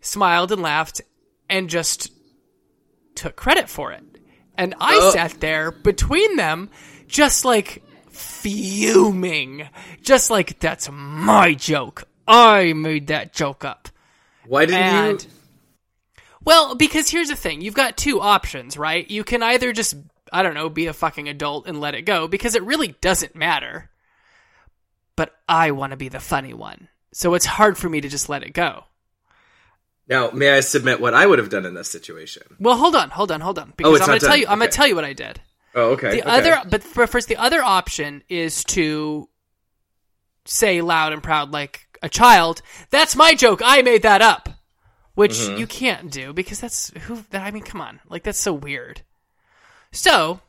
smiled 0.00 0.50
and 0.50 0.60
laughed 0.60 1.00
and 1.48 1.70
just 1.70 2.10
took 3.14 3.36
credit 3.36 3.68
for 3.68 3.92
it. 3.92 4.02
And 4.58 4.74
I 4.80 4.98
Oh. 5.00 5.10
sat 5.10 5.40
there 5.40 5.70
between 5.70 6.34
them, 6.36 6.68
just 7.06 7.44
like 7.44 7.82
fuming. 8.10 9.68
Just 10.02 10.30
like, 10.30 10.58
that's 10.58 10.88
my 10.90 11.54
joke. 11.54 12.04
I 12.26 12.72
made 12.72 13.06
that 13.08 13.32
joke 13.32 13.64
up. 13.64 13.88
Why 14.46 14.66
didn't 14.66 14.80
And 14.80 15.22
you? 15.22 15.30
Well, 16.44 16.74
because 16.74 17.10
here's 17.10 17.28
the 17.28 17.36
thing: 17.36 17.60
you've 17.60 17.74
got 17.74 17.96
two 17.96 18.20
options, 18.20 18.76
right? 18.76 19.08
You 19.10 19.24
can 19.24 19.42
either 19.42 19.72
just 19.72 19.94
I 20.32 20.42
don't 20.42 20.54
know, 20.54 20.68
be 20.68 20.86
a 20.86 20.92
fucking 20.92 21.28
adult 21.28 21.66
and 21.66 21.80
let 21.80 21.94
it 21.94 22.02
go 22.02 22.26
because 22.26 22.54
it 22.54 22.64
really 22.64 22.96
doesn't 23.00 23.36
matter. 23.36 23.90
But 25.16 25.32
I 25.48 25.70
want 25.70 25.92
to 25.92 25.96
be 25.96 26.08
the 26.08 26.20
funny 26.20 26.54
one, 26.54 26.88
so 27.12 27.34
it's 27.34 27.46
hard 27.46 27.78
for 27.78 27.88
me 27.88 28.00
to 28.00 28.08
just 28.08 28.28
let 28.28 28.42
it 28.42 28.52
go. 28.52 28.84
Now, 30.08 30.30
may 30.32 30.50
I 30.50 30.60
submit 30.60 31.00
what 31.00 31.14
I 31.14 31.24
would 31.24 31.38
have 31.38 31.48
done 31.48 31.64
in 31.64 31.74
this 31.74 31.88
situation? 31.88 32.42
Well, 32.60 32.76
hold 32.76 32.94
on, 32.94 33.10
hold 33.10 33.30
on, 33.32 33.40
hold 33.40 33.58
on, 33.58 33.72
because 33.76 34.00
Oh, 34.00 34.02
I'm 34.02 34.06
going 34.06 34.20
to 34.20 34.26
tell 34.26 34.36
you. 34.36 34.46
I'm 34.48 34.58
going 34.58 34.70
to 34.70 34.76
tell 34.76 34.86
you 34.86 34.94
what 34.94 35.04
I 35.04 35.12
did. 35.14 35.40
Oh, 35.74 35.92
okay. 35.92 36.20
The 36.20 36.22
okay. 36.22 36.30
other, 36.30 36.68
but 36.68 36.82
for- 36.82 37.06
first, 37.06 37.28
the 37.28 37.36
other 37.36 37.62
option 37.62 38.22
is 38.28 38.64
to 38.64 39.28
say 40.44 40.82
loud 40.82 41.12
and 41.12 41.22
proud, 41.22 41.52
like 41.52 41.86
a 42.02 42.08
child, 42.08 42.60
"That's 42.90 43.16
my 43.16 43.34
joke. 43.34 43.62
I 43.64 43.82
made 43.82 44.02
that 44.02 44.20
up," 44.20 44.48
which 45.14 45.32
Mm-hmm. 45.32 45.58
you 45.58 45.66
can't 45.66 46.10
do 46.10 46.32
because 46.32 46.60
that's 46.60 46.90
who. 47.02 47.24
I 47.32 47.50
mean, 47.50 47.62
come 47.62 47.80
on, 47.80 48.00
like 48.08 48.22
that's 48.24 48.38
so 48.38 48.52
weird. 48.52 49.02
So, 49.92 50.40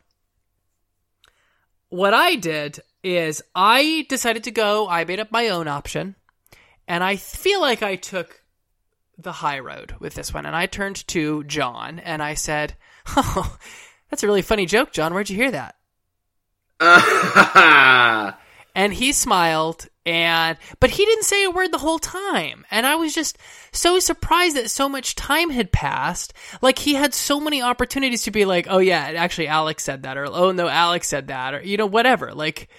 what 1.89 2.13
I 2.13 2.35
did 2.35 2.79
is 3.03 3.43
I 3.53 4.05
decided 4.09 4.43
to 4.45 4.51
go. 4.51 4.87
I 4.89 5.05
made 5.05 5.19
up 5.19 5.31
my 5.31 5.49
own 5.49 5.67
option, 5.67 6.15
and 6.87 7.03
I 7.03 7.15
feel 7.15 7.61
like 7.61 7.83
I 7.83 7.95
took 7.95 8.41
the 9.17 9.31
high 9.31 9.59
road 9.59 9.95
with 9.99 10.13
this 10.15 10.33
one. 10.33 10.45
And 10.45 10.55
I 10.55 10.65
turned 10.65 11.07
to 11.09 11.43
John 11.45 11.99
and 11.99 12.21
I 12.23 12.33
said, 12.33 12.73
"Oh." 13.15 13.57
That's 14.11 14.21
a 14.21 14.27
really 14.27 14.43
funny 14.43 14.67
joke, 14.67 14.91
John. 14.93 15.13
Where'd 15.13 15.29
you 15.31 15.35
hear 15.35 15.51
that? 15.51 15.75
And 18.75 18.93
he 18.93 19.13
smiled 19.13 19.87
and 20.05 20.57
but 20.79 20.91
he 20.91 21.05
didn't 21.05 21.23
say 21.23 21.43
a 21.43 21.51
word 21.51 21.71
the 21.71 21.79
whole 21.79 21.99
time. 21.99 22.65
And 22.69 22.85
I 22.85 22.95
was 22.95 23.13
just 23.13 23.37
so 23.71 23.99
surprised 23.99 24.55
that 24.55 24.69
so 24.69 24.87
much 24.87 25.15
time 25.15 25.49
had 25.49 25.71
passed. 25.71 26.33
Like 26.61 26.77
he 26.77 26.93
had 26.93 27.13
so 27.13 27.39
many 27.39 27.61
opportunities 27.61 28.23
to 28.23 28.31
be 28.31 28.45
like, 28.45 28.67
"Oh 28.69 28.77
yeah, 28.77 29.13
actually 29.15 29.47
Alex 29.47 29.83
said 29.83 30.03
that," 30.03 30.17
or 30.17 30.27
"Oh 30.27 30.51
no, 30.51 30.67
Alex 30.67 31.07
said 31.07 31.27
that," 31.27 31.53
or 31.55 31.61
you 31.61 31.77
know 31.77 31.87
whatever. 31.87 32.33
Like 32.33 32.69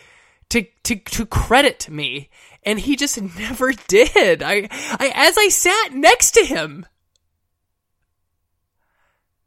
to 0.51 0.65
to 0.85 0.97
to 0.97 1.27
credit 1.27 1.89
me, 1.91 2.31
and 2.63 2.79
he 2.79 2.95
just 2.95 3.21
never 3.39 3.73
did. 3.73 4.43
I 4.43 4.69
I 4.71 5.13
as 5.15 5.37
I 5.37 5.49
sat 5.49 5.95
next 5.95 6.33
to 6.33 6.45
him. 6.45 6.87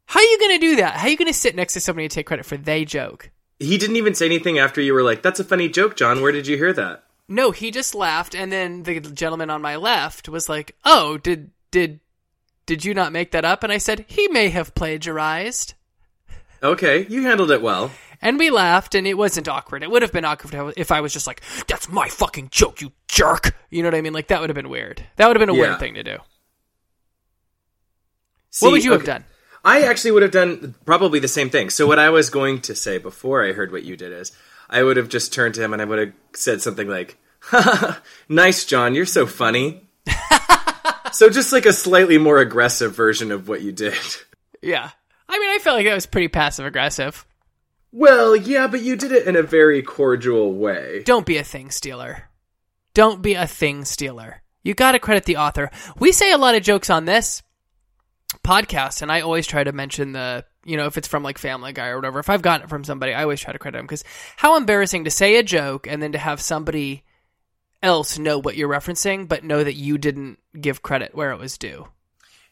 How 0.04 0.18
are 0.18 0.24
you 0.24 0.38
going 0.40 0.58
to 0.58 0.66
do 0.66 0.76
that? 0.76 0.94
How 0.94 1.06
are 1.06 1.10
you 1.10 1.16
going 1.16 1.28
to 1.28 1.32
sit 1.32 1.54
next 1.54 1.74
to 1.74 1.80
somebody 1.80 2.06
and 2.06 2.10
take 2.10 2.26
credit 2.26 2.44
for 2.44 2.56
they 2.56 2.84
joke? 2.84 3.30
he 3.60 3.76
didn't 3.78 3.96
even 3.96 4.14
say 4.14 4.24
anything 4.26 4.58
after 4.58 4.80
you 4.80 4.94
were 4.94 5.02
like, 5.02 5.22
"That's 5.22 5.38
a 5.38 5.44
funny 5.44 5.68
joke, 5.68 5.94
John. 5.94 6.20
Where 6.20 6.32
did 6.32 6.46
you 6.46 6.56
hear 6.56 6.72
that?" 6.72 7.04
No, 7.32 7.52
he 7.52 7.70
just 7.70 7.94
laughed, 7.94 8.34
and 8.34 8.50
then 8.50 8.82
the 8.82 8.98
gentleman 9.00 9.50
on 9.50 9.62
my 9.62 9.76
left 9.76 10.28
was 10.28 10.48
like, 10.48 10.74
"Oh, 10.84 11.16
did 11.16 11.52
did 11.70 12.00
did 12.66 12.84
you 12.84 12.92
not 12.92 13.12
make 13.12 13.30
that 13.30 13.44
up?" 13.44 13.62
And 13.62 13.72
I 13.72 13.78
said, 13.78 14.04
"He 14.08 14.26
may 14.28 14.48
have 14.48 14.74
plagiarized." 14.74 15.74
Okay, 16.62 17.06
you 17.08 17.22
handled 17.22 17.52
it 17.52 17.62
well. 17.62 17.92
And 18.20 18.36
we 18.38 18.50
laughed, 18.50 18.94
and 18.96 19.06
it 19.06 19.14
wasn't 19.14 19.48
awkward. 19.48 19.82
It 19.82 19.90
would 19.90 20.02
have 20.02 20.12
been 20.12 20.24
awkward 20.24 20.74
if 20.76 20.90
I 20.90 21.00
was 21.00 21.12
just 21.12 21.28
like, 21.28 21.40
"That's 21.68 21.88
my 21.88 22.08
fucking 22.08 22.48
joke, 22.50 22.80
you 22.80 22.90
jerk." 23.06 23.54
You 23.70 23.82
know 23.82 23.86
what 23.86 23.94
I 23.94 24.00
mean? 24.02 24.12
Like 24.12 24.26
that 24.26 24.40
would 24.40 24.50
have 24.50 24.56
been 24.56 24.68
weird. 24.68 25.06
That 25.14 25.28
would 25.28 25.36
have 25.36 25.40
been 25.40 25.54
a 25.54 25.58
Yeah. 25.58 25.68
weird 25.68 25.78
thing 25.78 25.94
to 25.94 26.02
do. 26.02 26.18
See, 28.50 28.66
what 28.66 28.72
would 28.72 28.84
you 28.84 28.90
have 28.92 29.04
done? 29.04 29.24
I 29.64 29.82
actually 29.82 30.10
would 30.10 30.22
have 30.22 30.32
done 30.32 30.74
probably 30.84 31.20
the 31.20 31.28
same 31.28 31.48
thing. 31.50 31.70
So 31.70 31.86
what 31.86 31.98
I 32.00 32.10
was 32.10 32.28
going 32.30 32.60
to 32.62 32.74
say 32.74 32.98
before 32.98 33.44
I 33.44 33.52
heard 33.52 33.70
what 33.70 33.84
you 33.84 33.96
did 33.96 34.12
is 34.12 34.32
I 34.68 34.82
would 34.82 34.96
have 34.96 35.08
just 35.08 35.32
turned 35.32 35.54
to 35.54 35.62
him 35.62 35.72
and 35.72 35.80
I 35.80 35.84
would 35.84 35.98
have 35.98 36.12
said 36.34 36.60
something 36.62 36.88
like, 36.88 37.16
"Nice, 38.28 38.64
John. 38.64 38.94
You're 38.94 39.06
so 39.06 39.26
funny." 39.26 39.88
so 41.12 41.30
just 41.30 41.52
like 41.52 41.66
a 41.66 41.72
slightly 41.72 42.18
more 42.18 42.38
aggressive 42.38 42.94
version 42.94 43.32
of 43.32 43.48
what 43.48 43.62
you 43.62 43.72
did. 43.72 43.94
Yeah. 44.62 44.90
I 45.28 45.38
mean, 45.38 45.50
I 45.50 45.58
felt 45.58 45.76
like 45.76 45.86
that 45.86 45.94
was 45.94 46.06
pretty 46.06 46.28
passive 46.28 46.66
aggressive. 46.66 47.24
Well, 47.92 48.36
yeah, 48.36 48.66
but 48.66 48.82
you 48.82 48.96
did 48.96 49.12
it 49.12 49.26
in 49.26 49.36
a 49.36 49.42
very 49.42 49.82
cordial 49.82 50.52
way. 50.54 51.02
Don't 51.04 51.26
be 51.26 51.38
a 51.38 51.44
thing 51.44 51.70
stealer. 51.70 52.28
Don't 52.94 53.22
be 53.22 53.34
a 53.34 53.46
thing 53.46 53.84
stealer. 53.84 54.42
You 54.62 54.74
got 54.74 54.92
to 54.92 54.98
credit 54.98 55.24
the 55.24 55.38
author. 55.38 55.70
We 55.98 56.12
say 56.12 56.32
a 56.32 56.38
lot 56.38 56.54
of 56.54 56.62
jokes 56.62 56.90
on 56.90 57.04
this 57.04 57.42
podcast, 58.44 59.02
and 59.02 59.10
I 59.10 59.20
always 59.20 59.46
try 59.46 59.64
to 59.64 59.72
mention 59.72 60.12
the, 60.12 60.44
you 60.64 60.76
know, 60.76 60.86
if 60.86 60.98
it's 60.98 61.08
from 61.08 61.22
like 61.22 61.38
Family 61.38 61.72
Guy 61.72 61.88
or 61.88 61.96
whatever. 61.96 62.18
If 62.18 62.30
I've 62.30 62.42
gotten 62.42 62.64
it 62.64 62.70
from 62.70 62.84
somebody, 62.84 63.12
I 63.12 63.22
always 63.22 63.40
try 63.40 63.52
to 63.52 63.58
credit 63.58 63.78
them 63.78 63.86
because 63.86 64.04
how 64.36 64.56
embarrassing 64.56 65.04
to 65.04 65.10
say 65.10 65.36
a 65.36 65.42
joke 65.42 65.86
and 65.86 66.02
then 66.02 66.12
to 66.12 66.18
have 66.18 66.40
somebody 66.40 67.04
else 67.82 68.18
know 68.18 68.38
what 68.38 68.56
you're 68.56 68.68
referencing, 68.68 69.26
but 69.28 69.44
know 69.44 69.62
that 69.64 69.74
you 69.74 69.98
didn't 69.98 70.38
give 70.60 70.82
credit 70.82 71.14
where 71.14 71.32
it 71.32 71.38
was 71.38 71.58
due. 71.58 71.88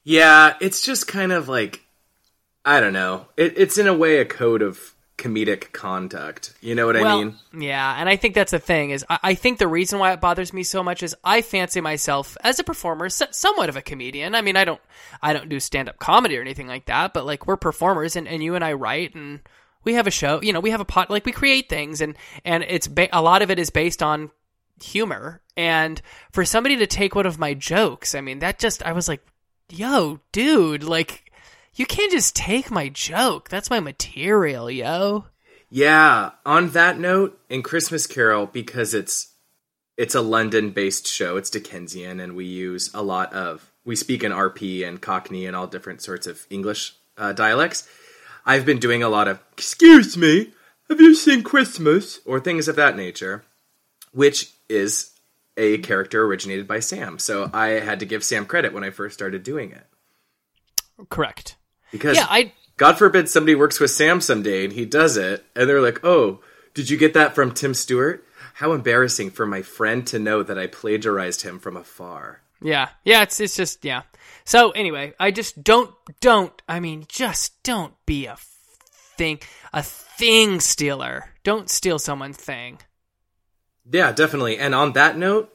Yeah, 0.05 0.55
it's 0.61 0.83
just 0.83 1.07
kind 1.07 1.33
of 1.33 1.49
like 1.49 1.85
I 2.64 2.81
don't 2.81 2.93
know. 2.93 3.26
It, 3.37 3.55
it's 3.57 3.79
in 3.79 3.87
a 3.87 3.95
way 3.95 4.18
a 4.18 4.24
code 4.24 4.62
of 4.62 4.95
comedic 5.16 5.72
conduct. 5.72 6.55
You 6.61 6.74
know 6.76 6.87
what 6.87 6.97
I 6.97 7.16
mean? 7.16 7.35
yeah, 7.59 7.97
and 7.99 8.09
I 8.09 8.14
think 8.16 8.35
that's 8.35 8.53
the 8.53 8.59
thing 8.61 8.91
is 8.91 9.05
I, 9.11 9.18
I 9.22 9.35
think 9.35 9.59
the 9.59 9.66
reason 9.66 9.99
why 9.99 10.12
it 10.12 10.20
bothers 10.20 10.53
me 10.53 10.62
so 10.62 10.83
much 10.83 11.03
is 11.03 11.14
I 11.24 11.43
fancy 11.43 11.81
myself 11.81 12.37
as 12.43 12.59
a 12.59 12.64
performer, 12.64 13.07
s- 13.07 13.22
somewhat 13.33 13.68
of 13.68 13.76
a 13.76 13.83
comedian. 13.83 14.35
I 14.35 14.43
mean, 14.43 14.57
I 14.57 14.64
don't, 14.64 14.81
I 15.20 15.33
don't 15.33 15.49
do 15.49 15.59
stand 15.61 15.89
up 15.89 15.99
comedy 15.99 16.39
or 16.39 16.41
anything 16.41 16.68
like 16.68 16.87
that, 16.87 17.14
but 17.14 17.26
like 17.26 17.47
we're 17.47 17.57
performers, 17.57 18.14
and, 18.16 18.29
and 18.29 18.43
you 18.43 18.55
and 18.55 18.64
I 18.64 18.74
write, 18.74 19.14
and 19.14 19.41
we 19.83 19.95
have 19.95 20.07
a 20.07 20.12
show. 20.12 20.41
You 20.41 20.53
know, 20.53 20.61
we 20.61 20.70
have 20.70 20.81
a 20.81 20.85
pot, 20.85 21.11
like 21.11 21.26
we 21.26 21.33
create 21.33 21.68
things, 21.68 22.01
and 22.01 22.16
and 22.45 22.62
it's 22.62 22.87
ba- 22.87 23.09
a 23.12 23.20
lot 23.22 23.43
of 23.43 23.51
it 23.51 23.59
is 23.59 23.70
based 23.70 24.03
on 24.03 24.31
humor, 24.83 25.41
and 25.57 26.01
for 26.33 26.45
somebody 26.45 26.76
to 26.76 26.87
take 26.87 27.14
one 27.14 27.26
of 27.26 27.39
my 27.39 27.55
jokes, 27.55 28.14
I 28.14 28.20
mean, 28.20 28.39
that 28.41 28.59
just 28.59 28.83
I 28.83 28.93
was 28.93 29.09
like, 29.09 29.24
yo, 29.70 30.20
dude, 30.33 30.85
like. 30.85 31.24
You 31.74 31.87
can't 31.87 32.11
just 32.11 32.35
take 32.35 32.72
my 32.72 32.89
joke. 32.89 33.49
That's 33.49 33.70
my 33.70 33.79
material, 33.79 34.68
yo. 34.68 35.26
Yeah. 35.70 36.31
On 36.45 36.70
that 36.70 36.99
note, 36.99 37.41
in 37.49 37.62
Christmas 37.62 38.05
Carol, 38.07 38.47
because 38.47 38.95
it's 38.95 39.35
it's 39.97 40.14
a 40.14 40.20
London-based 40.20 41.07
show, 41.07 41.37
it's 41.37 41.51
Dickensian, 41.51 42.20
and 42.20 42.37
we 42.37 42.47
use 42.47 42.91
a 42.95 43.03
lot 43.03 43.33
of 43.33 43.72
we 43.85 43.97
speak 43.97 44.22
in 44.22 44.33
RP 44.33 44.87
and 44.87 45.01
Cockney 45.01 45.45
and 45.45 45.57
all 45.57 45.66
different 45.66 46.03
sorts 46.03 46.26
of 46.26 46.47
English 46.51 46.95
uh, 47.16 47.33
dialects. 47.33 47.87
I've 48.47 48.64
been 48.64 48.79
doing 48.79 49.03
a 49.03 49.09
lot 49.09 49.29
of 49.29 49.41
"Excuse 49.53 50.16
me, 50.16 50.53
have 50.89 51.01
you 51.01 51.14
seen 51.14 51.43
Christmas?" 51.43 52.20
or 52.24 52.39
things 52.39 52.68
of 52.68 52.76
that 52.76 52.97
nature, 52.97 53.45
which 54.12 54.53
is 54.69 55.12
a 55.57 55.79
character 55.79 56.25
originated 56.25 56.69
by 56.69 56.81
Sam. 56.81 57.19
So 57.19 57.51
I 57.53 57.81
had 57.81 58.01
to 58.01 58.07
give 58.07 58.23
Sam 58.25 58.47
credit 58.47 58.73
when 58.73 58.85
I 58.85 58.91
first 58.91 59.14
started 59.14 59.43
doing 59.43 59.73
it 59.73 59.87
Correct. 61.09 61.57
because 61.91 62.16
Yeah, 62.16 62.27
I 62.29 62.53
God 62.77 62.97
forbid 62.97 63.29
somebody 63.29 63.55
works 63.55 63.81
with 63.81 63.91
Sam 63.91 64.21
someday 64.21 64.64
and 64.64 64.73
he 64.73 64.85
does 64.85 65.16
it, 65.16 65.45
and 65.57 65.69
they're 65.69 65.83
like, 65.83 66.05
"Oh, 66.05 66.41
did 66.75 66.91
you 66.91 66.97
get 66.97 67.14
that 67.14 67.35
from 67.35 67.53
Tim 67.53 67.75
Stewart?" 67.75 68.25
How 68.55 68.73
embarrassing 68.73 69.31
for 69.31 69.47
my 69.47 69.62
friend 69.62 70.07
to 70.09 70.19
know 70.19 70.43
that 70.43 70.59
I 70.59 70.66
plagiarized 70.66 71.43
him 71.43 71.59
from 71.61 71.77
afar. 71.77 72.41
Yeah, 72.61 72.89
yeah, 73.05 73.23
it's 73.23 73.39
it's 73.41 73.57
just 73.57 73.85
yeah. 73.85 74.03
So 74.45 74.71
anyway, 74.73 75.14
I 75.19 75.31
just 75.31 75.62
don't 75.62 75.93
don't. 76.21 76.53
I 76.69 76.81
mean, 76.81 77.05
just 77.09 77.62
don't 77.62 77.95
be 78.07 78.27
a 78.27 78.37
thing 79.16 79.41
a 79.73 79.83
thing 79.83 80.61
stealer. 80.61 81.31
Don't 81.45 81.71
steal 81.71 81.99
someone's 81.99 82.37
thing. 82.37 82.79
Yeah, 83.91 84.12
definitely. 84.12 84.59
And 84.59 84.74
on 84.74 84.93
that 84.95 85.16
note, 85.16 85.53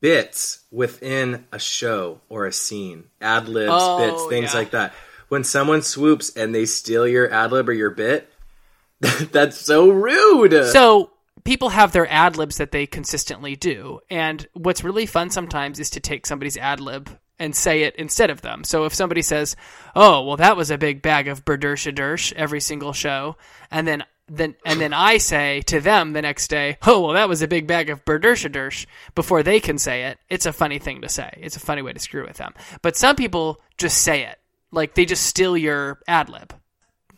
bits 0.00 0.60
within 0.70 1.44
a 1.52 1.58
show 1.58 2.20
or 2.28 2.46
a 2.46 2.52
scene, 2.52 3.04
ad 3.20 3.48
libs, 3.48 3.72
Oh, 3.74 3.98
bits, 3.98 4.26
things 4.26 4.52
yeah. 4.52 4.58
like 4.58 4.70
that. 4.70 4.94
When 5.28 5.44
someone 5.44 5.82
swoops 5.82 6.36
and 6.36 6.54
they 6.54 6.66
steal 6.66 7.06
your 7.06 7.30
ad 7.32 7.52
lib 7.52 7.68
or 7.68 7.72
your 7.72 7.90
bit, 7.90 8.32
that's 9.00 9.58
so 9.58 9.90
rude. 9.90 10.52
So 10.72 11.10
people 11.44 11.68
have 11.68 11.92
their 11.92 12.10
ad 12.10 12.36
libs 12.36 12.56
that 12.56 12.72
they 12.72 12.86
consistently 12.86 13.56
do, 13.56 14.00
and 14.10 14.46
what's 14.54 14.84
really 14.84 15.06
fun 15.06 15.30
sometimes 15.30 15.78
is 15.78 15.90
to 15.90 16.00
take 16.00 16.26
somebody's 16.26 16.56
ad 16.56 16.80
lib 16.80 17.08
and 17.38 17.54
say 17.56 17.84
it 17.84 17.96
instead 17.96 18.28
of 18.30 18.42
them. 18.42 18.64
So 18.64 18.84
if 18.84 18.92
somebody 18.94 19.22
says, 19.22 19.56
"Oh, 19.94 20.24
well, 20.26 20.36
that 20.38 20.56
was 20.56 20.70
a 20.70 20.76
big 20.76 21.00
bag 21.00 21.28
of 21.28 21.44
berdersha 21.44 21.94
dersh 21.94 22.32
every 22.34 22.60
single 22.60 22.92
show," 22.92 23.36
and 23.70 23.86
then 23.86 24.04
then 24.30 24.54
and 24.64 24.80
then 24.80 24.94
I 24.94 25.18
say 25.18 25.60
to 25.66 25.80
them 25.80 26.12
the 26.12 26.22
next 26.22 26.48
day, 26.48 26.78
"Oh, 26.86 27.00
well, 27.00 27.12
that 27.14 27.28
was 27.28 27.42
a 27.42 27.48
big 27.48 27.66
bag 27.66 27.90
of 27.90 28.04
berdersha 28.04 28.50
dersh," 28.50 28.86
before 29.14 29.42
they 29.42 29.58
can 29.60 29.76
say 29.76 30.04
it. 30.04 30.18
It's 30.28 30.46
a 30.46 30.52
funny 30.52 30.78
thing 30.78 31.00
to 31.02 31.08
say. 31.08 31.36
It's 31.42 31.56
a 31.56 31.60
funny 31.60 31.82
way 31.82 31.92
to 31.92 31.98
screw 31.98 32.24
with 32.26 32.36
them. 32.36 32.54
But 32.80 32.96
some 32.96 33.16
people 33.16 33.60
just 33.76 33.98
say 33.98 34.22
it, 34.22 34.38
like 34.70 34.94
they 34.94 35.04
just 35.04 35.24
steal 35.26 35.56
your 35.56 36.00
ad 36.06 36.28
lib. 36.28 36.54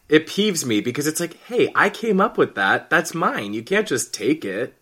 it 0.09 0.27
peeves 0.27 0.65
me 0.65 0.81
because 0.81 1.07
it's 1.07 1.21
like, 1.21 1.37
hey, 1.45 1.71
I 1.75 1.89
came 1.89 2.21
up 2.21 2.37
with 2.37 2.55
that. 2.57 2.91
That's 2.91 3.15
mine. 3.15 3.55
You 3.55 3.63
can't 3.63 3.87
just 3.87 4.13
take 4.13 4.45
it. 4.45 4.75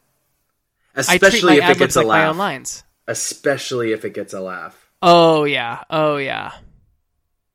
Especially 0.95 1.59
if 1.59 1.69
it 1.71 1.79
gets 1.79 1.97
a 1.97 2.03
like 2.03 2.27
own 2.27 2.39
laugh. 2.39 2.83
Especially 3.07 3.93
if 3.93 4.05
it 4.05 4.15
gets 4.15 4.33
a 4.35 4.41
laugh. 4.41 4.91
Oh 5.03 5.45
yeah. 5.45 5.85
Oh 5.89 6.17
yeah. 6.17 6.53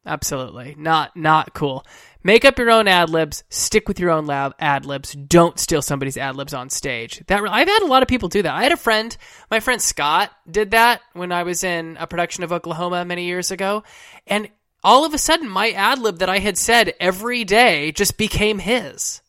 Absolutely. 0.05 0.75
Not 0.77 1.15
not 1.15 1.53
cool. 1.53 1.85
Make 2.23 2.43
up 2.43 2.57
your 2.57 2.71
own 2.71 2.87
ad 2.87 3.09
libs. 3.09 3.43
Stick 3.49 3.87
with 3.87 3.99
your 3.99 4.09
own 4.09 4.25
lab 4.25 4.55
ad 4.59 4.85
libs. 4.85 5.13
Don't 5.13 5.59
steal 5.59 5.81
somebody's 5.81 6.17
ad 6.17 6.35
libs 6.35 6.53
on 6.53 6.69
stage. 6.69 7.23
That 7.27 7.43
I've 7.47 7.67
had 7.67 7.83
a 7.83 7.87
lot 7.87 8.01
of 8.01 8.09
people 8.09 8.29
do 8.29 8.41
that. 8.41 8.55
I 8.55 8.63
had 8.63 8.71
a 8.71 8.77
friend, 8.77 9.15
my 9.51 9.59
friend 9.59 9.81
Scott, 9.81 10.31
did 10.49 10.71
that 10.71 11.01
when 11.13 11.31
I 11.31 11.43
was 11.43 11.63
in 11.63 11.97
a 11.99 12.07
production 12.07 12.43
of 12.43 12.51
Oklahoma 12.51 13.05
many 13.05 13.25
years 13.25 13.51
ago, 13.51 13.83
and 14.25 14.49
all 14.83 15.05
of 15.05 15.13
a 15.13 15.19
sudden 15.19 15.49
my 15.49 15.71
ad 15.71 15.99
lib 15.99 16.19
that 16.19 16.29
I 16.29 16.39
had 16.39 16.57
said 16.57 16.93
every 16.99 17.43
day 17.43 17.91
just 17.91 18.17
became 18.17 18.59
his, 18.59 19.21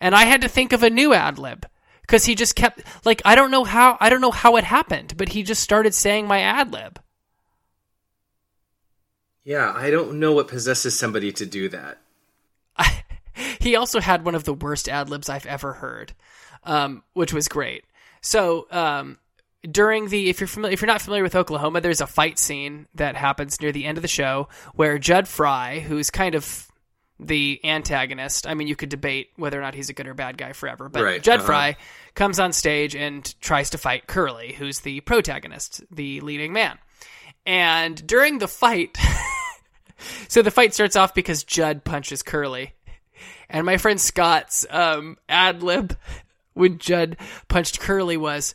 and 0.00 0.14
I 0.14 0.24
had 0.24 0.42
to 0.42 0.48
think 0.48 0.72
of 0.72 0.82
a 0.82 0.90
new 0.90 1.14
ad 1.14 1.38
lib 1.38 1.66
because 2.02 2.24
he 2.24 2.36
just 2.36 2.54
kept 2.54 2.82
like 3.04 3.22
I 3.24 3.34
don't 3.34 3.50
know 3.50 3.64
how 3.64 3.96
I 4.00 4.08
don't 4.08 4.20
know 4.20 4.30
how 4.30 4.56
it 4.56 4.64
happened, 4.64 5.16
but 5.16 5.30
he 5.30 5.42
just 5.42 5.62
started 5.62 5.94
saying 5.94 6.28
my 6.28 6.40
ad 6.40 6.72
lib. 6.72 7.00
Yeah, 9.46 9.72
I 9.72 9.90
don't 9.90 10.18
know 10.18 10.32
what 10.32 10.48
possesses 10.48 10.98
somebody 10.98 11.30
to 11.30 11.46
do 11.46 11.68
that. 11.68 11.98
he 13.60 13.76
also 13.76 14.00
had 14.00 14.24
one 14.24 14.34
of 14.34 14.42
the 14.42 14.52
worst 14.52 14.88
ad 14.88 15.08
libs 15.08 15.28
I've 15.28 15.46
ever 15.46 15.72
heard, 15.72 16.12
um, 16.64 17.04
which 17.12 17.32
was 17.32 17.46
great. 17.46 17.84
So 18.20 18.66
um, 18.72 19.18
during 19.62 20.08
the 20.08 20.28
if 20.28 20.40
you're 20.40 20.48
familiar 20.48 20.74
if 20.74 20.80
you're 20.80 20.88
not 20.88 21.00
familiar 21.00 21.22
with 21.22 21.36
Oklahoma, 21.36 21.80
there's 21.80 22.00
a 22.00 22.08
fight 22.08 22.40
scene 22.40 22.88
that 22.96 23.14
happens 23.14 23.60
near 23.60 23.70
the 23.70 23.84
end 23.84 23.98
of 23.98 24.02
the 24.02 24.08
show 24.08 24.48
where 24.74 24.98
Judd 24.98 25.28
Fry, 25.28 25.78
who's 25.78 26.10
kind 26.10 26.34
of 26.34 26.66
the 27.20 27.60
antagonist. 27.62 28.48
I 28.48 28.54
mean, 28.54 28.66
you 28.66 28.74
could 28.74 28.88
debate 28.88 29.28
whether 29.36 29.56
or 29.56 29.62
not 29.62 29.76
he's 29.76 29.90
a 29.90 29.94
good 29.94 30.08
or 30.08 30.14
bad 30.14 30.36
guy 30.36 30.54
forever, 30.54 30.88
but 30.88 31.04
Right, 31.04 31.22
Judd 31.22 31.38
uh-huh. 31.38 31.46
Fry 31.46 31.76
comes 32.16 32.40
on 32.40 32.52
stage 32.52 32.96
and 32.96 33.32
tries 33.40 33.70
to 33.70 33.78
fight 33.78 34.08
Curly, 34.08 34.54
who's 34.54 34.80
the 34.80 35.02
protagonist, 35.02 35.84
the 35.88 36.20
leading 36.20 36.52
man. 36.52 36.78
And 37.46 38.04
during 38.04 38.38
the 38.38 38.48
fight, 38.48 38.98
so 40.28 40.42
the 40.42 40.50
fight 40.50 40.74
starts 40.74 40.96
off 40.96 41.14
because 41.14 41.44
Judd 41.44 41.84
punches 41.84 42.22
Curly. 42.22 42.74
And 43.48 43.64
my 43.64 43.76
friend 43.76 44.00
Scott's 44.00 44.66
um, 44.70 45.16
ad 45.28 45.62
lib 45.62 45.96
when 46.54 46.78
Judd 46.78 47.16
punched 47.48 47.80
Curly 47.80 48.16
was, 48.16 48.54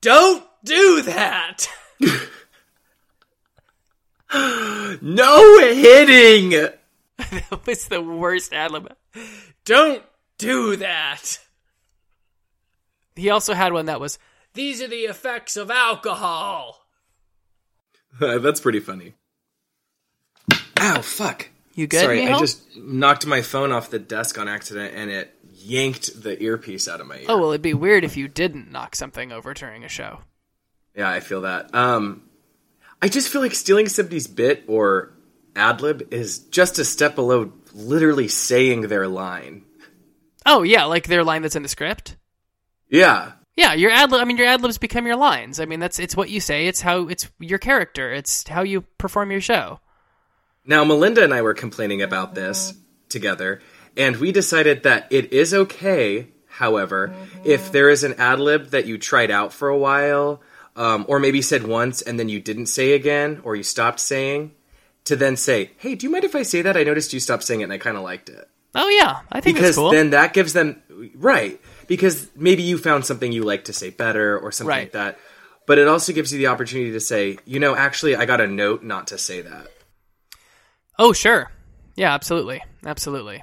Don't 0.00 0.44
do 0.64 1.02
that! 1.02 1.68
No 5.02 5.58
hitting! 5.58 6.50
that 7.18 7.66
was 7.66 7.88
the 7.88 8.00
worst 8.00 8.52
ad 8.52 8.70
lib. 8.70 8.94
Don't 9.64 10.04
do 10.38 10.76
that! 10.76 11.38
He 13.16 13.28
also 13.28 13.54
had 13.54 13.72
one 13.72 13.86
that 13.86 14.00
was, 14.00 14.18
These 14.54 14.80
are 14.82 14.88
the 14.88 15.02
effects 15.02 15.56
of 15.56 15.70
alcohol. 15.70 16.86
That's 18.20 18.60
pretty 18.60 18.80
funny. 18.80 19.14
Ow, 20.80 21.02
fuck. 21.02 21.48
You 21.74 21.86
good, 21.86 22.00
Sorry, 22.00 22.20
Mijo? 22.20 22.34
I 22.34 22.38
just 22.38 22.76
knocked 22.76 23.26
my 23.26 23.42
phone 23.42 23.70
off 23.70 23.90
the 23.90 23.98
desk 23.98 24.38
on 24.38 24.48
accident 24.48 24.94
and 24.94 25.10
it 25.10 25.34
yanked 25.54 26.22
the 26.22 26.42
earpiece 26.42 26.88
out 26.88 27.00
of 27.00 27.06
my 27.06 27.18
ear. 27.18 27.26
Oh, 27.28 27.38
well, 27.38 27.50
it'd 27.50 27.62
be 27.62 27.74
weird 27.74 28.02
if 28.04 28.16
you 28.16 28.28
didn't 28.28 28.72
knock 28.72 28.96
something 28.96 29.30
over 29.30 29.54
during 29.54 29.84
a 29.84 29.88
show. 29.88 30.20
Yeah, 30.96 31.08
I 31.08 31.20
feel 31.20 31.42
that. 31.42 31.74
Um, 31.74 32.22
I 33.00 33.08
just 33.08 33.28
feel 33.28 33.40
like 33.40 33.54
stealing 33.54 33.88
somebody's 33.88 34.26
bit 34.26 34.64
or 34.66 35.12
ad 35.54 35.80
lib 35.80 36.12
is 36.12 36.38
just 36.38 36.78
a 36.78 36.84
step 36.84 37.14
below 37.14 37.52
literally 37.72 38.28
saying 38.28 38.82
their 38.82 39.06
line. 39.06 39.64
Oh, 40.46 40.62
yeah, 40.62 40.84
like 40.84 41.06
their 41.06 41.24
line 41.24 41.42
that's 41.42 41.56
in 41.56 41.62
the 41.62 41.68
script? 41.68 42.16
Yeah. 42.88 43.32
Yeah, 43.56 43.74
your 43.74 43.90
ad 43.90 44.10
lib. 44.10 44.20
I 44.20 44.24
mean 44.24 44.38
your 44.38 44.46
ad 44.46 44.62
libs 44.62 44.78
become 44.78 45.06
your 45.06 45.16
lines. 45.16 45.60
I 45.60 45.66
mean 45.66 45.80
that's 45.80 45.98
it's 45.98 46.16
what 46.16 46.30
you 46.30 46.40
say, 46.40 46.66
it's 46.66 46.80
how 46.80 47.08
it's 47.08 47.28
your 47.38 47.58
character, 47.58 48.12
it's 48.12 48.48
how 48.48 48.62
you 48.62 48.82
perform 48.96 49.30
your 49.30 49.42
show. 49.42 49.80
Now, 50.64 50.84
Melinda 50.84 51.24
and 51.24 51.32
I 51.34 51.42
were 51.42 51.54
complaining 51.54 52.02
about 52.02 52.34
this 52.34 52.74
together, 53.08 53.60
and 53.96 54.16
we 54.16 54.30
decided 54.32 54.82
that 54.82 55.08
it 55.10 55.32
is 55.32 55.52
okay, 55.54 56.28
however, 56.46 57.12
if 57.44 57.72
there 57.72 57.88
is 57.88 58.04
an 58.04 58.14
ad 58.14 58.40
lib 58.40 58.68
that 58.70 58.86
you 58.86 58.98
tried 58.98 59.30
out 59.30 59.52
for 59.52 59.68
a 59.68 59.78
while, 59.78 60.42
um, 60.76 61.04
or 61.08 61.18
maybe 61.18 61.42
said 61.42 61.66
once 61.66 62.02
and 62.02 62.18
then 62.18 62.28
you 62.28 62.40
didn't 62.40 62.66
say 62.66 62.92
again, 62.92 63.40
or 63.42 63.56
you 63.56 63.62
stopped 63.62 64.00
saying, 64.00 64.52
to 65.04 65.16
then 65.16 65.36
say, 65.36 65.70
hey, 65.78 65.94
do 65.94 66.06
you 66.06 66.10
mind 66.12 66.24
if 66.24 66.36
I 66.36 66.42
say 66.42 66.62
that? 66.62 66.76
I 66.76 66.84
noticed 66.84 67.12
you 67.12 67.20
stopped 67.20 67.42
saying 67.42 67.60
it 67.62 67.64
and 67.64 67.72
I 67.72 67.78
kind 67.78 67.96
of 67.96 68.02
liked 68.02 68.28
it. 68.28 68.48
Oh 68.74 68.88
yeah, 68.88 69.20
I 69.32 69.40
think 69.40 69.56
Because 69.56 69.74
cool. 69.76 69.90
then 69.90 70.10
that 70.10 70.32
gives 70.34 70.52
them, 70.52 70.80
right, 71.16 71.60
because 71.88 72.28
maybe 72.36 72.62
you 72.62 72.78
found 72.78 73.04
something 73.06 73.32
you 73.32 73.42
like 73.42 73.64
to 73.64 73.72
say 73.72 73.90
better 73.90 74.38
or 74.38 74.52
something 74.52 74.68
Right. 74.68 74.82
like 74.82 74.92
that. 74.92 75.18
But 75.66 75.78
it 75.78 75.88
also 75.88 76.12
gives 76.12 76.32
you 76.32 76.38
the 76.38 76.46
opportunity 76.48 76.92
to 76.92 77.00
say, 77.00 77.38
you 77.44 77.58
know, 77.58 77.74
actually, 77.74 78.14
I 78.14 78.26
got 78.26 78.40
a 78.40 78.46
note 78.46 78.82
not 78.84 79.08
to 79.08 79.18
say 79.18 79.40
that. 79.40 79.68
Oh 81.00 81.12
sure. 81.12 81.50
Yeah, 81.96 82.14
absolutely. 82.14 82.62
Absolutely. 82.86 83.42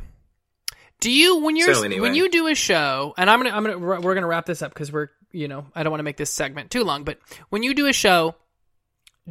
Do 0.99 1.11
you 1.11 1.43
when 1.43 1.55
you're 1.55 1.73
So 1.73 1.83
anyway. 1.83 2.01
when 2.01 2.15
you 2.15 2.29
do 2.29 2.47
a 2.47 2.55
show, 2.55 3.13
and 3.17 3.29
I'm 3.29 3.39
gonna 3.39 3.55
I'm 3.55 3.63
gonna 3.63 4.01
we're 4.01 4.15
gonna 4.15 4.27
wrap 4.27 4.45
this 4.45 4.61
up 4.61 4.73
because 4.73 4.91
we're 4.91 5.09
you 5.31 5.47
know 5.47 5.65
I 5.75 5.83
don't 5.83 5.91
want 5.91 5.99
to 5.99 6.05
make 6.05 6.17
this 6.17 6.31
segment 6.31 6.71
too 6.71 6.83
long, 6.83 7.03
but 7.03 7.19
when 7.49 7.63
you 7.63 7.73
do 7.73 7.87
a 7.87 7.93
show, 7.93 8.35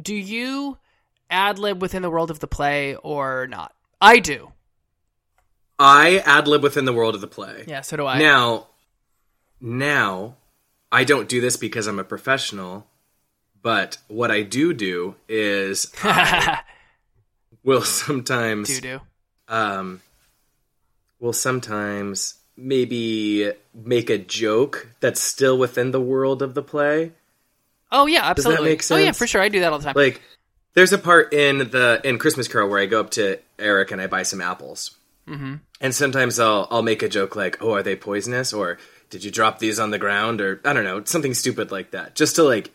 do 0.01 0.13
you 0.15 0.77
ad 1.29 1.59
lib 1.59 1.81
within 1.81 2.01
the 2.03 2.09
world 2.09 2.31
of 2.31 2.39
the 2.39 2.47
play 2.47 2.95
or 2.95 3.47
not? 3.47 3.73
I 3.99 4.19
do. 4.19 4.51
I 5.79 6.19
ad 6.25 6.47
lib 6.47 6.63
within 6.63 6.85
the 6.85 6.93
world 6.93 7.15
of 7.15 7.21
the 7.21 7.27
play. 7.27 7.65
Yeah, 7.67 7.81
so 7.81 7.97
do 7.97 8.05
I. 8.05 8.19
Now, 8.19 8.67
now, 9.59 10.37
I 10.91 11.03
don't 11.03 11.27
do 11.27 11.41
this 11.41 11.57
because 11.57 11.87
I'm 11.87 11.99
a 11.99 12.03
professional, 12.03 12.87
but 13.61 13.97
what 14.07 14.31
I 14.31 14.41
do 14.41 14.73
do 14.73 15.15
is 15.27 15.91
I 16.03 16.61
will 17.67 17.81
sometimes 17.83 18.79
do 18.79 18.81
do. 18.81 19.01
um, 19.49 20.01
will 21.19 21.33
sometimes 21.33 22.35
maybe 22.55 23.51
make 23.75 24.09
a 24.09 24.17
joke 24.17 24.89
that's 25.01 25.21
still 25.21 25.57
within 25.57 25.91
the 25.91 26.01
world 26.01 26.41
of 26.41 26.55
the 26.55 26.63
play. 26.63 27.11
Oh 27.91 28.07
yeah, 28.07 28.21
that 28.21 28.31
absolutely. 28.31 28.69
make 28.69 28.83
Oh 28.89 28.95
yeah, 28.95 29.11
for 29.11 29.27
sure. 29.27 29.41
I 29.41 29.49
do 29.49 29.59
that 29.59 29.71
all 29.71 29.79
the 29.79 29.85
time. 29.85 29.93
Like, 29.95 30.21
there's 30.73 30.93
a 30.93 30.97
part 30.97 31.33
in 31.33 31.57
the 31.57 32.01
in 32.03 32.17
Christmas 32.17 32.47
Carol 32.47 32.69
where 32.69 32.79
I 32.79 32.85
go 32.85 33.01
up 33.01 33.11
to 33.11 33.39
Eric 33.59 33.91
and 33.91 34.01
I 34.01 34.07
buy 34.07 34.23
some 34.23 34.41
apples, 34.41 34.97
mm-hmm. 35.27 35.55
and 35.81 35.93
sometimes 35.93 36.39
I'll 36.39 36.67
I'll 36.71 36.81
make 36.81 37.03
a 37.03 37.09
joke 37.09 37.35
like, 37.35 37.61
"Oh, 37.61 37.73
are 37.73 37.83
they 37.83 37.95
poisonous?" 37.95 38.53
or 38.53 38.77
"Did 39.09 39.23
you 39.23 39.31
drop 39.31 39.59
these 39.59 39.79
on 39.79 39.91
the 39.91 39.99
ground?" 39.99 40.41
or 40.41 40.61
I 40.65 40.73
don't 40.73 40.83
know, 40.83 41.03
something 41.03 41.33
stupid 41.33 41.71
like 41.71 41.91
that, 41.91 42.15
just 42.15 42.35
to 42.37 42.43
like 42.43 42.71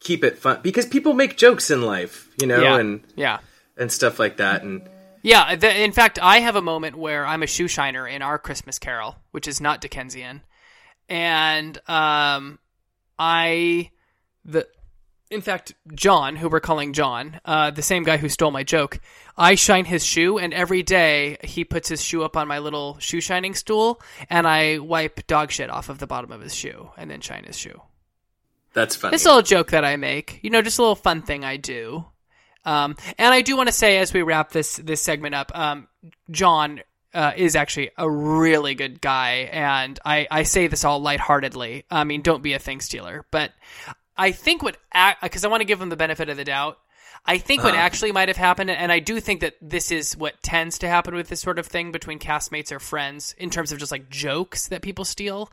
keep 0.00 0.22
it 0.22 0.38
fun 0.38 0.60
because 0.62 0.86
people 0.86 1.14
make 1.14 1.36
jokes 1.36 1.70
in 1.70 1.82
life, 1.82 2.28
you 2.40 2.46
know, 2.46 2.62
yeah, 2.62 2.78
and 2.78 3.00
yeah. 3.16 3.38
And 3.76 3.90
stuff 3.90 4.18
like 4.18 4.38
that. 4.38 4.62
And 4.62 4.88
Yeah, 5.22 5.56
the, 5.56 5.82
in 5.82 5.92
fact, 5.92 6.18
I 6.20 6.40
have 6.40 6.56
a 6.56 6.62
moment 6.62 6.96
where 6.96 7.26
I'm 7.26 7.42
a 7.42 7.46
shoe 7.46 7.68
shiner 7.68 8.06
in 8.06 8.22
our 8.22 8.38
Christmas 8.38 8.78
Carol, 8.78 9.16
which 9.30 9.48
is 9.48 9.60
not 9.60 9.80
Dickensian, 9.80 10.42
and 11.08 11.76
um, 11.88 12.58
I 13.18 13.90
the 14.44 14.66
in 15.30 15.40
fact 15.40 15.74
John, 15.94 16.36
who 16.36 16.48
we're 16.48 16.60
calling 16.60 16.92
John, 16.92 17.40
uh, 17.44 17.70
the 17.70 17.82
same 17.82 18.04
guy 18.04 18.16
who 18.16 18.28
stole 18.28 18.50
my 18.50 18.62
joke, 18.62 19.00
I 19.36 19.54
shine 19.54 19.84
his 19.84 20.04
shoe, 20.04 20.38
and 20.38 20.54
every 20.54 20.82
day 20.82 21.36
he 21.42 21.64
puts 21.64 21.88
his 21.88 22.02
shoe 22.02 22.22
up 22.22 22.36
on 22.36 22.48
my 22.48 22.58
little 22.58 22.98
shoe 23.00 23.20
shining 23.20 23.54
stool, 23.54 24.00
and 24.30 24.46
I 24.46 24.78
wipe 24.78 25.26
dog 25.26 25.50
shit 25.50 25.70
off 25.70 25.88
of 25.88 25.98
the 25.98 26.06
bottom 26.06 26.32
of 26.32 26.40
his 26.40 26.54
shoe, 26.54 26.90
and 26.96 27.10
then 27.10 27.20
shine 27.20 27.44
his 27.44 27.58
shoe. 27.58 27.82
that's 28.72 28.96
funny. 28.96 29.14
It's 29.14 29.24
a 29.24 29.28
little 29.28 29.42
joke 29.42 29.70
that 29.72 29.84
I 29.84 29.96
make, 29.96 30.40
you 30.42 30.50
know, 30.50 30.62
just 30.62 30.78
a 30.78 30.82
little 30.82 30.94
fun 30.94 31.22
thing 31.22 31.44
I 31.44 31.56
do. 31.56 32.06
Um, 32.66 32.96
and 33.16 33.32
I 33.32 33.40
do 33.40 33.56
want 33.56 33.68
to 33.68 33.72
say 33.72 33.98
as 33.98 34.12
we 34.12 34.22
wrap 34.22 34.50
this 34.50 34.76
this 34.76 35.00
segment 35.00 35.34
up, 35.34 35.52
um, 35.54 35.88
John 36.30 36.80
uh, 37.14 37.32
is 37.34 37.56
actually 37.56 37.90
a 37.96 38.10
really 38.10 38.74
good 38.74 39.00
guy, 39.00 39.48
and 39.52 39.98
I, 40.04 40.26
I 40.30 40.42
say 40.42 40.66
this 40.66 40.84
all 40.84 41.00
lightheartedly. 41.00 41.84
I 41.90 42.04
mean, 42.04 42.20
don't 42.20 42.42
be 42.42 42.52
a 42.52 42.58
thing 42.58 42.80
stealer, 42.80 43.24
but 43.30 43.52
I 44.18 44.32
think 44.32 44.62
what 44.62 44.76
because 45.22 45.44
I 45.44 45.48
want 45.48 45.62
to 45.62 45.66
give 45.66 45.80
him 45.80 45.88
the 45.88 45.96
benefit 45.96 46.28
of 46.28 46.36
the 46.36 46.44
doubt. 46.44 46.78
I 47.28 47.38
think 47.38 47.64
what 47.64 47.74
actually 47.74 48.12
might 48.12 48.28
have 48.28 48.36
happened, 48.36 48.70
and 48.70 48.92
I 48.92 49.00
do 49.00 49.18
think 49.18 49.40
that 49.40 49.54
this 49.60 49.90
is 49.90 50.16
what 50.16 50.40
tends 50.44 50.78
to 50.78 50.88
happen 50.88 51.14
with 51.16 51.28
this 51.28 51.40
sort 51.40 51.58
of 51.58 51.66
thing 51.66 51.90
between 51.90 52.20
castmates 52.20 52.70
or 52.70 52.78
friends 52.78 53.34
in 53.36 53.50
terms 53.50 53.72
of 53.72 53.78
just 53.78 53.90
like 53.90 54.08
jokes 54.08 54.68
that 54.68 54.80
people 54.80 55.04
steal. 55.04 55.50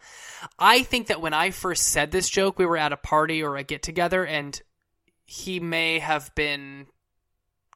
I 0.60 0.84
think 0.84 1.08
that 1.08 1.20
when 1.20 1.34
I 1.34 1.50
first 1.50 1.88
said 1.88 2.12
this 2.12 2.30
joke, 2.30 2.60
we 2.60 2.68
were 2.68 2.78
at 2.78 2.94
a 2.94 2.98
party 2.98 3.42
or 3.42 3.58
a 3.58 3.64
get 3.64 3.82
together, 3.82 4.24
and 4.24 4.62
he 5.26 5.60
may 5.60 5.98
have 5.98 6.34
been 6.36 6.86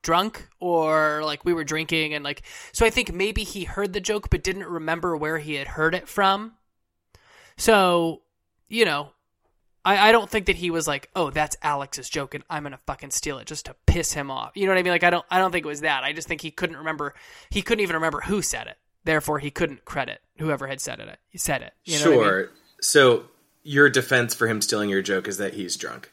drunk 0.02 0.48
or 0.60 1.22
like 1.24 1.44
we 1.46 1.54
were 1.54 1.64
drinking 1.64 2.14
and 2.14 2.24
like 2.24 2.44
so 2.72 2.86
I 2.86 2.90
think 2.90 3.14
maybe 3.14 3.44
he 3.44 3.64
heard 3.64 3.94
the 3.94 4.02
joke 4.02 4.30
but 4.30 4.44
didn't 4.44 4.66
remember 4.66 5.16
where 5.16 5.38
he 5.38 5.56
had 5.56 5.68
heard 5.68 5.96
it 5.96 6.08
from. 6.08 6.54
So, 7.58 8.22
you 8.70 8.86
know, 8.86 9.12
I, 9.84 10.10
I 10.10 10.12
don't 10.12 10.30
think 10.30 10.46
that 10.46 10.56
he 10.56 10.70
was 10.70 10.88
like, 10.88 11.10
oh, 11.16 11.32
that's 11.32 11.58
Alex's 11.62 12.10
joke 12.10 12.34
and 12.34 12.44
I'm 12.50 12.64
gonna 12.64 12.80
fucking 12.86 13.12
steal 13.12 13.40
it 13.40 13.48
just 13.48 13.66
to 13.66 13.76
piss 13.86 14.14
him 14.14 14.30
off. 14.30 14.52
You 14.56 14.66
know 14.66 14.74
what 14.74 14.80
I 14.80 14.84
mean? 14.84 14.94
Like 14.94 15.04
I 15.04 15.10
don't 15.10 15.26
I 15.30 15.40
don't 15.40 15.52
think 15.52 15.66
it 15.66 15.70
was 15.70 15.82
that. 15.82 16.04
I 16.04 16.14
just 16.14 16.28
think 16.28 16.42
he 16.42 16.52
couldn't 16.52 16.78
remember 16.78 17.14
he 17.50 17.62
couldn't 17.62 17.84
even 17.84 17.96
remember 17.96 18.22
who 18.22 18.42
said 18.42 18.68
it. 18.68 18.78
Therefore 19.04 19.40
he 19.40 19.52
couldn't 19.52 19.86
credit 19.86 20.22
whoever 20.38 20.68
had 20.68 20.82
said 20.82 21.00
it. 21.00 21.18
He 21.30 21.38
said 21.38 21.62
it. 21.62 21.74
You 21.86 22.00
know 22.00 22.18
what 22.18 22.26
I 22.26 22.30
sure. 22.30 22.40
mean? 22.40 22.50
So 22.82 23.26
your 23.64 23.90
defense 23.90 24.34
for 24.34 24.48
him 24.48 24.62
stealing 24.62 24.90
your 24.90 25.02
joke 25.02 25.28
is 25.28 25.38
that 25.38 25.54
he's 25.54 25.76
drunk. 25.76 26.12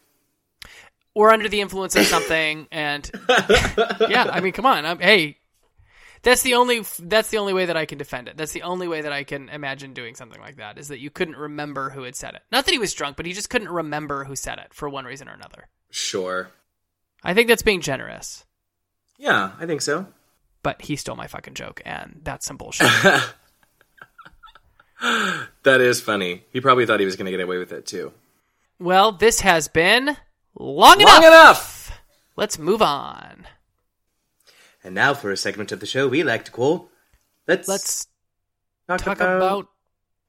Or 1.15 1.31
under 1.33 1.49
the 1.49 1.61
influence 1.61 1.95
of 1.97 2.05
something 2.07 2.67
and 2.73 3.11
yeah 4.09 4.29
i 4.33 4.41
mean 4.41 4.53
come 4.53 4.67
on 4.67 4.85
I'm, 4.85 4.99
hey 4.99 5.39
that's 6.23 6.43
the 6.43 6.55
only 6.55 6.83
that's 7.01 7.31
the 7.31 7.39
only 7.39 7.53
way 7.53 7.67
that 7.67 7.77
i 7.77 7.87
can 7.87 7.99
defend 7.99 8.29
it 8.29 8.37
that's 8.37 8.53
the 8.53 8.63
only 8.63 8.89
way 8.89 9.03
that 9.03 9.13
i 9.13 9.25
can 9.25 9.49
imagine 9.49 9.93
doing 9.95 10.15
something 10.15 10.41
like 10.41 10.57
that 10.57 10.79
is 10.79 10.89
that 10.89 10.99
you 11.01 11.11
couldn't 11.11 11.37
remember 11.37 11.91
who 11.91 12.03
had 12.03 12.17
said 12.17 12.35
it 12.35 12.43
not 12.51 12.65
that 12.65 12.73
he 12.73 12.79
was 12.79 12.93
drunk 12.95 13.17
but 13.17 13.27
he 13.27 13.33
just 13.33 13.51
couldn't 13.51 13.69
remember 13.69 14.25
who 14.25 14.35
said 14.37 14.59
it 14.59 14.73
for 14.75 14.89
one 14.89 15.05
reason 15.05 15.29
or 15.29 15.33
another 15.35 15.69
Sure. 15.91 16.51
i 17.23 17.35
think 17.35 17.49
that's 17.49 17.63
being 17.63 17.81
generous 17.81 18.45
Yeah, 19.19 19.53
I 19.61 19.67
think 19.67 19.81
so. 19.83 20.07
but 20.63 20.83
he 20.83 20.97
stole 20.97 21.15
my 21.17 21.27
fucking 21.29 21.55
joke 21.55 21.81
and 21.85 22.21
that's 22.25 22.47
some 22.47 22.57
bullshit 22.57 22.91
That 25.65 25.81
is 25.83 26.01
funny. 26.01 26.45
He 26.51 26.61
probably 26.63 26.87
thought 26.87 26.99
he 27.01 27.05
was 27.05 27.17
going 27.17 27.27
to 27.27 27.31
get 27.31 27.41
away 27.41 27.59
with 27.59 27.73
it 27.73 27.85
too. 27.87 28.13
well 28.79 29.13
this 29.13 29.41
has 29.41 29.69
been 29.69 30.17
long, 30.57 30.99
Long 30.99 31.01
enough 31.01 31.25
enough. 31.25 32.01
let's 32.37 32.59
move 32.59 32.83
on 32.83 33.47
And 34.83 34.95
now 34.95 35.15
for 35.15 35.31
a 35.31 35.37
segment 35.37 35.73
of 35.73 35.81
the 35.81 35.87
show 35.87 36.09
we 36.09 36.23
like 36.23 36.45
to 36.47 36.51
call 36.51 36.89
Let's 37.47 37.69
let's 37.69 38.07
talk, 38.89 39.01
talk 39.03 39.17
about, 39.21 39.69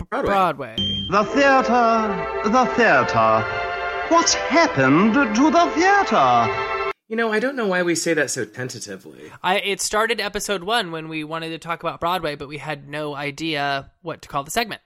about 0.02 0.26
Broadway. 0.26 0.76
broadway 0.76 0.76
The 1.12 1.24
theatre, 1.24 2.50
the 2.50 2.66
theatre. 2.76 4.12
What's 4.14 4.34
happened 4.34 5.14
to 5.14 5.52
the 5.52 5.72
theatre? 5.74 6.92
You 7.08 7.16
know, 7.16 7.32
I 7.32 7.40
don't 7.40 7.56
know 7.56 7.68
why 7.68 7.84
we 7.84 7.94
say 7.96 8.14
that 8.16 8.32
so 8.32 8.46
tentatively. 8.46 9.32
I 9.44 9.60
it 9.60 9.80
started 9.82 10.20
episode 10.20 10.64
one 10.64 10.92
when 10.92 11.08
we 11.08 11.24
wanted 11.24 11.50
to 11.50 11.58
talk 11.60 11.82
about 11.84 12.00
Broadway, 12.00 12.36
but 12.36 12.48
we 12.48 12.58
had 12.58 12.88
no 12.90 13.16
idea 13.16 13.92
what 14.02 14.22
to 14.24 14.28
call 14.30 14.44
the 14.44 14.52
segment, 14.52 14.82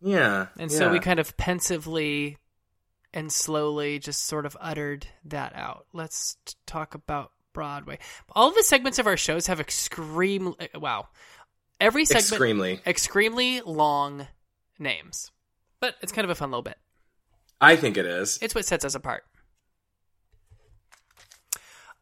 Yeah. 0.00 0.46
and 0.58 0.70
so 0.70 0.90
we 0.92 1.00
kind 1.00 1.18
of 1.18 1.36
pensively 1.36 2.38
and 3.14 3.32
slowly 3.32 3.98
just 3.98 4.26
sort 4.26 4.44
of 4.44 4.56
uttered 4.60 5.06
that 5.24 5.54
out. 5.54 5.86
Let's 5.94 6.36
t- 6.44 6.54
talk 6.66 6.94
about 6.94 7.30
Broadway. 7.54 7.98
All 8.32 8.50
the 8.50 8.64
segments 8.64 8.98
of 8.98 9.06
our 9.06 9.16
shows 9.16 9.46
have 9.46 9.60
extreme 9.60 10.54
wow, 10.74 11.08
every 11.80 12.04
segment 12.04 12.28
extremely. 12.32 12.80
extremely 12.84 13.60
long 13.62 14.26
names, 14.78 15.30
but 15.80 15.94
it's 16.02 16.12
kind 16.12 16.24
of 16.24 16.30
a 16.30 16.34
fun 16.34 16.50
little 16.50 16.62
bit. 16.62 16.76
I 17.60 17.76
think 17.76 17.96
it 17.96 18.04
is. 18.04 18.38
It's 18.42 18.54
what 18.54 18.66
sets 18.66 18.84
us 18.84 18.96
apart. 18.96 19.24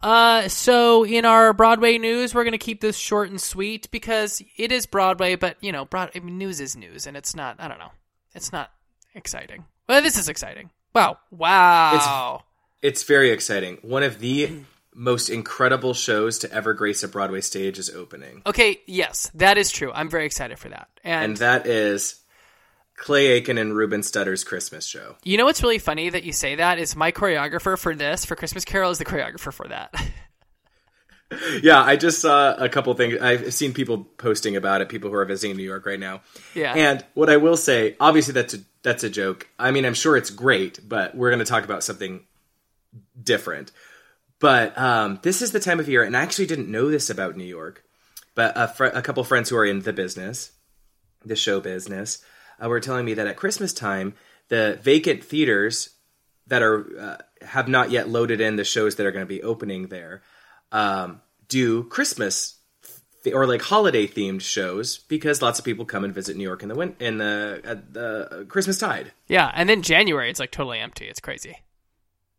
Uh, 0.00 0.48
so 0.48 1.04
in 1.04 1.24
our 1.24 1.52
Broadway 1.52 1.98
news, 1.98 2.34
we're 2.34 2.44
gonna 2.44 2.58
keep 2.58 2.80
this 2.80 2.96
short 2.96 3.28
and 3.28 3.40
sweet 3.40 3.88
because 3.90 4.42
it 4.56 4.72
is 4.72 4.86
Broadway, 4.86 5.36
but 5.36 5.58
you 5.60 5.70
know, 5.70 5.84
Broad 5.84 6.10
I 6.14 6.20
mean, 6.20 6.38
news 6.38 6.58
is 6.58 6.74
news, 6.74 7.06
and 7.06 7.16
it's 7.16 7.36
not. 7.36 7.56
I 7.60 7.68
don't 7.68 7.78
know. 7.78 7.92
It's 8.34 8.50
not 8.50 8.70
exciting. 9.14 9.66
Well, 9.86 10.00
this 10.00 10.16
is 10.16 10.30
exciting. 10.30 10.70
Wow! 10.94 11.18
Wow! 11.30 12.42
It's 12.82 13.04
very 13.04 13.30
exciting. 13.30 13.78
One 13.82 14.02
of 14.02 14.18
the 14.18 14.62
most 14.94 15.30
incredible 15.30 15.94
shows 15.94 16.38
to 16.40 16.52
ever 16.52 16.74
grace 16.74 17.02
a 17.02 17.08
Broadway 17.08 17.40
stage 17.40 17.78
is 17.78 17.88
opening. 17.90 18.42
okay, 18.44 18.80
yes, 18.86 19.30
that 19.34 19.56
is 19.56 19.70
true. 19.70 19.90
I'm 19.94 20.10
very 20.10 20.26
excited 20.26 20.58
for 20.58 20.68
that. 20.68 20.88
And, 21.02 21.24
And 21.24 21.36
that 21.38 21.66
is 21.66 22.20
Clay 22.96 23.28
Aiken 23.28 23.56
and 23.56 23.74
Ruben 23.74 24.02
Studdard's 24.02 24.44
Christmas 24.44 24.84
show. 24.86 25.16
you 25.24 25.38
know 25.38 25.44
what's 25.46 25.62
really 25.62 25.78
funny 25.78 26.10
that 26.10 26.24
you 26.24 26.32
say 26.32 26.56
that 26.56 26.78
is 26.78 26.94
my 26.94 27.10
choreographer 27.10 27.78
for 27.78 27.94
this 27.94 28.24
for 28.24 28.36
Christmas 28.36 28.64
Carol 28.64 28.90
is 28.90 28.98
the 28.98 29.04
choreographer 29.04 29.52
for 29.52 29.66
that. 29.68 29.94
Yeah, 31.62 31.82
I 31.82 31.96
just 31.96 32.20
saw 32.20 32.54
a 32.54 32.68
couple 32.68 32.92
things. 32.92 33.16
I've 33.18 33.54
seen 33.54 33.72
people 33.72 34.04
posting 34.18 34.54
about 34.54 34.82
it, 34.82 34.90
people 34.90 35.08
who 35.08 35.16
are 35.16 35.24
visiting 35.24 35.56
New 35.56 35.62
York 35.62 35.86
right 35.86 35.98
now. 35.98 36.20
Yeah. 36.54 36.74
And 36.74 37.02
what 37.14 37.30
I 37.30 37.38
will 37.38 37.56
say, 37.56 37.96
obviously 37.98 38.34
that's 38.34 38.52
a 38.52 38.58
that's 38.82 39.04
a 39.04 39.10
joke. 39.10 39.48
I 39.58 39.70
mean, 39.70 39.84
I'm 39.84 39.94
sure 39.94 40.16
it's 40.16 40.30
great, 40.30 40.80
but 40.86 41.14
we're 41.14 41.30
going 41.30 41.38
to 41.38 41.44
talk 41.44 41.64
about 41.64 41.84
something 41.84 42.24
different. 43.20 43.72
But 44.38 44.76
um, 44.76 45.20
this 45.22 45.40
is 45.40 45.52
the 45.52 45.60
time 45.60 45.80
of 45.80 45.88
year, 45.88 46.02
and 46.02 46.16
I 46.16 46.22
actually 46.22 46.46
didn't 46.46 46.70
know 46.70 46.90
this 46.90 47.10
about 47.10 47.36
New 47.36 47.44
York. 47.44 47.84
But 48.34 48.54
a, 48.56 48.66
fr- 48.66 48.86
a 48.86 49.02
couple 49.02 49.22
friends 49.24 49.50
who 49.50 49.56
are 49.56 49.64
in 49.64 49.80
the 49.80 49.92
business, 49.92 50.52
the 51.24 51.36
show 51.36 51.60
business, 51.60 52.24
uh, 52.62 52.68
were 52.68 52.80
telling 52.80 53.04
me 53.04 53.14
that 53.14 53.26
at 53.26 53.36
Christmas 53.36 53.72
time, 53.72 54.14
the 54.48 54.78
vacant 54.82 55.22
theaters 55.22 55.90
that 56.46 56.62
are 56.62 56.98
uh, 56.98 57.16
have 57.44 57.68
not 57.68 57.90
yet 57.90 58.08
loaded 58.08 58.40
in 58.40 58.56
the 58.56 58.64
shows 58.64 58.96
that 58.96 59.06
are 59.06 59.12
going 59.12 59.24
to 59.24 59.28
be 59.28 59.42
opening 59.42 59.88
there 59.88 60.22
um, 60.72 61.20
do 61.48 61.84
Christmas 61.84 62.56
or 63.32 63.46
like 63.46 63.62
holiday 63.62 64.06
themed 64.06 64.40
shows 64.40 64.98
because 64.98 65.40
lots 65.42 65.58
of 65.58 65.64
people 65.64 65.84
come 65.84 66.04
and 66.04 66.14
visit 66.14 66.36
New 66.36 66.42
York 66.42 66.62
in 66.62 66.68
the 66.68 66.74
win- 66.74 66.96
in 66.98 67.18
the 67.18 67.60
at 67.64 67.92
the 67.94 68.46
Christmas 68.48 68.78
tide. 68.78 69.12
yeah, 69.28 69.50
and 69.54 69.68
then 69.68 69.82
January 69.82 70.28
it's 70.30 70.40
like 70.40 70.50
totally 70.50 70.78
empty. 70.78 71.06
It's 71.06 71.20
crazy. 71.20 71.58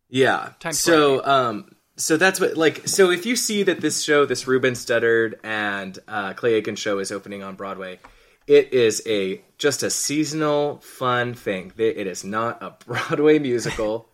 Yeah. 0.09 0.49
Times 0.59 0.79
so 0.79 1.25
um 1.25 1.75
so 1.95 2.17
that's 2.17 2.39
what 2.39 2.57
like 2.57 2.87
so 2.87 3.11
if 3.11 3.25
you 3.25 3.35
see 3.35 3.63
that 3.63 3.81
this 3.81 4.03
show, 4.03 4.25
this 4.25 4.47
Ruben 4.47 4.73
Studdard 4.73 5.35
and 5.43 5.97
uh, 6.07 6.33
Clay 6.33 6.55
Aiken 6.55 6.75
show 6.75 6.99
is 6.99 7.11
opening 7.11 7.43
on 7.43 7.55
Broadway, 7.55 7.99
it 8.47 8.73
is 8.73 9.01
a 9.07 9.41
just 9.57 9.83
a 9.83 9.89
seasonal 9.89 10.77
fun 10.79 11.33
thing. 11.33 11.71
It 11.77 11.97
it 11.97 12.07
is 12.07 12.23
not 12.23 12.61
a 12.61 12.71
Broadway 12.85 13.39
musical. 13.39 14.09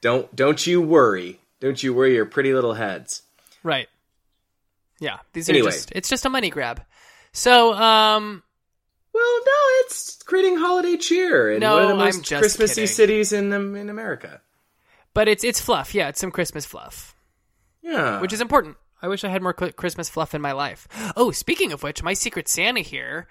don't 0.00 0.34
don't 0.34 0.66
you 0.66 0.80
worry. 0.82 1.40
Don't 1.60 1.82
you 1.82 1.92
worry 1.94 2.14
your 2.14 2.24
pretty 2.26 2.54
little 2.54 2.74
heads. 2.74 3.22
Right. 3.62 3.88
Yeah. 5.00 5.18
These 5.32 5.48
are 5.48 5.52
Anyway. 5.52 5.70
just 5.72 5.92
it's 5.92 6.08
just 6.08 6.24
a 6.24 6.30
money 6.30 6.50
grab. 6.50 6.82
So, 7.32 7.74
um 7.74 8.42
Well, 9.12 9.40
no, 9.46 9.52
it's 9.84 10.22
creating 10.22 10.56
holiday 10.58 10.96
cheer 10.96 11.50
in 11.52 11.60
No, 11.60 11.74
one 11.74 11.82
of 11.82 11.88
the 11.88 11.94
most 11.96 12.26
Christmassy 12.28 12.82
kidding. 12.82 12.86
cities 12.94 13.32
in 13.32 13.52
um, 13.52 13.74
in 13.76 13.88
America. 13.90 14.40
but 15.14 15.26
it's 15.26 15.42
it's 15.42 15.60
fluff. 15.60 15.94
Yeah, 15.94 16.08
it's 16.08 16.20
some 16.20 16.30
Christmas 16.30 16.64
fluff, 16.66 17.14
Yeah, 17.82 18.20
which 18.20 18.32
is 18.32 18.40
important. 18.40 18.76
I 19.02 19.08
wish 19.08 19.24
I 19.24 19.28
had 19.30 19.42
more 19.42 19.54
Christmas 19.54 20.10
fluff 20.10 20.34
in 20.34 20.42
my 20.42 20.52
life. 20.52 20.86
Oh, 21.16 21.30
speaking 21.30 21.72
of 21.72 21.82
which, 21.82 22.02
my 22.02 22.12
secret 22.12 22.48
Santa 22.48 22.80
here 22.80 23.26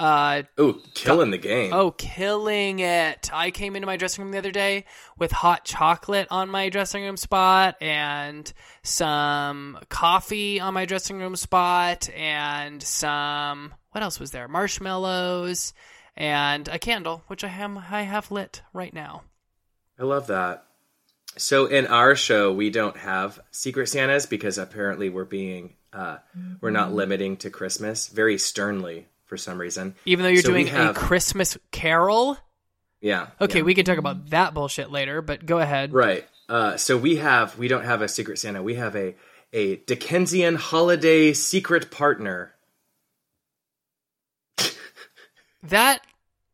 uh 0.00 0.42
oh, 0.56 0.80
killing 0.94 1.30
the 1.30 1.36
game. 1.36 1.74
oh, 1.74 1.90
killing 1.90 2.78
it. 2.78 3.28
I 3.32 3.50
came 3.50 3.76
into 3.76 3.84
my 3.86 3.98
dressing 3.98 4.24
room 4.24 4.32
the 4.32 4.38
other 4.38 4.50
day 4.50 4.86
with 5.18 5.30
hot 5.30 5.66
chocolate 5.66 6.26
on 6.30 6.48
my 6.48 6.70
dressing 6.70 7.04
room 7.04 7.18
spot 7.18 7.76
and 7.82 8.50
some 8.82 9.78
coffee 9.90 10.58
on 10.58 10.72
my 10.72 10.86
dressing 10.86 11.18
room 11.18 11.36
spot 11.36 12.08
and 12.16 12.82
some 12.82 13.74
what 13.92 14.02
else 14.02 14.18
was 14.18 14.30
there? 14.30 14.48
Marshmallows 14.48 15.74
and 16.16 16.66
a 16.68 16.78
candle, 16.78 17.22
which 17.26 17.44
I 17.44 17.48
am 17.48 17.76
I 17.76 18.02
have 18.02 18.30
lit 18.30 18.62
right 18.72 18.94
now. 18.94 19.24
I 19.98 20.04
love 20.04 20.28
that. 20.28 20.64
So 21.36 21.66
in 21.66 21.86
our 21.86 22.16
show, 22.16 22.54
we 22.54 22.70
don't 22.70 22.96
have 22.96 23.38
Secret 23.50 23.88
Santas 23.88 24.24
because 24.24 24.56
apparently 24.56 25.10
we're 25.10 25.26
being 25.26 25.74
uh, 25.92 26.18
we're 26.62 26.70
not 26.70 26.94
limiting 26.94 27.36
to 27.38 27.50
Christmas 27.50 28.08
very 28.08 28.38
sternly 28.38 29.08
for 29.30 29.36
some 29.38 29.58
reason. 29.58 29.94
Even 30.04 30.24
though 30.24 30.28
you're 30.28 30.42
So 30.42 30.50
doing 30.50 30.66
have- 30.66 30.96
a 30.96 30.98
Christmas 30.98 31.56
Carol. 31.70 32.36
Yeah. 33.00 33.28
Okay, 33.40 33.58
yeah. 33.60 33.64
we 33.64 33.74
can 33.74 33.86
talk 33.86 33.96
about 33.96 34.28
that 34.30 34.52
bullshit 34.52 34.90
later, 34.90 35.22
but 35.22 35.46
go 35.46 35.58
ahead. 35.60 35.94
Right. 35.94 36.26
Uh, 36.48 36.76
so 36.76 36.98
we 36.98 37.16
have 37.16 37.56
we 37.56 37.68
don't 37.68 37.84
have 37.84 38.02
a 38.02 38.08
Secret 38.08 38.38
Santa. 38.40 38.60
We 38.62 38.74
have 38.74 38.96
a 38.96 39.14
a 39.52 39.76
Dickensian 39.76 40.56
holiday 40.56 41.32
secret 41.32 41.90
partner. 41.90 42.54
That 45.64 46.00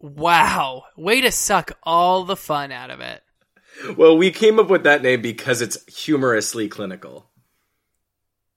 wow, 0.01 0.85
way 0.97 1.20
to 1.22 1.31
suck 1.33 1.72
all 1.83 2.24
the 2.24 2.37
fun 2.37 2.72
out 2.72 2.91
of 2.91 3.01
it. 3.01 3.22
Well, 3.97 4.16
we 4.18 4.31
came 4.31 4.59
up 4.59 4.68
with 4.68 4.83
that 4.85 5.03
name 5.03 5.22
because 5.22 5.62
it's 5.62 5.79
humorously 6.05 6.68
clinical. 6.68 7.31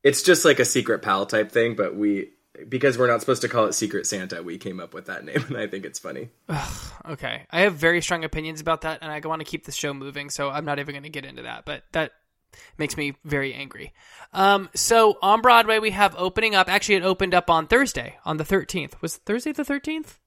It's 0.04 0.24
just 0.24 0.46
like 0.46 0.60
a 0.60 0.66
secret 0.66 1.02
pal 1.02 1.26
type 1.26 1.52
thing, 1.52 1.76
but 1.76 1.96
we 1.96 2.32
because 2.68 2.98
we're 2.98 3.08
not 3.08 3.20
supposed 3.22 3.42
to 3.44 3.48
call 3.50 3.66
it 3.66 3.74
Secret 3.74 4.06
Santa, 4.06 4.44
we 4.44 4.58
came 4.58 4.80
up 4.80 4.94
with 4.94 5.06
that 5.06 5.24
name, 5.26 5.44
and 5.48 5.58
I 5.58 5.68
think 5.68 5.86
it's 5.86 6.00
funny. 6.00 6.30
Okay, 7.08 7.44
I 7.52 7.62
have 7.62 7.76
very 7.76 8.02
strong 8.02 8.24
opinions 8.24 8.62
about 8.62 8.82
that, 8.82 9.00
and 9.02 9.12
I 9.12 9.20
want 9.28 9.40
to 9.40 9.46
keep 9.46 9.66
the 9.66 9.72
show 9.72 9.94
moving, 9.94 10.30
so 10.30 10.50
I'm 10.50 10.66
not 10.66 10.80
even 10.80 10.94
going 10.94 11.04
to 11.04 11.10
get 11.10 11.26
into 11.26 11.44
that. 11.44 11.66
But 11.66 11.84
that 11.94 12.12
makes 12.78 12.98
me 12.98 13.16
very 13.24 13.54
angry. 13.54 13.94
Um, 14.34 14.70
so 14.74 15.18
on 15.22 15.42
Broadway, 15.42 15.80
we 15.80 15.92
have 15.92 16.16
opening 16.18 16.56
up. 16.56 16.70
Actually, 16.70 16.96
it 16.96 17.04
opened 17.04 17.34
up 17.34 17.50
on 17.50 17.68
Thursday, 17.68 18.18
on 18.26 18.38
the 18.38 18.44
13th. 18.44 19.02
Was 19.02 19.18
Thursday 19.18 19.52
the 19.52 19.64
13th? 19.64 20.18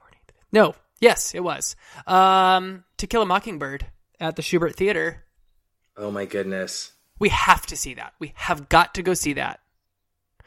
14th. 0.00 0.32
No, 0.52 0.74
yes, 1.00 1.34
it 1.34 1.42
was. 1.44 1.76
Um, 2.06 2.84
To 2.98 3.06
Kill 3.06 3.22
a 3.22 3.26
Mockingbird 3.26 3.86
at 4.20 4.36
the 4.36 4.42
Shubert 4.42 4.74
Theater. 4.74 5.24
Oh 5.96 6.10
my 6.10 6.24
goodness. 6.24 6.92
We 7.18 7.30
have 7.30 7.64
to 7.66 7.76
see 7.76 7.94
that. 7.94 8.12
We 8.18 8.32
have 8.36 8.68
got 8.68 8.94
to 8.94 9.02
go 9.02 9.14
see 9.14 9.32
that. 9.34 9.60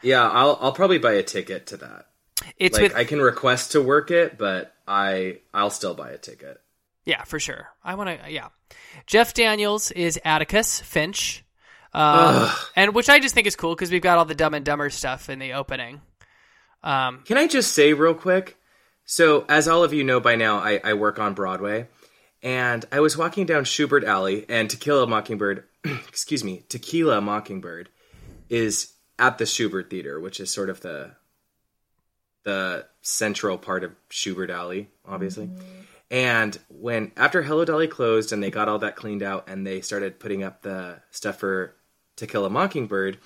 Yeah, 0.02 0.28
I'll 0.28 0.58
I'll 0.62 0.72
probably 0.72 1.00
buy 1.00 1.14
a 1.14 1.24
ticket 1.24 1.68
to 1.68 1.78
that. 1.78 2.06
It's 2.58 2.78
like 2.78 2.90
with 2.90 2.96
I 2.96 3.04
can 3.04 3.22
request 3.22 3.74
to 3.74 3.82
work 3.82 4.12
it, 4.12 4.38
but 4.38 4.74
I 4.88 5.40
I'll 5.54 5.70
still 5.70 5.94
buy 5.94 6.12
a 6.12 6.18
ticket. 6.18 6.62
Yeah, 7.06 7.24
for 7.24 7.40
sure. 7.40 7.70
I 7.84 7.96
want 7.96 8.10
to. 8.10 8.32
Yeah, 8.32 8.50
Jeff 9.08 9.34
Daniels 9.34 9.92
is 9.92 10.20
Atticus 10.24 10.80
Finch, 10.80 11.44
um, 11.94 12.50
and 12.76 12.94
which 12.94 13.10
I 13.10 13.20
just 13.20 13.34
think 13.34 13.48
is 13.48 13.56
cool 13.56 13.76
because 13.76 13.92
we've 13.92 14.02
got 14.02 14.18
all 14.18 14.26
the 14.26 14.36
Dumb 14.36 14.54
and 14.54 14.66
Dumber 14.66 14.90
stuff 14.90 15.30
in 15.30 15.40
the 15.40 15.54
opening. 15.54 16.02
Um, 16.84 17.24
Can 17.26 17.38
I 17.38 17.48
just 17.48 17.74
say 17.74 17.94
real 17.94 18.14
quick? 18.14 18.58
So, 19.06 19.44
as 19.50 19.68
all 19.68 19.84
of 19.84 19.94
you 19.94 20.04
know 20.04 20.20
by 20.20 20.36
now, 20.36 20.60
I, 20.60 20.80
I 20.84 20.94
work 20.94 21.18
on 21.18 21.34
Broadway, 21.34 21.88
and 22.44 22.86
I 22.92 23.00
was 23.00 23.18
walking 23.18 23.46
down 23.46 23.64
Shubert 23.64 24.04
Alley, 24.04 24.46
and 24.48 24.70
Tequila 24.70 25.08
Mockingbird, 25.08 25.64
excuse 26.08 26.44
me, 26.44 26.64
Tequila 26.70 27.20
Mockingbird, 27.20 27.90
is 28.50 28.94
at 29.20 29.38
the 29.38 29.44
Shubert 29.44 29.90
Theater, 29.90 30.20
which 30.20 30.40
is 30.40 30.52
sort 30.52 30.70
of 30.70 30.82
the 30.82 31.12
the 32.44 32.86
central 33.02 33.58
part 33.58 33.84
of 33.84 33.92
Shubert 34.10 34.50
Alley, 34.50 34.90
obviously. 35.06 35.50
And 36.10 36.58
when 36.70 37.12
after 37.18 37.44
Hello 37.44 37.66
Dolly 37.66 37.88
closed 37.88 38.32
and 38.32 38.42
they 38.42 38.50
got 38.50 38.70
all 38.70 38.80
that 38.80 38.96
cleaned 38.96 39.22
out 39.22 39.48
and 39.48 39.68
they 39.68 39.82
started 39.82 40.20
putting 40.20 40.44
up 40.44 40.62
the 40.62 41.02
stuff 41.12 41.40
for 41.40 41.76
To 42.16 42.26
Kill 42.26 42.46
a 42.46 42.50
Mockingbird, 42.50 43.18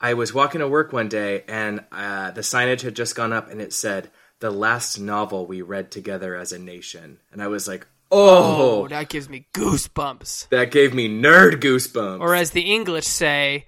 I 0.00 0.14
was 0.14 0.34
walking 0.34 0.60
to 0.60 0.68
work 0.68 0.92
one 0.92 1.08
day 1.08 1.44
and 1.48 1.84
uh, 1.92 2.32
the 2.32 2.42
signage 2.42 2.82
had 2.82 2.94
just 2.96 3.14
gone 3.14 3.32
up 3.32 3.50
and 3.50 3.62
it 3.62 3.72
said 3.72 4.10
the 4.40 4.50
last 4.50 4.98
novel 4.98 5.46
we 5.46 5.62
read 5.62 5.90
together 5.90 6.36
as 6.36 6.52
a 6.52 6.58
nation, 6.58 7.18
and 7.32 7.42
I 7.42 7.48
was 7.48 7.66
like, 7.66 7.86
oh, 8.10 8.82
oh, 8.82 8.88
that 8.88 9.08
gives 9.08 9.28
me 9.28 9.46
goosebumps. 9.52 10.48
that 10.50 10.70
gave 10.70 10.94
me 10.94 11.08
nerd 11.08 11.54
goosebumps. 11.54 12.20
Or 12.20 12.34
as 12.34 12.52
the 12.52 12.72
English 12.72 13.06
say, 13.06 13.66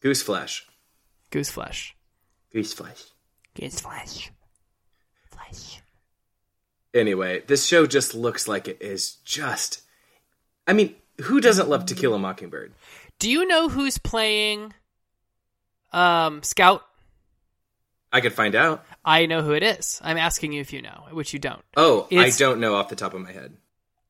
goose 0.00 0.22
flesh, 0.22 0.66
goose 1.30 1.50
flesh. 1.50 1.96
goose 2.52 2.72
flesh. 2.72 3.02
Goose 3.54 3.80
flesh. 3.80 4.30
Flesh. 5.30 5.80
Anyway, 6.94 7.42
this 7.46 7.66
show 7.66 7.86
just 7.86 8.14
looks 8.14 8.48
like 8.48 8.68
it 8.68 8.78
is 8.80 9.14
just. 9.24 9.82
I 10.66 10.72
mean, 10.72 10.94
who 11.22 11.40
doesn't 11.40 11.68
love 11.68 11.86
To 11.86 11.94
Kill 11.94 12.14
a 12.14 12.18
Mockingbird? 12.18 12.72
Do 13.18 13.30
you 13.30 13.46
know 13.46 13.68
who's 13.68 13.98
playing 13.98 14.72
um, 15.92 16.42
Scout? 16.42 16.82
I 18.12 18.20
could 18.20 18.32
find 18.32 18.54
out. 18.56 18.84
I 19.04 19.26
know 19.26 19.42
who 19.42 19.52
it 19.52 19.62
is. 19.62 20.00
I'm 20.02 20.16
asking 20.16 20.52
you 20.52 20.60
if 20.60 20.72
you 20.72 20.82
know, 20.82 21.06
which 21.12 21.32
you 21.32 21.38
don't. 21.38 21.62
Oh, 21.76 22.06
It's- 22.10 22.34
I 22.34 22.38
don't 22.38 22.58
know 22.60 22.74
off 22.74 22.88
the 22.88 22.96
top 22.96 23.14
of 23.14 23.20
my 23.20 23.32
head. 23.32 23.56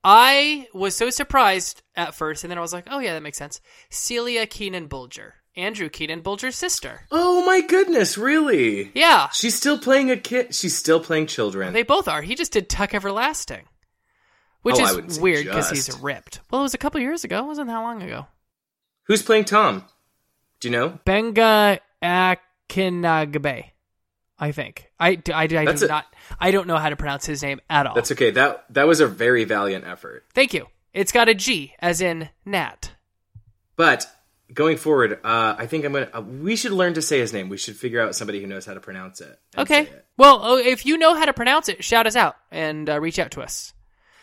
I 0.02 0.66
was 0.72 0.96
so 0.96 1.10
surprised 1.10 1.82
at 1.94 2.14
first, 2.14 2.42
and 2.42 2.50
then 2.50 2.56
I 2.56 2.62
was 2.62 2.72
like, 2.72 2.86
"Oh 2.90 3.00
yeah, 3.00 3.12
that 3.12 3.22
makes 3.22 3.36
sense." 3.36 3.60
Celia 3.90 4.46
Keenan 4.46 4.88
Bolger, 4.88 5.32
Andrew 5.56 5.88
Keenan 5.88 6.20
Bolger's 6.22 6.56
sister. 6.56 7.02
Oh 7.10 7.44
my 7.44 7.60
goodness, 7.60 8.16
really? 8.16 8.90
Yeah, 8.94 9.28
She's 9.30 9.54
still 9.54 9.78
playing 9.78 10.10
a 10.10 10.16
kid. 10.16 10.54
She's 10.54 10.76
still 10.76 11.00
playing 11.00 11.26
children. 11.26 11.72
they 11.72 11.82
both 11.82 12.06
are. 12.08 12.22
He 12.22 12.34
just 12.34 12.52
did 12.52 12.68
Tuck 12.68 12.94
Everlasting, 12.94 13.64
which 14.62 14.76
Oh, 14.78 14.98
is 14.98 15.18
weird 15.18 15.46
because 15.46 15.70
he's 15.70 15.98
ripped. 16.00 16.40
Well, 16.50 16.60
it 16.60 16.64
was 16.64 16.74
a 16.74 16.78
couple 16.78 17.00
years 17.00 17.24
ago. 17.24 17.40
It 17.44 17.46
wasn't 17.46 17.66
that 17.68 17.78
long 17.78 18.02
ago. 18.02 18.26
Who's 19.04 19.22
playing 19.22 19.46
Tom? 19.46 19.84
Do 20.60 20.68
you 20.68 20.72
know? 20.72 20.98
Benga 21.04 21.80
Akinnagbe, 22.02 23.64
I 24.38 24.52
think. 24.52 24.90
I, 25.00 25.08
I, 25.10 25.42
I, 25.42 25.46
do 25.46 25.56
a, 25.58 25.88
not. 25.88 26.06
I 26.38 26.50
don't 26.50 26.66
know 26.66 26.76
how 26.76 26.90
to 26.90 26.96
pronounce 26.96 27.26
his 27.26 27.42
name 27.42 27.60
at 27.68 27.86
all. 27.86 27.94
That's 27.94 28.12
okay. 28.12 28.30
That 28.30 28.66
that 28.72 28.86
was 28.86 29.00
a 29.00 29.06
very 29.06 29.44
valiant 29.44 29.84
effort. 29.86 30.24
Thank 30.34 30.54
you. 30.54 30.66
It's 30.92 31.12
got 31.12 31.28
a 31.28 31.34
G, 31.34 31.74
as 31.80 32.00
in 32.00 32.28
Nat. 32.44 32.92
But 33.76 34.06
going 34.52 34.76
forward, 34.76 35.20
uh, 35.24 35.54
I 35.58 35.66
think 35.66 35.84
I'm 35.84 35.92
gonna. 35.92 36.08
Uh, 36.12 36.20
we 36.20 36.56
should 36.56 36.72
learn 36.72 36.94
to 36.94 37.02
say 37.02 37.18
his 37.18 37.32
name. 37.32 37.48
We 37.48 37.56
should 37.56 37.76
figure 37.76 38.00
out 38.00 38.14
somebody 38.14 38.40
who 38.40 38.46
knows 38.46 38.66
how 38.66 38.74
to 38.74 38.80
pronounce 38.80 39.20
it. 39.20 39.38
Okay. 39.56 39.82
it. 39.82 40.06
Well, 40.16 40.40
oh, 40.42 40.58
if 40.58 40.86
you 40.86 40.98
know 40.98 41.14
how 41.14 41.24
to 41.24 41.32
pronounce 41.32 41.68
it, 41.68 41.82
shout 41.84 42.06
us 42.06 42.16
out 42.16 42.36
and 42.50 42.88
uh, 42.88 43.00
reach 43.00 43.18
out 43.18 43.32
to 43.32 43.42
us. 43.42 43.72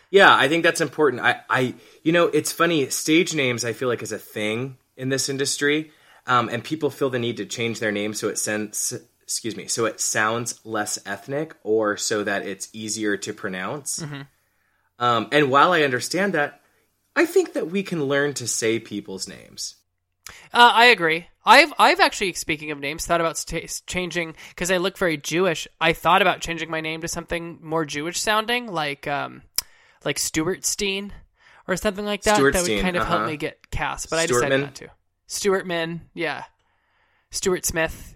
Yeah, 0.10 0.34
I 0.34 0.48
think 0.48 0.64
that's 0.64 0.80
important. 0.80 1.22
I, 1.22 1.42
I, 1.50 1.76
you 2.04 2.14
know, 2.14 2.28
it's 2.28 2.52
funny. 2.52 2.90
Stage 2.90 3.36
names, 3.36 3.66
I 3.66 3.74
feel 3.74 3.90
like, 3.90 4.02
is 4.02 4.14
a 4.14 4.18
thing 4.18 4.78
in 4.96 5.10
this 5.10 5.28
industry, 5.28 5.92
um, 6.26 6.50
and 6.50 6.64
people 6.64 6.90
feel 6.90 7.10
the 7.10 7.20
need 7.20 7.38
to 7.38 7.46
change 7.46 7.80
their 7.80 7.92
name 7.92 8.14
so 8.14 8.30
it 8.30 8.38
sends, 8.38 8.94
excuse 9.22 9.58
me, 9.58 9.68
so 9.68 9.86
it 9.86 10.00
sounds 10.00 10.62
less 10.64 10.98
ethnic 11.06 11.56
or 11.64 11.98
so 11.98 12.24
that 12.24 12.48
it's 12.48 12.70
easier 12.72 13.18
to 13.18 13.34
pronounce. 13.34 14.02
Um, 15.00 15.28
and 15.32 15.52
while 15.52 15.74
I 15.74 15.82
understand 15.82 16.34
that, 16.34 16.62
I 17.16 17.26
think 17.26 17.54
that 17.54 17.72
we 17.72 17.84
can 17.84 18.04
learn 18.04 18.34
to 18.36 18.48
say 18.48 18.80
people's 18.80 19.28
names. 19.28 19.76
Uh, 20.54 20.72
I 20.74 20.86
agree. 20.88 21.28
I've 21.46 21.74
I've 21.80 22.00
actually, 22.00 22.34
speaking 22.34 22.72
of 22.72 22.80
names, 22.80 23.06
thought 23.06 23.22
about 23.22 23.38
st- 23.38 23.82
changing 23.88 24.36
because 24.50 24.70
I 24.72 24.78
look 24.78 24.98
very 24.98 25.18
Jewish. 25.18 25.68
I 25.80 25.94
thought 25.94 26.22
about 26.22 26.42
changing 26.42 26.70
my 26.70 26.82
name 26.82 27.02
to 27.02 27.08
something 27.08 27.60
more 27.62 27.86
Jewish 27.86 28.20
sounding, 28.20 28.72
like 28.72 29.08
um, 29.08 29.44
like 30.04 30.20
Stuart 30.20 30.66
Steen 30.66 31.14
or 31.68 31.78
something 31.78 32.06
like 32.06 32.24
that. 32.24 32.36
Stuart 32.36 32.54
that 32.54 32.68
would 32.68 32.82
kind 32.82 32.98
of 32.98 33.06
help 33.06 33.22
uh-huh. 33.22 33.30
me 33.30 33.38
get 33.38 33.70
cast, 33.72 34.10
but 34.10 34.20
I 34.20 34.26
Stuartman? 34.26 34.28
decided 34.28 34.62
not 34.62 34.76
to. 34.76 34.90
Stuartman, 35.28 36.02
yeah. 36.14 36.44
Stuart 37.30 37.66
Smith, 37.66 38.16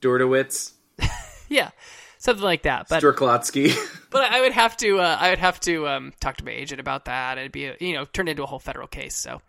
Dortowitz, 0.00 0.72
yeah, 1.48 1.70
something 2.18 2.44
like 2.44 2.62
that. 2.62 2.88
But 2.88 3.02
Storklotsky. 3.02 3.74
but 4.10 4.30
I 4.30 4.40
would 4.40 4.52
have 4.52 4.76
to 4.78 5.00
uh, 5.00 5.16
I 5.18 5.30
would 5.30 5.38
have 5.38 5.58
to 5.60 5.88
um, 5.88 6.12
talk 6.20 6.36
to 6.36 6.44
my 6.44 6.52
agent 6.52 6.80
about 6.80 7.06
that. 7.06 7.38
It'd 7.38 7.52
be 7.52 7.66
a, 7.66 7.76
you 7.80 7.94
know 7.94 8.04
turned 8.04 8.28
into 8.28 8.42
a 8.42 8.46
whole 8.46 8.60
federal 8.60 8.86
case. 8.86 9.16
So, 9.16 9.42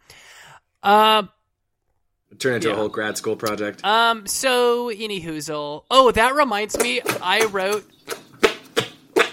um. 0.83 1.29
Turn 2.39 2.55
into 2.55 2.69
Yeah. 2.69 2.73
a 2.73 2.77
whole 2.77 2.89
grad 2.89 3.15
school 3.17 3.35
project. 3.35 3.85
Um, 3.85 4.25
so 4.25 4.89
any 4.89 5.21
hoozle. 5.21 5.83
Oh, 5.91 6.11
that 6.11 6.33
reminds 6.33 6.75
me, 6.79 6.99
I 7.21 7.45
wrote 7.45 7.85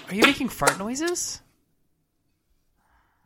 Are 0.08 0.14
you 0.14 0.22
making 0.22 0.50
fart 0.50 0.78
noises? 0.78 1.40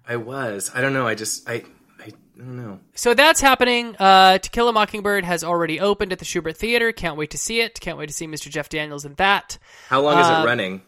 I 0.07 0.17
was. 0.17 0.71
I 0.75 0.81
don't 0.81 0.93
know. 0.93 1.07
I 1.07 1.15
just. 1.15 1.49
I. 1.49 1.65
I 2.05 2.11
don't 2.37 2.57
know. 2.57 2.81
So 2.95 3.15
that's 3.15 3.41
happening. 3.41 3.97
Uh, 3.99 4.39
To 4.39 4.51
Kill 4.51 4.69
a 4.69 4.73
Mockingbird 4.73 5.25
has 5.25 5.43
already 5.43 5.81
opened 5.81 6.13
at 6.13 6.19
the 6.19 6.25
Shubert 6.25 6.57
Theater. 6.57 6.93
Can't 6.93 7.17
wait 7.17 7.31
to 7.31 7.39
see 7.39 7.61
it. 7.61 7.81
Can't 7.81 7.97
wait 7.99 8.07
to 8.09 8.13
see 8.13 8.27
Mr. 8.27 8.51
Jeff 8.51 8.69
Daniels 8.69 9.05
in 9.05 9.15
that. 9.15 9.59
How 9.89 10.01
long 10.03 10.19
is 10.19 10.27
Uh, 10.27 10.43
it 10.43 10.47
running? 10.47 10.83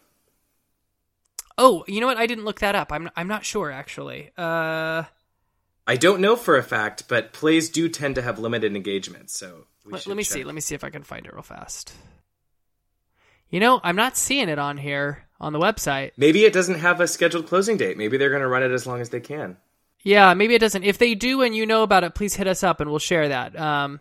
Oh, 1.59 1.84
you 1.89 2.01
know 2.01 2.07
what? 2.07 2.18
I 2.18 2.26
didn't 2.26 2.45
look 2.45 2.61
that 2.61 2.74
up. 2.74 2.93
I'm 2.93 3.09
I'm 3.16 3.28
not 3.28 3.45
sure 3.45 3.70
actually. 3.70 4.30
Uh, 4.37 5.05
I 5.87 5.97
don't 5.97 6.20
know 6.20 6.37
for 6.37 6.57
a 6.57 6.62
fact, 6.62 7.05
but 7.09 7.32
plays 7.32 7.70
do 7.70 7.89
tend 7.89 8.16
to 8.16 8.22
have 8.22 8.39
limited 8.39 8.74
engagements. 8.74 9.39
So 9.39 9.66
we 9.84 9.93
let, 9.93 10.07
let 10.07 10.16
me 10.16 10.24
check. 10.24 10.32
see. 10.32 10.45
Let 10.45 10.55
me 10.55 10.61
see 10.61 10.74
if 10.74 10.84
I 10.84 10.91
can 10.91 11.03
find 11.03 11.26
it 11.26 11.32
real 11.32 11.43
fast. 11.43 11.93
You 13.49 13.61
know, 13.61 13.80
I'm 13.84 13.97
not 13.97 14.16
seeing 14.16 14.49
it 14.49 14.59
on 14.59 14.76
here 14.76 15.24
on 15.41 15.53
the 15.53 15.61
website. 15.61 16.12
Maybe 16.16 16.45
it 16.45 16.53
doesn't 16.53 16.80
have 16.80 17.01
a 17.01 17.07
scheduled 17.07 17.47
closing 17.47 17.76
date. 17.76 17.97
Maybe 17.97 18.16
they're 18.16 18.30
going 18.30 18.43
to 18.43 18.49
run 18.49 18.64
it 18.64 18.72
as 18.72 18.87
long 18.87 19.01
as 19.01 19.11
they 19.11 19.20
can. 19.20 19.57
Yeah, 20.03 20.34
maybe 20.34 20.55
it 20.55 20.61
doesn't. 20.61 20.84
If 20.84 20.99
they 20.99 21.14
do 21.14 21.43
and 21.43 21.55
you 21.55 21.66
know 21.66 21.82
about 21.82 22.05
it, 22.05 22.14
please 22.14 22.34
hit 22.34 22.47
us 22.47 22.62
up 22.62 22.80
and 22.80 22.91
we'll 22.91 22.99
share 22.99 23.28
that. 23.28 23.59
Um, 23.59 24.01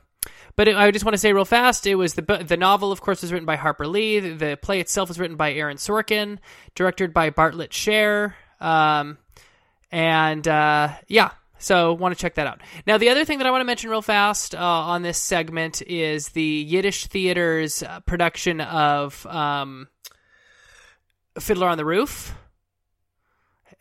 but 0.56 0.70
I 0.70 0.90
just 0.92 1.04
want 1.04 1.14
to 1.14 1.20
say 1.20 1.34
real 1.34 1.46
fast, 1.46 1.86
it 1.86 1.96
was 1.96 2.14
the 2.14 2.22
the 2.22 2.58
novel, 2.58 2.92
of 2.92 3.02
course, 3.02 3.22
was 3.22 3.34
written 3.34 3.46
by 3.46 3.58
Harper 3.58 3.88
Lee. 3.88 4.20
The, 4.20 4.34
the 4.34 4.58
play 4.58 4.80
itself 4.80 5.10
was 5.10 5.20
written 5.20 5.36
by 5.36 5.54
Aaron 5.54 5.78
Sorkin, 5.78 6.40
directed 6.76 7.14
by 7.14 7.30
Bartlett 7.30 7.74
Sher, 7.74 8.36
um, 8.62 9.18
and 9.92 10.48
uh, 10.48 10.90
yeah, 11.08 11.32
so 11.66 11.93
want 11.93 12.16
to 12.16 12.22
check 12.22 12.36
that 12.36 12.45
out. 12.45 12.61
Now, 12.86 12.99
the 12.99 13.09
other 13.09 13.26
thing 13.26 13.39
that 13.39 13.47
I 13.47 13.51
want 13.51 13.61
to 13.61 13.66
mention 13.66 13.89
real 13.89 14.03
fast 14.03 14.53
uh, 14.53 14.59
on 14.59 15.01
this 15.01 15.18
segment 15.18 15.82
is 15.82 16.30
the 16.30 16.43
Yiddish 16.43 17.07
Theater's 17.07 17.82
uh, 17.82 18.01
production 18.01 18.61
of 18.61 19.26
um, 19.26 19.88
Fiddler 21.39 21.68
on 21.68 21.78
the 21.78 21.86
Roof. 21.86 22.36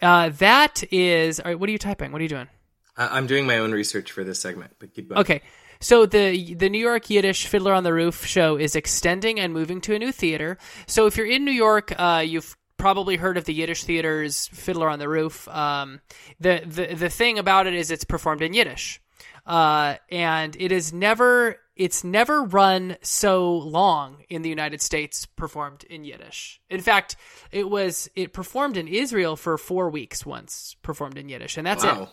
Uh, 0.01 0.31
that 0.31 0.83
is. 0.91 1.41
All 1.41 1.51
right, 1.51 1.61
what 1.61 1.69
are 1.69 1.73
you 1.73 1.79
typing? 1.79 2.11
What 2.11 2.21
are 2.21 2.25
you 2.25 2.29
doing? 2.31 2.49
I- 2.97 3.19
I'm 3.19 3.27
doing 3.27 3.47
my 3.47 3.59
own 3.59 3.73
research 3.73 4.13
for 4.13 4.25
this 4.25 4.41
segment, 4.41 4.73
but 4.79 4.95
keep 4.95 5.11
going. 5.11 5.21
Okay. 5.21 5.43
So 5.81 6.07
the 6.07 6.55
the 6.55 6.71
New 6.71 6.79
York 6.79 7.11
Yiddish 7.11 7.47
Fiddler 7.47 7.75
on 7.75 7.85
the 7.85 7.93
Roof 7.93 8.25
show 8.25 8.57
is 8.57 8.75
extending 8.75 9.39
and 9.39 9.53
moving 9.53 9.83
to 9.83 9.95
a 9.95 9.99
new 9.99 10.13
theater. 10.13 10.57
So 10.87 11.07
if 11.07 11.19
you're 11.19 11.27
in 11.27 11.45
New 11.45 11.53
York, 11.53 11.93
uh, 11.99 12.25
you've 12.25 12.57
probably 12.77 13.17
heard 13.17 13.37
of 13.37 13.45
the 13.45 13.55
Yiddish 13.55 13.85
theater's 13.85 14.49
Fiddler 14.49 14.89
on 14.89 14.99
the 14.99 15.09
Roof. 15.09 15.49
Um, 15.49 16.01
the 16.41 16.63
the 16.65 16.95
the 16.95 17.11
thing 17.11 17.39
about 17.39 17.67
it 17.67 17.75
is 17.75 17.91
it's 17.91 18.05
performed 18.05 18.43
in 18.43 18.55
Yiddish, 18.55 19.01
uh, 19.47 19.97
and 20.11 20.57
it 20.59 20.73
is 20.73 20.93
never 20.93 21.57
it's 21.77 22.05
never 22.05 22.43
run 22.43 22.97
so 23.03 23.57
long 23.57 24.19
in 24.29 24.43
the 24.43 24.49
United 24.49 24.81
States 24.81 25.27
performed 25.27 25.85
in 25.85 26.05
Yiddish. 26.05 26.61
In 26.71 26.81
fact, 26.81 27.17
it 27.51 27.69
was 27.69 28.09
it 28.15 28.33
performed 28.33 28.77
in 28.77 28.87
Israel 28.87 29.37
for 29.37 29.59
four 29.59 29.91
weeks 29.91 30.25
once 30.25 30.77
performed 30.83 31.19
in 31.19 31.29
Yiddish, 31.29 31.57
and 31.57 31.67
that's 31.67 31.85
it. 31.85 32.09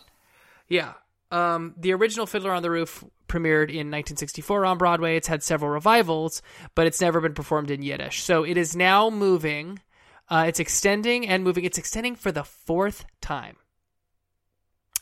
Yeah. 0.68 0.94
Um, 1.30 1.74
the 1.78 1.92
original 1.94 2.26
Fiddler 2.26 2.52
on 2.52 2.62
the 2.62 2.70
Roof 2.70 3.04
premiered 3.28 3.70
in 3.70 3.88
1964 3.88 4.66
on 4.66 4.78
Broadway. 4.78 5.16
It's 5.16 5.28
had 5.28 5.42
several 5.42 5.70
revivals, 5.70 6.42
but 6.74 6.86
it's 6.86 7.00
never 7.00 7.20
been 7.20 7.34
performed 7.34 7.70
in 7.70 7.82
Yiddish. 7.82 8.22
So 8.22 8.44
it 8.44 8.56
is 8.58 8.76
now 8.76 9.08
moving. 9.08 9.80
Uh, 10.28 10.44
it's 10.48 10.60
extending 10.60 11.28
and 11.28 11.44
moving. 11.44 11.64
It's 11.64 11.78
extending 11.78 12.14
for 12.14 12.32
the 12.32 12.44
fourth 12.44 13.04
time. 13.20 13.56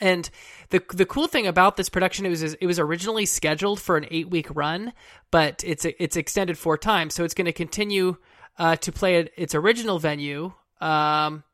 And 0.00 0.28
the 0.70 0.82
the 0.94 1.04
cool 1.04 1.28
thing 1.28 1.46
about 1.46 1.76
this 1.76 1.90
production 1.90 2.24
it 2.24 2.30
was 2.30 2.42
it 2.42 2.66
was 2.66 2.78
originally 2.78 3.26
scheduled 3.26 3.80
for 3.80 3.96
an 3.98 4.06
eight 4.10 4.30
week 4.30 4.48
run, 4.54 4.92
but 5.30 5.62
it's 5.64 5.84
it's 5.84 6.16
extended 6.16 6.56
four 6.56 6.78
times, 6.78 7.14
so 7.14 7.22
it's 7.22 7.34
going 7.34 7.44
to 7.44 7.52
continue 7.52 8.16
uh, 8.58 8.76
to 8.76 8.92
play 8.92 9.18
at 9.18 9.30
its 9.36 9.54
original 9.54 9.98
venue 9.98 10.52
um, 10.80 11.44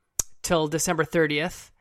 till 0.43 0.69
December 0.69 1.05
thirtieth, 1.05 1.73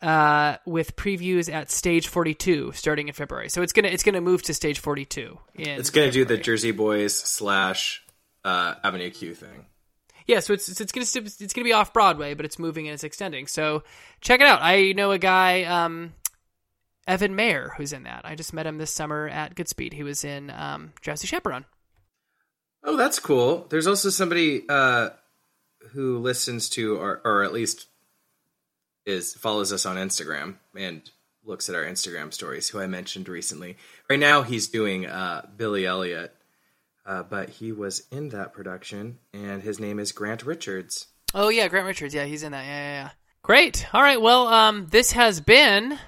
uh, 0.00 0.56
with 0.64 0.96
previews 0.96 1.52
at 1.52 1.70
Stage 1.70 2.08
Forty 2.08 2.32
Two 2.32 2.72
starting 2.72 3.08
in 3.08 3.14
February. 3.14 3.50
So 3.50 3.60
it's 3.60 3.74
gonna 3.74 3.88
it's 3.88 4.02
gonna 4.02 4.22
move 4.22 4.42
to 4.44 4.54
Stage 4.54 4.78
Forty 4.78 5.04
Two. 5.04 5.38
It's 5.78 5.90
going 5.90 6.08
to 6.08 6.12
do 6.12 6.24
the 6.24 6.38
Jersey 6.38 6.70
Boys 6.70 7.14
slash 7.14 8.02
uh, 8.44 8.76
Avenue 8.82 9.10
Q 9.10 9.34
thing. 9.34 9.66
Yeah, 10.26 10.40
so 10.40 10.54
it's 10.54 10.68
it's, 10.68 10.80
it's 10.80 10.92
gonna 10.92 11.26
it's 11.26 11.52
gonna 11.52 11.64
be 11.64 11.72
off 11.72 11.92
Broadway, 11.92 12.34
but 12.34 12.46
it's 12.46 12.58
moving 12.58 12.86
and 12.86 12.94
it's 12.94 13.04
extending. 13.04 13.46
So 13.46 13.82
check 14.20 14.40
it 14.40 14.46
out. 14.46 14.60
I 14.62 14.92
know 14.92 15.10
a 15.10 15.18
guy, 15.18 15.64
um, 15.64 16.14
Evan 17.06 17.36
Mayer, 17.36 17.72
who's 17.76 17.92
in 17.92 18.04
that. 18.04 18.22
I 18.24 18.34
just 18.34 18.54
met 18.54 18.66
him 18.66 18.78
this 18.78 18.90
summer 18.90 19.28
at 19.28 19.54
Goodspeed. 19.54 19.92
He 19.92 20.02
was 20.02 20.24
in 20.24 20.50
um, 20.50 20.92
Drowsy 21.02 21.26
Chaperone. 21.26 21.66
Oh, 22.82 22.96
that's 22.96 23.18
cool. 23.18 23.66
There's 23.68 23.86
also 23.86 24.10
somebody 24.10 24.64
uh, 24.68 25.10
who 25.92 26.18
listens 26.18 26.68
to, 26.70 26.96
or, 26.96 27.20
or 27.24 27.42
at 27.42 27.52
least 27.52 27.86
is 29.06 29.34
follows 29.34 29.72
us 29.72 29.84
on 29.84 29.96
Instagram 29.96 30.56
and 30.74 31.02
looks 31.44 31.68
at 31.68 31.74
our 31.74 31.84
Instagram 31.84 32.32
stories. 32.32 32.68
Who 32.68 32.80
I 32.80 32.86
mentioned 32.86 33.28
recently. 33.28 33.76
Right 34.08 34.18
now, 34.18 34.42
he's 34.42 34.68
doing 34.68 35.06
uh, 35.06 35.46
Billy 35.56 35.84
Elliot, 35.84 36.34
uh, 37.06 37.22
but 37.22 37.48
he 37.50 37.72
was 37.72 38.06
in 38.10 38.30
that 38.30 38.52
production, 38.52 39.18
and 39.32 39.62
his 39.62 39.78
name 39.80 39.98
is 39.98 40.12
Grant 40.12 40.44
Richards. 40.44 41.08
Oh 41.34 41.48
yeah, 41.48 41.68
Grant 41.68 41.86
Richards. 41.86 42.14
Yeah, 42.14 42.24
he's 42.24 42.42
in 42.42 42.52
that. 42.52 42.64
Yeah, 42.64 42.70
yeah, 42.70 43.02
yeah. 43.04 43.10
Great. 43.42 43.86
All 43.92 44.02
right. 44.02 44.20
Well, 44.20 44.46
um, 44.48 44.86
this 44.90 45.12
has 45.12 45.40
been. 45.40 45.98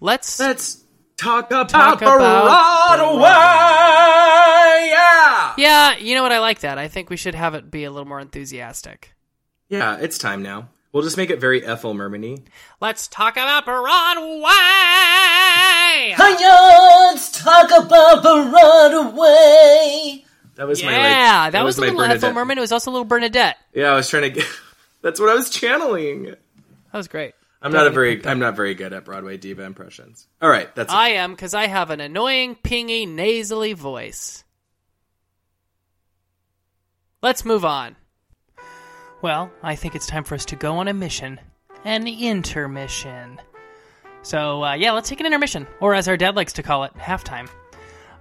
Let's 0.00 0.38
Let's 0.38 0.84
talk 1.16 1.46
about, 1.46 1.68
Talk 1.68 2.02
about 2.02 2.18
Broadway. 3.18 4.88
Yeah, 4.90 5.54
Yeah, 5.56 5.96
you 5.96 6.14
know 6.14 6.22
what? 6.22 6.32
I 6.32 6.38
like 6.40 6.60
that. 6.60 6.78
I 6.78 6.88
think 6.88 7.10
we 7.10 7.16
should 7.16 7.34
have 7.34 7.54
it 7.54 7.70
be 7.70 7.84
a 7.84 7.90
little 7.90 8.08
more 8.08 8.20
enthusiastic. 8.20 9.14
yeah. 9.68 9.96
It's 10.00 10.18
time 10.18 10.42
now. 10.42 10.68
We'll 10.92 11.02
just 11.02 11.18
make 11.18 11.30
it 11.30 11.38
very 11.38 11.64
Ethel 11.64 11.94
Mermany. 11.94 12.42
Let's 12.80 13.08
talk 13.08 13.34
about 13.34 13.66
Broadway. 13.66 14.48
Let's 16.18 17.30
talk 17.30 17.70
about 17.70 18.22
Broadway. 18.22 20.24
That 20.54 20.66
was 20.66 20.82
my 20.82 20.90
Yeah, 20.90 21.42
like, 21.42 21.52
that, 21.52 21.64
was, 21.64 21.78
a 21.78 21.82
my 21.82 21.86
little 21.88 22.02
Ethel 22.02 22.32
Merman. 22.32 22.58
It 22.58 22.62
was 22.62 22.72
also 22.72 22.90
a 22.90 22.92
little 22.92 23.04
Bernadette. 23.04 23.58
Yeah, 23.74 23.92
I 23.92 23.96
was 23.96 24.08
trying 24.08 24.24
to 24.24 24.30
get. 24.30 24.46
That's 25.02 25.20
what 25.20 25.28
I 25.28 25.34
was 25.34 25.50
channeling. 25.50 26.24
That 26.24 26.38
was 26.92 27.06
great. 27.06 27.34
I'm 27.60 27.72
not 27.72 27.86
a 27.86 27.90
very. 27.90 28.24
I'm 28.24 28.38
not 28.38 28.56
very 28.56 28.74
good 28.74 28.92
at 28.92 29.04
Broadway 29.04 29.36
diva 29.36 29.64
impressions. 29.64 30.26
All 30.40 30.48
right, 30.48 30.72
that's. 30.76 30.92
I 30.92 31.10
am 31.10 31.32
because 31.32 31.54
I 31.54 31.66
have 31.66 31.90
an 31.90 32.00
annoying, 32.00 32.54
pingy, 32.54 33.08
nasally 33.08 33.72
voice. 33.72 34.44
Let's 37.20 37.44
move 37.44 37.64
on. 37.64 37.96
Well, 39.20 39.50
I 39.64 39.74
think 39.74 39.96
it's 39.96 40.06
time 40.06 40.22
for 40.22 40.36
us 40.36 40.44
to 40.46 40.56
go 40.56 40.76
on 40.76 40.86
a 40.86 40.94
mission. 40.94 41.40
An 41.84 42.06
intermission. 42.06 43.40
So, 44.22 44.64
uh, 44.64 44.74
yeah, 44.74 44.92
let's 44.92 45.08
take 45.08 45.18
an 45.18 45.26
intermission. 45.26 45.66
Or 45.80 45.94
as 45.94 46.06
our 46.06 46.16
dad 46.16 46.36
likes 46.36 46.52
to 46.54 46.62
call 46.62 46.84
it, 46.84 46.94
halftime. 46.94 47.48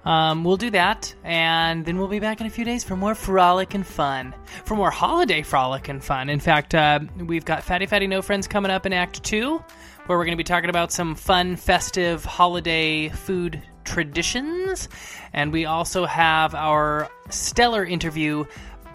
Um, 0.06 0.44
we'll 0.44 0.58
do 0.58 0.70
that, 0.72 1.14
and 1.24 1.86
then 1.86 1.98
we'll 1.98 2.08
be 2.08 2.20
back 2.20 2.40
in 2.40 2.48
a 2.48 2.50
few 2.50 2.64
days 2.64 2.84
for 2.84 2.96
more 2.96 3.14
frolic 3.14 3.74
and 3.74 3.86
fun. 3.86 4.34
For 4.64 4.76
more 4.76 4.90
holiday 4.90 5.44
frolic 5.44 5.90
and 5.90 6.04
fun. 6.04 6.30
In 6.30 6.40
fact, 6.40 6.74
uh, 6.74 7.02
we've 7.18 7.46
got 7.46 7.64
Fatty 7.64 7.86
Fatty 7.86 8.08
No 8.08 8.22
Friends 8.22 8.48
coming 8.48 8.72
up 8.72 8.86
in 8.86 8.94
Act 8.94 9.22
2, 9.24 9.58
where 10.06 10.18
we're 10.18 10.24
going 10.24 10.32
to 10.32 10.38
be 10.38 10.44
talking 10.44 10.70
about 10.70 10.92
some 10.92 11.14
fun, 11.14 11.58
festive 11.58 12.24
holiday 12.26 13.10
food 13.10 13.62
traditions. 13.84 14.88
And 15.34 15.52
we 15.52 15.66
also 15.66 16.06
have 16.06 16.56
our 16.56 17.10
stellar 17.30 17.84
interview 17.84 18.46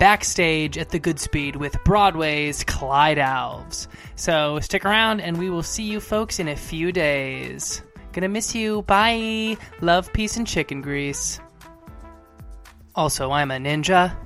backstage 0.03 0.79
at 0.79 0.89
the 0.89 0.99
Goodspeed 0.99 1.55
with 1.55 1.79
Broadway's 1.85 2.65
Clyde 2.65 3.19
Alves. 3.19 3.87
So 4.17 4.59
stick 4.59 4.85
around, 4.85 5.21
and 5.21 5.39
we 5.39 5.49
will 5.49 5.63
see 5.63 5.85
you 5.85 6.01
folks 6.01 6.41
in 6.41 6.49
a 6.49 6.57
few 6.57 6.91
days. 6.91 7.83
Gonna 8.13 8.29
miss 8.29 8.53
you. 8.53 8.83
Bye. 8.83 9.57
Love, 9.81 10.13
peace, 10.13 10.37
and 10.37 10.45
chicken 10.45 10.83
grease. 10.83 11.39
Also, 12.97 13.31
I'm 13.31 13.53
a 13.53 13.59
ninja. 13.59 14.17